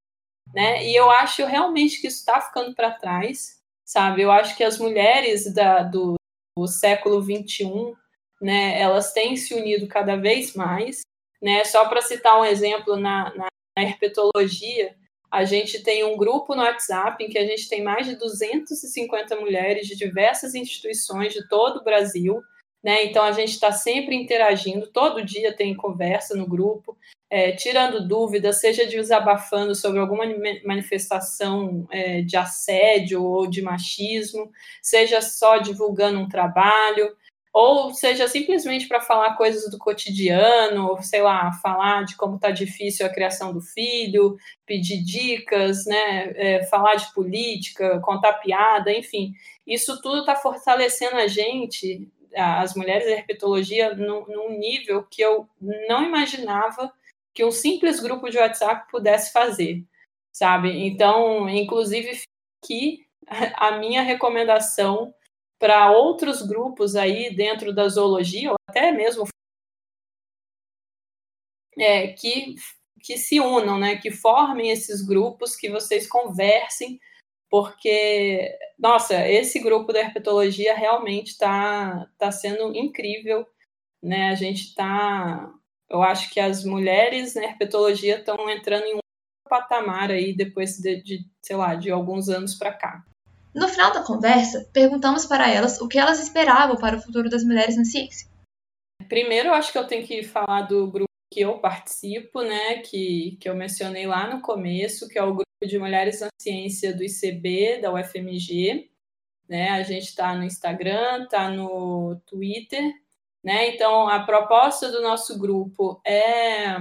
né? 0.53 0.85
E 0.85 0.95
eu 0.95 1.09
acho 1.09 1.45
realmente 1.45 1.99
que 1.99 2.07
isso 2.07 2.19
está 2.19 2.39
ficando 2.39 2.75
para 2.75 2.91
trás, 2.91 3.59
sabe? 3.83 4.21
Eu 4.21 4.31
acho 4.31 4.55
que 4.55 4.63
as 4.63 4.77
mulheres 4.77 5.51
da, 5.51 5.81
do, 5.81 6.15
do 6.55 6.67
século 6.67 7.21
21 7.21 7.95
né, 8.43 8.77
elas 8.77 9.13
têm 9.13 9.37
se 9.37 9.53
unido 9.53 9.87
cada 9.87 10.17
vez 10.17 10.53
mais. 10.53 10.99
Né? 11.41 11.63
Só 11.63 11.87
para 11.87 12.01
citar 12.01 12.37
um 12.37 12.43
exemplo, 12.43 12.97
na, 12.97 13.33
na, 13.35 13.47
na 13.77 13.83
herpetologia, 13.83 14.95
A 15.31 15.45
gente 15.45 15.81
tem 15.81 16.03
um 16.03 16.15
grupo 16.15 16.53
no 16.53 16.61
WhatsApp 16.61 17.23
em 17.23 17.29
que 17.29 17.39
a 17.39 17.45
gente 17.45 17.67
tem 17.67 17.81
mais 17.81 18.05
de 18.05 18.15
250 18.17 19.35
mulheres 19.37 19.87
de 19.87 19.95
diversas 19.95 20.53
instituições 20.53 21.33
de 21.33 21.47
todo 21.47 21.77
o 21.77 21.83
Brasil. 21.83 22.41
Né? 22.83 23.05
Então 23.05 23.23
a 23.23 23.31
gente 23.31 23.51
está 23.51 23.71
sempre 23.71 24.13
interagindo, 24.13 24.91
todo 24.91 25.25
dia 25.25 25.55
tem 25.55 25.73
conversa 25.73 26.35
no 26.35 26.45
grupo, 26.45 26.97
é, 27.31 27.53
tirando 27.53 28.05
dúvidas, 28.05 28.59
seja 28.59 28.85
desabafando 28.85 29.73
sobre 29.73 29.99
alguma 29.99 30.25
manifestação 30.65 31.87
é, 31.89 32.21
de 32.21 32.35
assédio 32.35 33.23
ou 33.23 33.47
de 33.47 33.61
machismo, 33.61 34.51
seja 34.81 35.21
só 35.21 35.57
divulgando 35.59 36.19
um 36.19 36.27
trabalho 36.27 37.15
ou 37.53 37.93
seja 37.93 38.27
simplesmente 38.27 38.87
para 38.87 38.99
falar 38.99 39.37
coisas 39.37 39.69
do 39.69 39.77
cotidiano, 39.77 40.97
sei 41.03 41.21
lá, 41.21 41.51
falar 41.61 42.03
de 42.03 42.15
como 42.15 42.37
está 42.37 42.49
difícil 42.49 43.05
a 43.05 43.09
criação 43.09 43.53
do 43.53 43.61
filho, 43.61 44.35
pedir 44.65 45.03
dicas, 45.03 45.85
né, 45.85 46.33
é, 46.35 46.63
falar 46.65 46.95
de 46.95 47.13
política, 47.13 47.99
contar 47.99 48.33
piada, 48.33 48.91
enfim, 48.91 49.33
isso 49.67 50.01
tudo 50.01 50.21
está 50.21 50.35
fortalecendo 50.35 51.17
a 51.17 51.27
gente, 51.27 52.09
as 52.35 52.73
mulheres 52.73 53.05
da 53.05 53.11
herpetologia, 53.11 53.93
num, 53.93 54.25
num 54.25 54.57
nível 54.57 55.03
que 55.03 55.21
eu 55.21 55.47
não 55.87 56.03
imaginava 56.03 56.91
que 57.35 57.45
um 57.45 57.51
simples 57.51 57.99
grupo 57.99 58.31
de 58.31 58.37
WhatsApp 58.37 58.89
pudesse 58.89 59.31
fazer, 59.31 59.83
sabe? 60.31 60.69
Então, 60.87 61.47
inclusive, 61.47 62.19
aqui 62.63 63.05
a 63.27 63.77
minha 63.77 64.01
recomendação 64.01 65.13
para 65.63 65.89
outros 65.91 66.41
grupos 66.41 66.93
aí 66.93 67.33
dentro 67.33 67.73
da 67.73 67.87
zoologia, 67.87 68.51
ou 68.51 68.57
até 68.67 68.91
mesmo 68.91 69.25
é, 71.77 72.07
que, 72.07 72.55
que 73.01 73.17
se 73.17 73.39
unam, 73.39 73.79
né, 73.79 73.95
que 73.95 74.11
formem 74.11 74.71
esses 74.71 75.01
grupos, 75.01 75.55
que 75.55 75.69
vocês 75.69 76.05
conversem, 76.05 76.99
porque, 77.49 78.53
nossa, 78.77 79.25
esse 79.25 79.57
grupo 79.61 79.93
da 79.93 80.01
herpetologia 80.01 80.75
realmente 80.75 81.27
está 81.27 82.11
tá 82.17 82.29
sendo 82.29 82.75
incrível, 82.75 83.47
né, 84.03 84.31
a 84.31 84.35
gente 84.35 84.63
está, 84.63 85.49
eu 85.89 86.03
acho 86.03 86.29
que 86.29 86.41
as 86.41 86.65
mulheres 86.65 87.35
na 87.35 87.45
herpetologia 87.45 88.17
estão 88.17 88.49
entrando 88.49 88.83
em 88.83 88.95
um 88.95 88.99
patamar 89.49 90.11
aí 90.11 90.35
depois 90.35 90.75
de, 90.75 91.01
de 91.01 91.25
sei 91.41 91.55
lá, 91.55 91.73
de 91.73 91.89
alguns 91.89 92.27
anos 92.27 92.53
para 92.53 92.73
cá. 92.73 93.05
No 93.53 93.67
final 93.67 93.93
da 93.93 94.03
conversa, 94.03 94.67
perguntamos 94.73 95.25
para 95.25 95.49
elas 95.49 95.79
o 95.79 95.87
que 95.87 95.99
elas 95.99 96.19
esperavam 96.19 96.75
para 96.75 96.97
o 96.97 97.01
futuro 97.01 97.29
das 97.29 97.43
mulheres 97.43 97.77
na 97.77 97.85
ciência. 97.85 98.27
Primeiro, 99.07 99.49
eu 99.49 99.53
acho 99.53 99.71
que 99.71 99.77
eu 99.77 99.85
tenho 99.85 100.05
que 100.05 100.23
falar 100.23 100.63
do 100.63 100.89
grupo 100.89 101.11
que 101.31 101.41
eu 101.41 101.59
participo, 101.59 102.41
né, 102.41 102.79
que, 102.79 103.37
que 103.39 103.49
eu 103.49 103.55
mencionei 103.55 104.05
lá 104.05 104.31
no 104.31 104.41
começo, 104.41 105.07
que 105.07 105.17
é 105.17 105.23
o 105.23 105.33
grupo 105.33 105.43
de 105.65 105.79
mulheres 105.79 106.21
na 106.21 106.29
ciência 106.39 106.95
do 106.95 107.03
ICB, 107.03 107.79
da 107.81 107.91
UFMG. 107.91 108.89
Né? 109.47 109.69
A 109.69 109.83
gente 109.83 110.05
está 110.05 110.35
no 110.35 110.43
Instagram, 110.43 111.23
está 111.23 111.49
no 111.49 112.21
Twitter. 112.25 112.93
Né? 113.43 113.69
Então, 113.69 114.07
a 114.07 114.23
proposta 114.23 114.91
do 114.91 115.01
nosso 115.01 115.37
grupo 115.39 116.01
é 116.05 116.75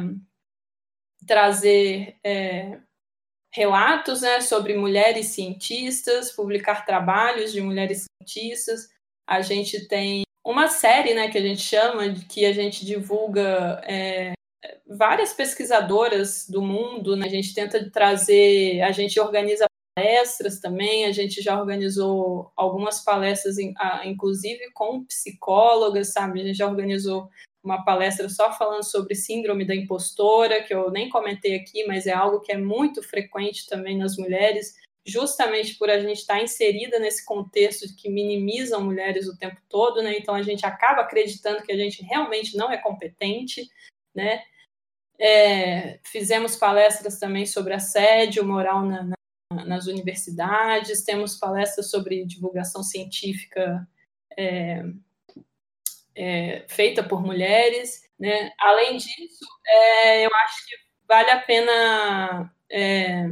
trazer 1.27 2.17
é, 2.23 2.79
relatos 3.53 4.23
né, 4.23 4.41
sobre 4.41 4.75
mulheres 4.75 5.27
cientistas, 5.27 6.33
publicar 6.33 6.87
trabalhos 6.87 7.53
de 7.53 7.61
mulheres 7.61 8.05
cientistas. 8.19 8.89
A 9.27 9.41
gente 9.43 9.87
tem 9.87 10.23
uma 10.45 10.69
série 10.69 11.15
né, 11.15 11.31
que 11.31 11.39
a 11.39 11.43
gente 11.43 11.61
chama, 11.61 12.09
de 12.09 12.25
que 12.25 12.45
a 12.45 12.53
gente 12.53 12.85
divulga 12.85 13.81
é, 13.85 14.33
várias 14.87 15.33
pesquisadoras 15.33 16.49
do 16.49 16.63
mundo. 16.63 17.15
Né? 17.15 17.27
A 17.27 17.31
gente 17.31 17.55
tenta 17.55 17.91
trazer, 17.91 18.81
a 18.83 18.91
gente 18.91 19.21
organiza 19.21 19.67
palestras 19.95 20.59
também, 20.59 21.05
a 21.05 21.13
gente 21.13 21.43
já 21.43 21.61
organizou 21.61 22.51
algumas 22.57 23.05
palestras, 23.05 23.57
inclusive 24.05 24.71
com 24.73 25.05
psicólogas, 25.05 26.13
sabe? 26.13 26.41
A 26.41 26.45
gente 26.45 26.57
já 26.57 26.67
organizou 26.67 27.29
uma 27.63 27.85
palestra 27.85 28.29
só 28.29 28.53
falando 28.53 28.83
sobre 28.83 29.15
síndrome 29.15 29.65
da 29.65 29.75
impostora, 29.75 30.63
que 30.63 30.75
eu 30.75 30.91
nem 30.91 31.09
comentei 31.09 31.55
aqui, 31.55 31.85
mas 31.87 32.07
é 32.07 32.13
algo 32.13 32.41
que 32.41 32.53
é 32.53 32.59
muito 32.59 33.03
frequente 33.03 33.67
também 33.69 33.97
nas 33.97 34.17
mulheres, 34.17 34.75
justamente 35.07 35.77
por 35.77 35.89
a 35.89 35.99
gente 35.99 36.19
estar 36.19 36.43
inserida 36.43 36.99
nesse 36.99 37.25
contexto 37.25 37.95
que 37.97 38.11
minimizam 38.11 38.85
mulheres 38.85 39.29
o 39.29 39.37
tempo 39.37 39.61
todo, 39.69 40.03
né? 40.03 40.17
Então 40.19 40.35
a 40.35 40.43
gente 40.43 40.67
acaba 40.67 41.03
acreditando 41.03 41.63
que 41.63 41.73
a 41.73 41.77
gente 41.77 42.03
realmente 42.03 42.57
não 42.57 42.71
é 42.71 42.77
competente, 42.77 43.69
né? 44.15 44.43
É, 45.19 46.01
fizemos 46.05 46.57
palestras 46.57 47.19
também 47.19 47.47
sobre 47.47 47.75
assédio 47.75 48.45
moral 48.45 48.85
na, 48.85 49.05
na, 49.05 49.65
nas 49.65 49.87
universidades, 49.87 51.05
temos 51.05 51.37
palestras 51.37 51.91
sobre 51.91 52.25
divulgação 52.25 52.83
científica 52.83 53.87
é, 54.37 54.83
é, 56.15 56.65
feita 56.69 57.03
por 57.03 57.23
mulheres. 57.23 58.03
Né? 58.19 58.53
Além 58.59 58.97
disso, 58.97 59.45
é, 59.67 60.27
eu 60.27 60.31
acho 60.35 60.67
que 60.67 60.77
vale 61.09 61.31
a 61.31 61.41
pena 61.41 62.53
é, 62.71 63.27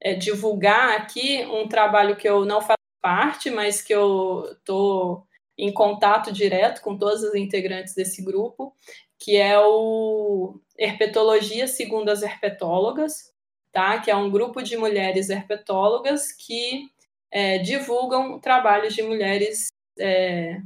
é, 0.00 0.14
divulgar 0.14 0.96
aqui 0.96 1.44
um 1.46 1.68
trabalho 1.68 2.16
que 2.16 2.28
eu 2.28 2.44
não 2.44 2.60
faço 2.60 2.78
parte, 3.00 3.50
mas 3.50 3.82
que 3.82 3.92
eu 3.92 4.44
estou 4.52 5.26
em 5.56 5.72
contato 5.72 6.32
direto 6.32 6.80
com 6.80 6.96
todas 6.96 7.22
as 7.22 7.34
integrantes 7.34 7.94
desse 7.94 8.22
grupo, 8.22 8.74
que 9.18 9.36
é 9.36 9.58
o 9.60 10.60
Herpetologia 10.78 11.68
segundo 11.68 12.08
as 12.08 12.22
herpetólogas, 12.22 13.32
tá? 13.70 14.00
que 14.00 14.10
é 14.10 14.16
um 14.16 14.30
grupo 14.30 14.62
de 14.62 14.76
mulheres 14.76 15.30
herpetólogas 15.30 16.32
que 16.32 16.88
é, 17.30 17.58
divulgam 17.58 18.38
trabalhos 18.40 18.94
de 18.94 19.02
mulheres 19.02 19.68
é, 19.98 20.60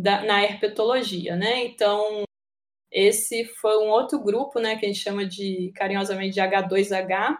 da, 0.00 0.22
na 0.24 0.42
herpetologia, 0.42 1.36
né? 1.36 1.64
Então, 1.64 2.24
esse 2.90 3.44
foi 3.44 3.78
um 3.78 3.88
outro 3.88 4.18
grupo, 4.22 4.58
né, 4.58 4.76
que 4.76 4.84
a 4.84 4.88
gente 4.88 5.00
chama 5.00 5.24
de 5.26 5.72
carinhosamente 5.76 6.34
de 6.34 6.40
H2H, 6.40 7.38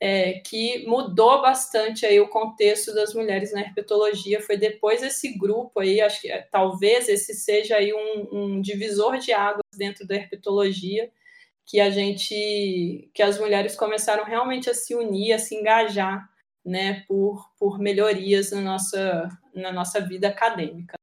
é, 0.00 0.40
que 0.40 0.86
mudou 0.86 1.42
bastante 1.42 2.06
aí 2.06 2.18
o 2.20 2.28
contexto 2.28 2.94
das 2.94 3.12
mulheres 3.12 3.52
na 3.52 3.60
herpetologia. 3.60 4.40
Foi 4.40 4.56
depois 4.56 5.02
desse 5.02 5.36
grupo 5.36 5.80
aí, 5.80 6.00
acho 6.00 6.22
que 6.22 6.30
é, 6.30 6.42
talvez 6.50 7.08
esse 7.08 7.34
seja 7.34 7.76
aí 7.76 7.92
um, 7.92 8.28
um 8.32 8.60
divisor 8.60 9.18
de 9.18 9.32
águas 9.32 9.60
dentro 9.76 10.06
da 10.06 10.14
herpetologia, 10.14 11.10
que 11.66 11.80
a 11.80 11.90
gente, 11.90 13.10
que 13.14 13.22
as 13.22 13.38
mulheres 13.38 13.76
começaram 13.76 14.24
realmente 14.24 14.70
a 14.70 14.74
se 14.74 14.94
unir, 14.94 15.32
a 15.34 15.38
se 15.38 15.54
engajar, 15.54 16.28
né, 16.64 17.04
por, 17.06 17.50
por 17.58 17.78
melhorias 17.78 18.52
na 18.52 18.60
nossa, 18.60 19.28
na 19.54 19.72
nossa 19.72 20.00
vida 20.00 20.28
acadêmica. 20.28 20.99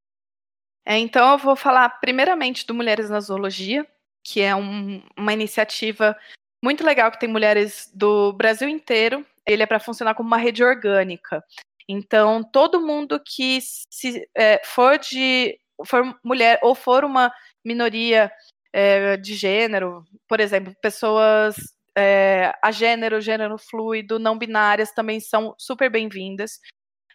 É, 0.89 0.97
então, 0.97 1.33
eu 1.33 1.37
vou 1.37 1.53
falar 1.53 1.89
primeiramente 1.99 2.65
do 2.65 2.73
Mulheres 2.73 3.09
na 3.09 3.19
Zoologia, 3.19 3.85
que 4.23 4.39
é 4.39 4.55
um, 4.55 5.03
uma 5.17 5.33
iniciativa 5.33 6.17
muito 6.63 6.81
legal 6.81 7.11
que 7.11 7.19
tem 7.19 7.27
mulheres 7.27 7.91
do 7.93 8.31
Brasil 8.31 8.69
inteiro. 8.69 9.25
Ele 9.45 9.61
é 9.61 9.65
para 9.65 9.81
funcionar 9.81 10.15
como 10.15 10.27
uma 10.27 10.37
rede 10.37 10.63
orgânica. 10.63 11.43
Então, 11.89 12.41
todo 12.41 12.79
mundo 12.79 13.19
que 13.19 13.59
se 13.61 14.29
é, 14.33 14.61
for 14.63 14.97
de 14.97 15.59
for 15.85 16.17
mulher 16.23 16.57
ou 16.63 16.73
for 16.73 17.03
uma 17.03 17.33
minoria 17.65 18.31
é, 18.71 19.17
de 19.17 19.35
gênero, 19.35 20.05
por 20.25 20.39
exemplo, 20.39 20.73
pessoas 20.81 21.57
é, 21.97 22.53
a 22.63 22.71
gênero, 22.71 23.19
gênero 23.19 23.57
fluido, 23.57 24.19
não 24.19 24.37
binárias 24.37 24.93
também 24.93 25.19
são 25.19 25.53
super 25.57 25.89
bem-vindas. 25.89 26.61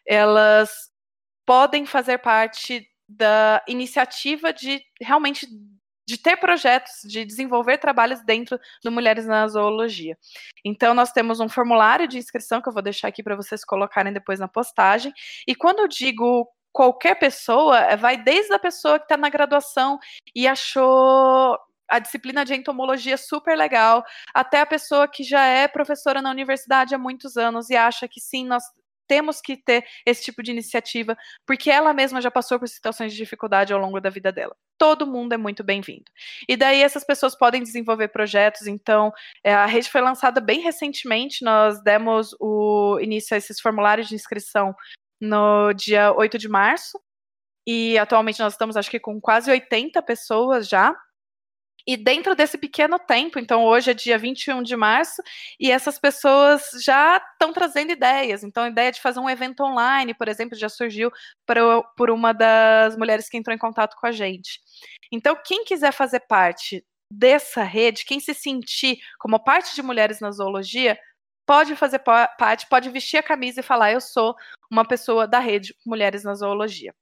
Elas 0.06 0.90
podem 1.46 1.86
fazer 1.86 2.18
parte 2.18 2.86
da 3.16 3.62
iniciativa 3.68 4.52
de 4.52 4.82
realmente 5.00 5.46
de 6.06 6.18
ter 6.18 6.36
projetos, 6.36 7.00
de 7.04 7.24
desenvolver 7.24 7.78
trabalhos 7.78 8.22
dentro 8.24 8.58
do 8.82 8.90
Mulheres 8.90 9.26
na 9.26 9.46
Zoologia. 9.46 10.18
Então, 10.64 10.94
nós 10.94 11.12
temos 11.12 11.40
um 11.40 11.48
formulário 11.48 12.08
de 12.08 12.18
inscrição 12.18 12.60
que 12.60 12.68
eu 12.68 12.72
vou 12.72 12.82
deixar 12.82 13.08
aqui 13.08 13.22
para 13.22 13.36
vocês 13.36 13.64
colocarem 13.64 14.12
depois 14.12 14.40
na 14.40 14.48
postagem. 14.48 15.12
E 15.46 15.54
quando 15.54 15.78
eu 15.78 15.88
digo 15.88 16.48
qualquer 16.72 17.14
pessoa, 17.18 17.78
é, 17.78 17.96
vai 17.96 18.16
desde 18.16 18.52
a 18.52 18.58
pessoa 18.58 18.98
que 18.98 19.04
está 19.04 19.16
na 19.16 19.28
graduação 19.28 19.98
e 20.34 20.48
achou 20.48 21.56
a 21.88 21.98
disciplina 21.98 22.44
de 22.44 22.54
entomologia 22.54 23.18
super 23.18 23.56
legal, 23.56 24.02
até 24.32 24.60
a 24.60 24.66
pessoa 24.66 25.06
que 25.06 25.22
já 25.22 25.44
é 25.44 25.68
professora 25.68 26.22
na 26.22 26.30
universidade 26.30 26.94
há 26.94 26.98
muitos 26.98 27.36
anos 27.36 27.68
e 27.68 27.76
acha 27.76 28.08
que 28.08 28.18
sim, 28.18 28.46
nós 28.46 28.64
temos 29.06 29.40
que 29.40 29.56
ter 29.56 29.84
esse 30.06 30.22
tipo 30.22 30.42
de 30.42 30.50
iniciativa, 30.50 31.16
porque 31.46 31.70
ela 31.70 31.92
mesma 31.92 32.20
já 32.20 32.30
passou 32.30 32.58
por 32.58 32.68
situações 32.68 33.12
de 33.12 33.18
dificuldade 33.18 33.72
ao 33.72 33.80
longo 33.80 34.00
da 34.00 34.10
vida 34.10 34.32
dela. 34.32 34.56
Todo 34.78 35.06
mundo 35.06 35.32
é 35.32 35.36
muito 35.36 35.62
bem-vindo. 35.62 36.04
E 36.48 36.56
daí 36.56 36.82
essas 36.82 37.04
pessoas 37.04 37.36
podem 37.36 37.62
desenvolver 37.62 38.08
projetos. 38.08 38.66
Então, 38.66 39.12
é, 39.44 39.54
a 39.54 39.66
rede 39.66 39.90
foi 39.90 40.00
lançada 40.00 40.40
bem 40.40 40.60
recentemente. 40.60 41.44
Nós 41.44 41.82
demos 41.82 42.34
o 42.40 42.98
início 43.00 43.34
a 43.34 43.38
esses 43.38 43.60
formulários 43.60 44.08
de 44.08 44.14
inscrição 44.14 44.74
no 45.20 45.72
dia 45.72 46.12
8 46.12 46.38
de 46.38 46.48
março. 46.48 46.98
E 47.66 47.96
atualmente 47.96 48.40
nós 48.40 48.54
estamos, 48.54 48.76
acho 48.76 48.90
que, 48.90 48.98
com 48.98 49.20
quase 49.20 49.50
80 49.50 50.02
pessoas 50.02 50.68
já. 50.68 50.94
E 51.86 51.96
dentro 51.96 52.34
desse 52.34 52.56
pequeno 52.56 52.98
tempo, 52.98 53.38
então 53.38 53.64
hoje 53.64 53.90
é 53.90 53.94
dia 53.94 54.18
21 54.18 54.62
de 54.62 54.76
março, 54.76 55.22
e 55.58 55.70
essas 55.70 55.98
pessoas 55.98 56.62
já 56.84 57.16
estão 57.16 57.52
trazendo 57.52 57.92
ideias. 57.92 58.44
Então, 58.44 58.64
a 58.64 58.68
ideia 58.68 58.92
de 58.92 59.00
fazer 59.00 59.20
um 59.20 59.28
evento 59.28 59.62
online, 59.62 60.14
por 60.14 60.28
exemplo, 60.28 60.56
já 60.56 60.68
surgiu 60.68 61.10
por, 61.46 61.56
por 61.96 62.10
uma 62.10 62.32
das 62.32 62.96
mulheres 62.96 63.28
que 63.28 63.36
entrou 63.36 63.54
em 63.54 63.58
contato 63.58 63.96
com 63.96 64.06
a 64.06 64.12
gente. 64.12 64.60
Então, 65.10 65.36
quem 65.44 65.64
quiser 65.64 65.92
fazer 65.92 66.20
parte 66.20 66.84
dessa 67.10 67.62
rede, 67.62 68.04
quem 68.04 68.20
se 68.20 68.32
sentir 68.32 68.98
como 69.18 69.38
parte 69.38 69.74
de 69.74 69.82
mulheres 69.82 70.20
na 70.20 70.30
zoologia, 70.30 70.98
pode 71.46 71.76
fazer 71.76 71.98
parte, 71.98 72.66
pode 72.68 72.88
vestir 72.90 73.18
a 73.18 73.22
camisa 73.22 73.60
e 73.60 73.62
falar: 73.62 73.92
eu 73.92 74.00
sou 74.00 74.34
uma 74.70 74.86
pessoa 74.86 75.26
da 75.26 75.38
rede 75.38 75.74
Mulheres 75.84 76.24
na 76.24 76.34
Zoologia. 76.34 76.94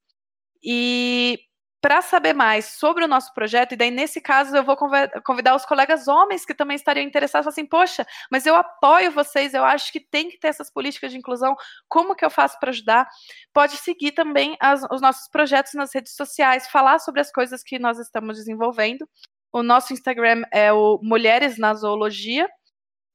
E 0.63 1.39
para 1.81 2.03
saber 2.03 2.35
mais 2.35 2.67
sobre 2.67 3.05
o 3.05 3.09
nosso 3.09 3.33
projeto, 3.33 3.73
e 3.73 3.77
daí 3.77 3.91
nesse 3.91 4.21
caso 4.21 4.55
eu 4.55 4.63
vou 4.63 4.77
convidar 5.25 5.55
os 5.55 5.65
colegas 5.65 6.09
homens 6.09 6.45
que 6.45 6.55
também 6.55 6.75
estariam 6.75 7.07
interessados, 7.07 7.47
assim, 7.47 7.65
poxa, 7.65 8.07
mas 8.31 8.45
eu 8.45 8.55
apoio 8.55 9.11
vocês, 9.11 9.55
eu 9.55 9.65
acho 9.65 9.91
que 9.91 9.99
tem 9.99 10.29
que 10.29 10.39
ter 10.39 10.49
essas 10.49 10.71
políticas 10.71 11.11
de 11.11 11.19
inclusão, 11.19 11.57
como 11.89 12.15
que 12.15 12.25
eu 12.25 12.31
faço 12.31 12.59
para 12.61 12.71
ajudar? 12.71 13.09
Pode 13.53 13.77
seguir 13.79 14.13
também 14.13 14.57
as, 14.61 14.83
os 14.91 15.01
nossos 15.01 15.29
projetos 15.29 15.73
nas 15.75 15.95
redes 15.95 16.15
sociais, 16.15 16.69
falar 16.69 16.99
sobre 16.99 17.21
as 17.21 17.33
coisas 17.33 17.63
que 17.63 17.79
nós 17.79 17.99
estamos 17.99 18.37
desenvolvendo. 18.37 19.09
O 19.53 19.63
nosso 19.63 19.93
Instagram 19.93 20.43
é 20.53 20.73
o 20.73 21.01
Mulheres 21.03 21.57
na 21.59 21.73
Zoologia, 21.75 22.49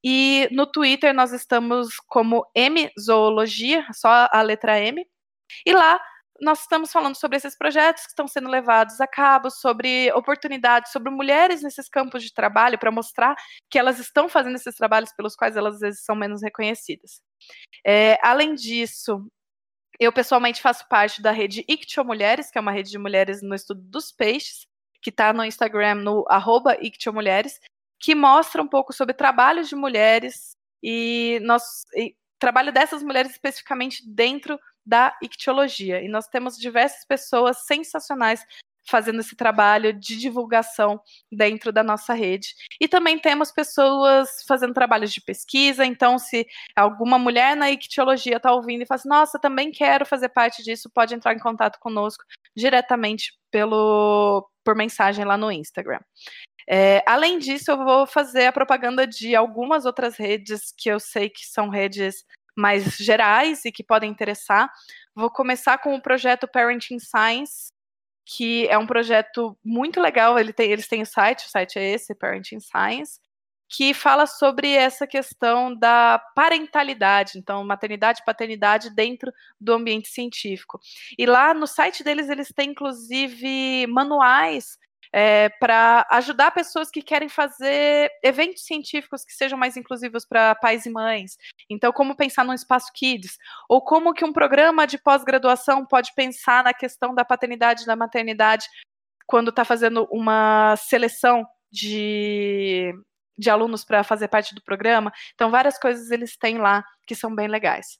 e 0.03 0.47
no 0.51 0.67
Twitter 0.67 1.13
nós 1.13 1.33
estamos 1.33 1.95
como 2.07 2.45
M 2.53 2.91
Zoologia, 2.99 3.85
só 3.91 4.27
a 4.31 4.41
letra 4.43 4.79
M. 4.79 5.03
E 5.65 5.73
lá 5.73 5.99
nós 6.41 6.61
estamos 6.61 6.91
falando 6.91 7.15
sobre 7.15 7.37
esses 7.37 7.57
projetos 7.57 8.03
que 8.03 8.09
estão 8.09 8.27
sendo 8.27 8.49
levados 8.49 8.99
a 8.99 9.07
cabo, 9.07 9.49
sobre 9.49 10.11
oportunidades, 10.13 10.91
sobre 10.91 11.09
mulheres 11.09 11.61
nesses 11.61 11.87
campos 11.87 12.23
de 12.23 12.33
trabalho, 12.33 12.77
para 12.77 12.91
mostrar 12.91 13.35
que 13.69 13.79
elas 13.79 13.99
estão 13.99 14.27
fazendo 14.27 14.55
esses 14.55 14.75
trabalhos 14.75 15.11
pelos 15.13 15.35
quais 15.35 15.55
elas 15.55 15.75
às 15.75 15.79
vezes 15.79 16.03
são 16.03 16.15
menos 16.15 16.41
reconhecidas. 16.41 17.21
É, 17.85 18.17
além 18.21 18.53
disso, 18.53 19.25
eu 19.99 20.11
pessoalmente 20.11 20.61
faço 20.61 20.87
parte 20.89 21.21
da 21.21 21.31
rede 21.31 21.63
Ictio 21.67 22.03
Mulheres, 22.03 22.51
que 22.51 22.57
é 22.57 22.61
uma 22.61 22.71
rede 22.71 22.91
de 22.91 22.97
mulheres 22.97 23.41
no 23.41 23.55
estudo 23.55 23.81
dos 23.81 24.11
peixes, 24.11 24.67
que 25.01 25.09
está 25.09 25.31
no 25.31 25.45
Instagram 25.45 25.95
no 25.95 26.25
arroba 26.27 26.77
Mulheres, 27.13 27.59
que 27.99 28.13
mostra 28.13 28.61
um 28.61 28.67
pouco 28.67 28.91
sobre 28.91 29.13
trabalhos 29.13 29.69
de 29.69 29.75
mulheres 29.75 30.57
e, 30.83 31.39
nós, 31.43 31.63
e 31.95 32.15
trabalho 32.39 32.73
dessas 32.73 33.01
mulheres 33.01 33.31
especificamente 33.31 34.03
dentro 34.05 34.59
da 34.85 35.15
ictiologia. 35.21 36.01
E 36.01 36.07
nós 36.07 36.27
temos 36.27 36.57
diversas 36.57 37.05
pessoas 37.05 37.65
sensacionais 37.65 38.45
fazendo 38.87 39.19
esse 39.19 39.35
trabalho 39.35 39.91
de 39.91 40.15
divulgação 40.17 40.99
dentro 41.31 41.71
da 41.71 41.83
nossa 41.83 42.13
rede. 42.13 42.49
E 42.79 42.87
também 42.87 43.17
temos 43.17 43.51
pessoas 43.51 44.43
fazendo 44.47 44.73
trabalhos 44.73 45.11
de 45.11 45.21
pesquisa, 45.21 45.85
então 45.85 46.19
se 46.19 46.45
alguma 46.75 47.17
mulher 47.17 47.55
na 47.55 47.71
ictiologia 47.71 48.37
está 48.37 48.53
ouvindo 48.53 48.83
e 48.83 48.85
fala 48.85 48.99
assim, 48.99 49.09
nossa, 49.09 49.39
também 49.39 49.71
quero 49.71 50.05
fazer 50.05 50.29
parte 50.29 50.63
disso, 50.63 50.89
pode 50.93 51.15
entrar 51.15 51.33
em 51.33 51.39
contato 51.39 51.79
conosco 51.79 52.23
diretamente 52.55 53.33
pelo 53.51 54.47
por 54.63 54.75
mensagem 54.75 55.23
lá 55.25 55.37
no 55.37 55.51
Instagram. 55.51 55.99
É, 56.67 57.03
além 57.05 57.37
disso, 57.37 57.69
eu 57.69 57.77
vou 57.77 58.07
fazer 58.07 58.47
a 58.47 58.51
propaganda 58.51 59.05
de 59.05 59.35
algumas 59.35 59.85
outras 59.85 60.17
redes 60.17 60.73
que 60.75 60.89
eu 60.89 60.99
sei 60.99 61.29
que 61.29 61.45
são 61.45 61.69
redes 61.69 62.25
mais 62.55 62.97
gerais 62.97 63.65
e 63.65 63.71
que 63.71 63.83
podem 63.83 64.09
interessar. 64.09 64.69
Vou 65.15 65.29
começar 65.29 65.77
com 65.77 65.95
o 65.95 66.01
projeto 66.01 66.47
Parenting 66.47 66.99
Science, 66.99 67.71
que 68.25 68.67
é 68.67 68.77
um 68.77 68.87
projeto 68.87 69.57
muito 69.63 69.99
legal. 70.01 70.39
Ele 70.39 70.53
tem, 70.53 70.71
eles 70.71 70.87
têm 70.87 71.01
o 71.01 71.05
site, 71.05 71.45
o 71.45 71.49
site 71.49 71.77
é 71.77 71.91
esse, 71.91 72.15
Parenting 72.15 72.59
Science, 72.59 73.19
que 73.69 73.93
fala 73.93 74.27
sobre 74.27 74.71
essa 74.71 75.07
questão 75.07 75.75
da 75.75 76.19
parentalidade, 76.35 77.37
então 77.37 77.63
maternidade 77.63 78.21
e 78.21 78.25
paternidade 78.25 78.93
dentro 78.93 79.31
do 79.59 79.73
ambiente 79.73 80.07
científico. 80.07 80.79
E 81.17 81.25
lá 81.25 81.53
no 81.53 81.67
site 81.67 82.03
deles 82.03 82.29
eles 82.29 82.49
têm 82.55 82.71
inclusive 82.71 83.87
manuais 83.87 84.77
é, 85.17 85.47
para 85.47 86.05
ajudar 86.11 86.51
pessoas 86.51 86.91
que 86.91 87.01
querem 87.01 87.29
fazer 87.29 88.11
eventos 88.21 88.65
científicos 88.65 89.23
que 89.23 89.31
sejam 89.31 89.57
mais 89.57 89.77
inclusivos 89.77 90.25
para 90.25 90.53
pais 90.55 90.85
e 90.85 90.89
mães. 90.89 91.37
Então, 91.69 91.93
como 91.93 92.17
pensar 92.17 92.43
no 92.43 92.53
espaço 92.53 92.91
Kids, 92.93 93.37
ou 93.69 93.81
como 93.81 94.13
que 94.13 94.25
um 94.25 94.33
programa 94.33 94.85
de 94.85 94.97
pós-graduação 94.97 95.85
pode 95.85 96.13
pensar 96.15 96.65
na 96.65 96.73
questão 96.73 97.15
da 97.15 97.23
paternidade 97.23 97.83
e 97.83 97.85
da 97.85 97.95
maternidade 97.95 98.67
quando 99.25 99.51
está 99.51 99.63
fazendo 99.63 100.05
uma 100.11 100.75
seleção 100.75 101.47
de, 101.71 102.93
de 103.37 103.49
alunos 103.49 103.85
para 103.85 104.03
fazer 104.03 104.27
parte 104.27 104.53
do 104.53 104.61
programa. 104.61 105.13
Então, 105.33 105.49
várias 105.49 105.79
coisas 105.79 106.11
eles 106.11 106.35
têm 106.35 106.57
lá 106.57 106.83
que 107.07 107.15
são 107.15 107.33
bem 107.33 107.47
legais. 107.47 107.97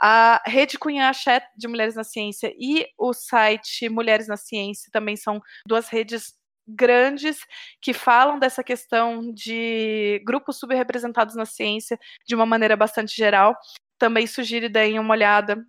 A 0.00 0.42
Rede 0.46 0.78
Cunha 0.78 1.10
Axé 1.10 1.46
de 1.54 1.68
Mulheres 1.68 1.94
na 1.94 2.04
Ciência 2.04 2.54
e 2.58 2.86
o 2.96 3.12
site 3.12 3.86
Mulheres 3.90 4.28
na 4.28 4.38
Ciência 4.38 4.88
também 4.90 5.14
são 5.14 5.42
duas 5.66 5.88
redes 5.88 6.32
grandes 6.66 7.38
que 7.80 7.92
falam 7.92 8.38
dessa 8.38 8.64
questão 8.64 9.32
de 9.32 10.22
grupos 10.24 10.58
subrepresentados 10.58 11.34
na 11.34 11.44
ciência 11.44 11.98
de 12.26 12.34
uma 12.34 12.46
maneira 12.46 12.76
bastante 12.76 13.14
geral. 13.16 13.56
Também 13.98 14.26
sugiro 14.26 14.68
deem 14.68 14.98
uma 14.98 15.14
olhada 15.14 15.64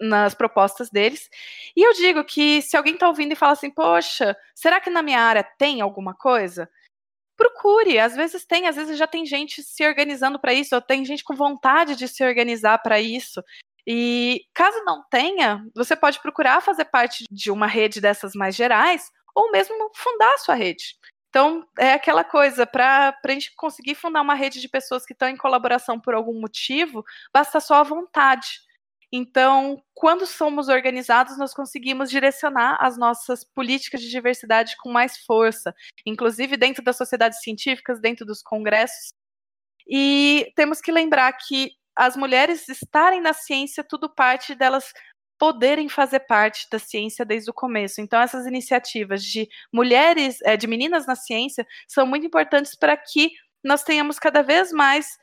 nas 0.00 0.34
propostas 0.34 0.90
deles. 0.90 1.28
E 1.76 1.82
eu 1.82 1.92
digo 1.94 2.24
que 2.24 2.62
se 2.62 2.76
alguém 2.76 2.94
está 2.94 3.08
ouvindo 3.08 3.32
e 3.32 3.36
fala 3.36 3.52
assim, 3.52 3.70
poxa, 3.70 4.36
será 4.54 4.80
que 4.80 4.90
na 4.90 5.02
minha 5.02 5.20
área 5.20 5.44
tem 5.58 5.80
alguma 5.80 6.14
coisa? 6.14 6.68
Procure, 7.36 7.98
às 7.98 8.14
vezes 8.14 8.44
tem, 8.44 8.66
às 8.66 8.76
vezes 8.76 8.96
já 8.96 9.06
tem 9.06 9.26
gente 9.26 9.62
se 9.62 9.86
organizando 9.86 10.38
para 10.38 10.54
isso, 10.54 10.74
ou 10.74 10.80
tem 10.80 11.04
gente 11.04 11.24
com 11.24 11.34
vontade 11.34 11.96
de 11.96 12.06
se 12.06 12.24
organizar 12.24 12.78
para 12.78 13.00
isso. 13.00 13.42
E 13.86 14.42
caso 14.54 14.82
não 14.84 15.04
tenha, 15.10 15.64
você 15.74 15.94
pode 15.94 16.20
procurar 16.20 16.62
fazer 16.62 16.86
parte 16.86 17.24
de 17.30 17.50
uma 17.50 17.66
rede 17.66 18.00
dessas 18.00 18.34
mais 18.34 18.54
gerais, 18.54 19.10
ou 19.34 19.50
mesmo 19.50 19.90
fundar 19.94 20.32
a 20.34 20.38
sua 20.38 20.54
rede. 20.54 20.96
Então, 21.28 21.66
é 21.78 21.94
aquela 21.94 22.22
coisa, 22.22 22.64
para 22.64 23.18
a 23.24 23.30
gente 23.32 23.54
conseguir 23.56 23.96
fundar 23.96 24.22
uma 24.22 24.34
rede 24.34 24.60
de 24.60 24.68
pessoas 24.68 25.04
que 25.04 25.12
estão 25.12 25.28
em 25.28 25.36
colaboração 25.36 25.98
por 25.98 26.14
algum 26.14 26.40
motivo, 26.40 27.04
basta 27.32 27.58
só 27.58 27.74
a 27.74 27.82
vontade. 27.82 28.60
Então, 29.16 29.82
quando 29.94 30.26
somos 30.26 30.68
organizados, 30.68 31.36
nós 31.36 31.52
conseguimos 31.52 32.10
direcionar 32.10 32.76
as 32.80 32.96
nossas 32.96 33.44
políticas 33.44 34.00
de 34.00 34.10
diversidade 34.10 34.76
com 34.76 34.90
mais 34.90 35.18
força, 35.18 35.74
inclusive 36.06 36.56
dentro 36.56 36.84
das 36.84 36.96
sociedades 36.96 37.40
científicas, 37.40 38.00
dentro 38.00 38.24
dos 38.24 38.42
congressos. 38.42 39.12
E 39.88 40.52
temos 40.56 40.80
que 40.80 40.90
lembrar 40.90 41.32
que 41.32 41.72
as 41.96 42.16
mulheres 42.16 42.68
estarem 42.68 43.20
na 43.20 43.32
ciência, 43.32 43.84
tudo 43.84 44.08
parte 44.12 44.54
delas 44.54 44.92
poderem 45.44 45.90
fazer 45.90 46.20
parte 46.20 46.66
da 46.70 46.78
ciência 46.78 47.22
desde 47.22 47.50
o 47.50 47.52
começo. 47.52 48.00
Então, 48.00 48.18
essas 48.18 48.46
iniciativas 48.46 49.22
de 49.22 49.46
mulheres, 49.70 50.40
é, 50.42 50.56
de 50.56 50.66
meninas 50.66 51.06
na 51.06 51.14
ciência, 51.14 51.66
são 51.86 52.06
muito 52.06 52.24
importantes 52.24 52.74
para 52.74 52.96
que 52.96 53.30
nós 53.62 53.82
tenhamos 53.82 54.18
cada 54.18 54.40
vez 54.40 54.72
mais 54.72 55.18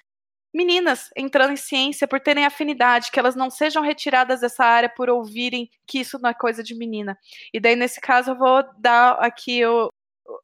meninas 0.54 1.10
entrando 1.18 1.54
em 1.54 1.56
ciência 1.56 2.08
por 2.08 2.20
terem 2.20 2.46
afinidade, 2.46 3.10
que 3.10 3.18
elas 3.18 3.36
não 3.36 3.50
sejam 3.50 3.82
retiradas 3.82 4.42
dessa 4.42 4.64
área 4.64 4.90
por 4.90 5.10
ouvirem 5.10 5.68
que 5.88 6.02
isso 6.02 6.20
não 6.20 6.30
é 6.30 6.36
coisa 6.36 6.62
de 6.62 6.76
menina. 6.76 7.18
E 7.52 7.60
daí, 7.60 7.76
nesse 7.76 8.00
caso, 8.00 8.30
eu 8.30 8.38
vou 8.38 8.64
dar 8.78 9.14
aqui 9.14 9.66
o, 9.66 9.90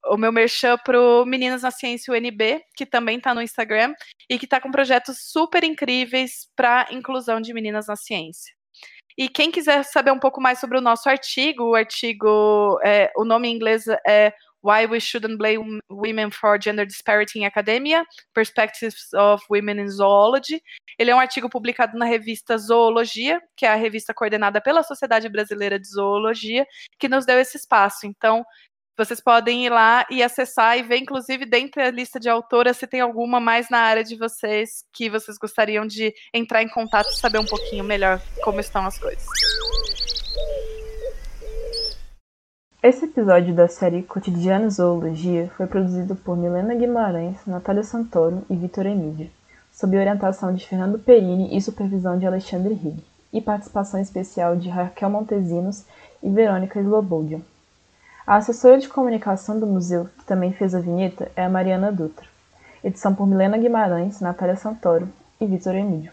o 0.07 0.17
meu 0.17 0.31
merchan 0.31 0.75
pro 0.83 1.23
Meninas 1.23 1.61
na 1.61 1.69
Ciência 1.69 2.11
UNB, 2.11 2.63
que 2.75 2.83
também 2.83 3.19
está 3.19 3.31
no 3.35 3.43
Instagram, 3.43 3.93
e 4.27 4.39
que 4.39 4.45
está 4.45 4.59
com 4.59 4.71
projetos 4.71 5.19
super 5.21 5.63
incríveis 5.63 6.49
para 6.55 6.87
inclusão 6.91 7.39
de 7.39 7.53
meninas 7.53 7.85
na 7.85 7.95
ciência. 7.95 8.56
E 9.17 9.27
quem 9.27 9.49
quiser 9.49 9.83
saber 9.83 10.11
um 10.11 10.19
pouco 10.19 10.39
mais 10.39 10.59
sobre 10.59 10.77
o 10.77 10.81
nosso 10.81 11.09
artigo, 11.09 11.71
o 11.71 11.75
artigo, 11.75 12.79
é, 12.83 13.11
o 13.15 13.25
nome 13.25 13.47
em 13.47 13.55
inglês 13.55 13.85
é 14.05 14.31
Why 14.63 14.85
We 14.85 14.99
Shouldn't 14.99 15.37
Blame 15.37 15.79
Women 15.89 16.29
for 16.29 16.61
Gender 16.61 16.85
Disparity 16.85 17.39
in 17.39 17.45
Academia, 17.45 18.05
Perspectives 18.33 19.13
of 19.13 19.43
Women 19.49 19.81
in 19.81 19.87
Zoology. 19.87 20.61
Ele 20.99 21.09
é 21.09 21.15
um 21.15 21.19
artigo 21.19 21.49
publicado 21.49 21.97
na 21.97 22.05
revista 22.05 22.57
Zoologia, 22.57 23.41
que 23.55 23.65
é 23.65 23.69
a 23.69 23.75
revista 23.75 24.13
coordenada 24.13 24.61
pela 24.61 24.83
Sociedade 24.83 25.29
Brasileira 25.29 25.79
de 25.79 25.87
Zoologia, 25.87 26.67
que 26.99 27.07
nos 27.07 27.25
deu 27.25 27.39
esse 27.39 27.57
espaço. 27.57 28.05
Então, 28.05 28.45
vocês 28.97 29.21
podem 29.21 29.65
ir 29.65 29.69
lá 29.69 30.05
e 30.09 30.23
acessar 30.23 30.77
e 30.77 30.81
ver, 30.81 30.97
inclusive, 30.97 31.45
dentro 31.45 31.83
da 31.83 31.91
lista 31.91 32.19
de 32.19 32.27
autoras, 32.27 32.77
se 32.77 32.87
tem 32.87 32.99
alguma 32.99 33.39
mais 33.39 33.69
na 33.69 33.77
área 33.77 34.03
de 34.03 34.15
vocês 34.15 34.83
que 34.91 35.07
vocês 35.07 35.37
gostariam 35.37 35.85
de 35.85 36.11
entrar 36.33 36.63
em 36.63 36.67
contato 36.67 37.09
e 37.11 37.19
saber 37.19 37.37
um 37.37 37.45
pouquinho 37.45 37.83
melhor 37.83 38.19
como 38.41 38.59
estão 38.59 38.83
as 38.87 38.97
coisas. 38.97 39.23
Esse 42.81 43.05
episódio 43.05 43.53
da 43.53 43.67
série 43.67 44.01
Cotidiano 44.01 44.69
Zoologia 44.71 45.51
foi 45.55 45.67
produzido 45.67 46.15
por 46.15 46.35
Milena 46.35 46.73
Guimarães, 46.73 47.37
Natália 47.45 47.83
Santoro 47.83 48.45
e 48.49 48.55
Vitor 48.55 48.87
Emílio, 48.87 49.29
sob 49.71 49.95
orientação 49.95 50.55
de 50.55 50.65
Fernando 50.65 50.97
Perini 50.97 51.55
e 51.55 51.61
supervisão 51.61 52.17
de 52.17 52.25
Alexandre 52.25 52.73
Rigg, 52.73 53.03
e 53.31 53.41
participação 53.41 53.99
especial 53.99 54.55
de 54.55 54.69
Raquel 54.69 55.09
Montesinos 55.09 55.85
e 56.23 56.29
Verônica 56.29 56.79
Sloboldian. 56.79 57.41
A 58.27 58.35
assessora 58.35 58.77
de 58.77 58.89
comunicação 58.89 59.57
do 59.57 59.65
museu, 59.65 60.09
que 60.17 60.25
também 60.25 60.51
fez 60.51 60.75
a 60.75 60.81
vinheta, 60.81 61.31
é 61.33 61.45
a 61.45 61.49
Mariana 61.49 61.93
Dutra. 61.93 62.27
Edição 62.83 63.15
por 63.15 63.25
Milena 63.25 63.57
Guimarães, 63.57 64.19
Natália 64.19 64.57
Santoro 64.57 65.07
e 65.39 65.45
Vitor 65.45 65.73
Emílio. 65.73 66.11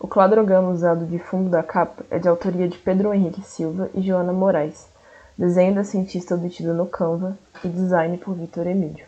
O 0.00 0.08
cladrograma 0.08 0.70
usado 0.70 1.04
de 1.04 1.18
fundo 1.18 1.50
da 1.50 1.62
capa 1.62 2.06
é 2.10 2.18
de 2.18 2.26
autoria 2.26 2.66
de 2.66 2.78
Pedro 2.78 3.12
Henrique 3.12 3.42
Silva 3.42 3.90
e 3.92 4.00
Joana 4.00 4.32
Moraes, 4.32 4.88
desenho 5.36 5.74
da 5.74 5.84
cientista 5.84 6.34
obtido 6.34 6.72
no 6.72 6.86
Canva 6.86 7.36
e 7.62 7.68
design 7.68 8.16
por 8.16 8.34
Vitor 8.34 8.66
Emílio. 8.66 9.04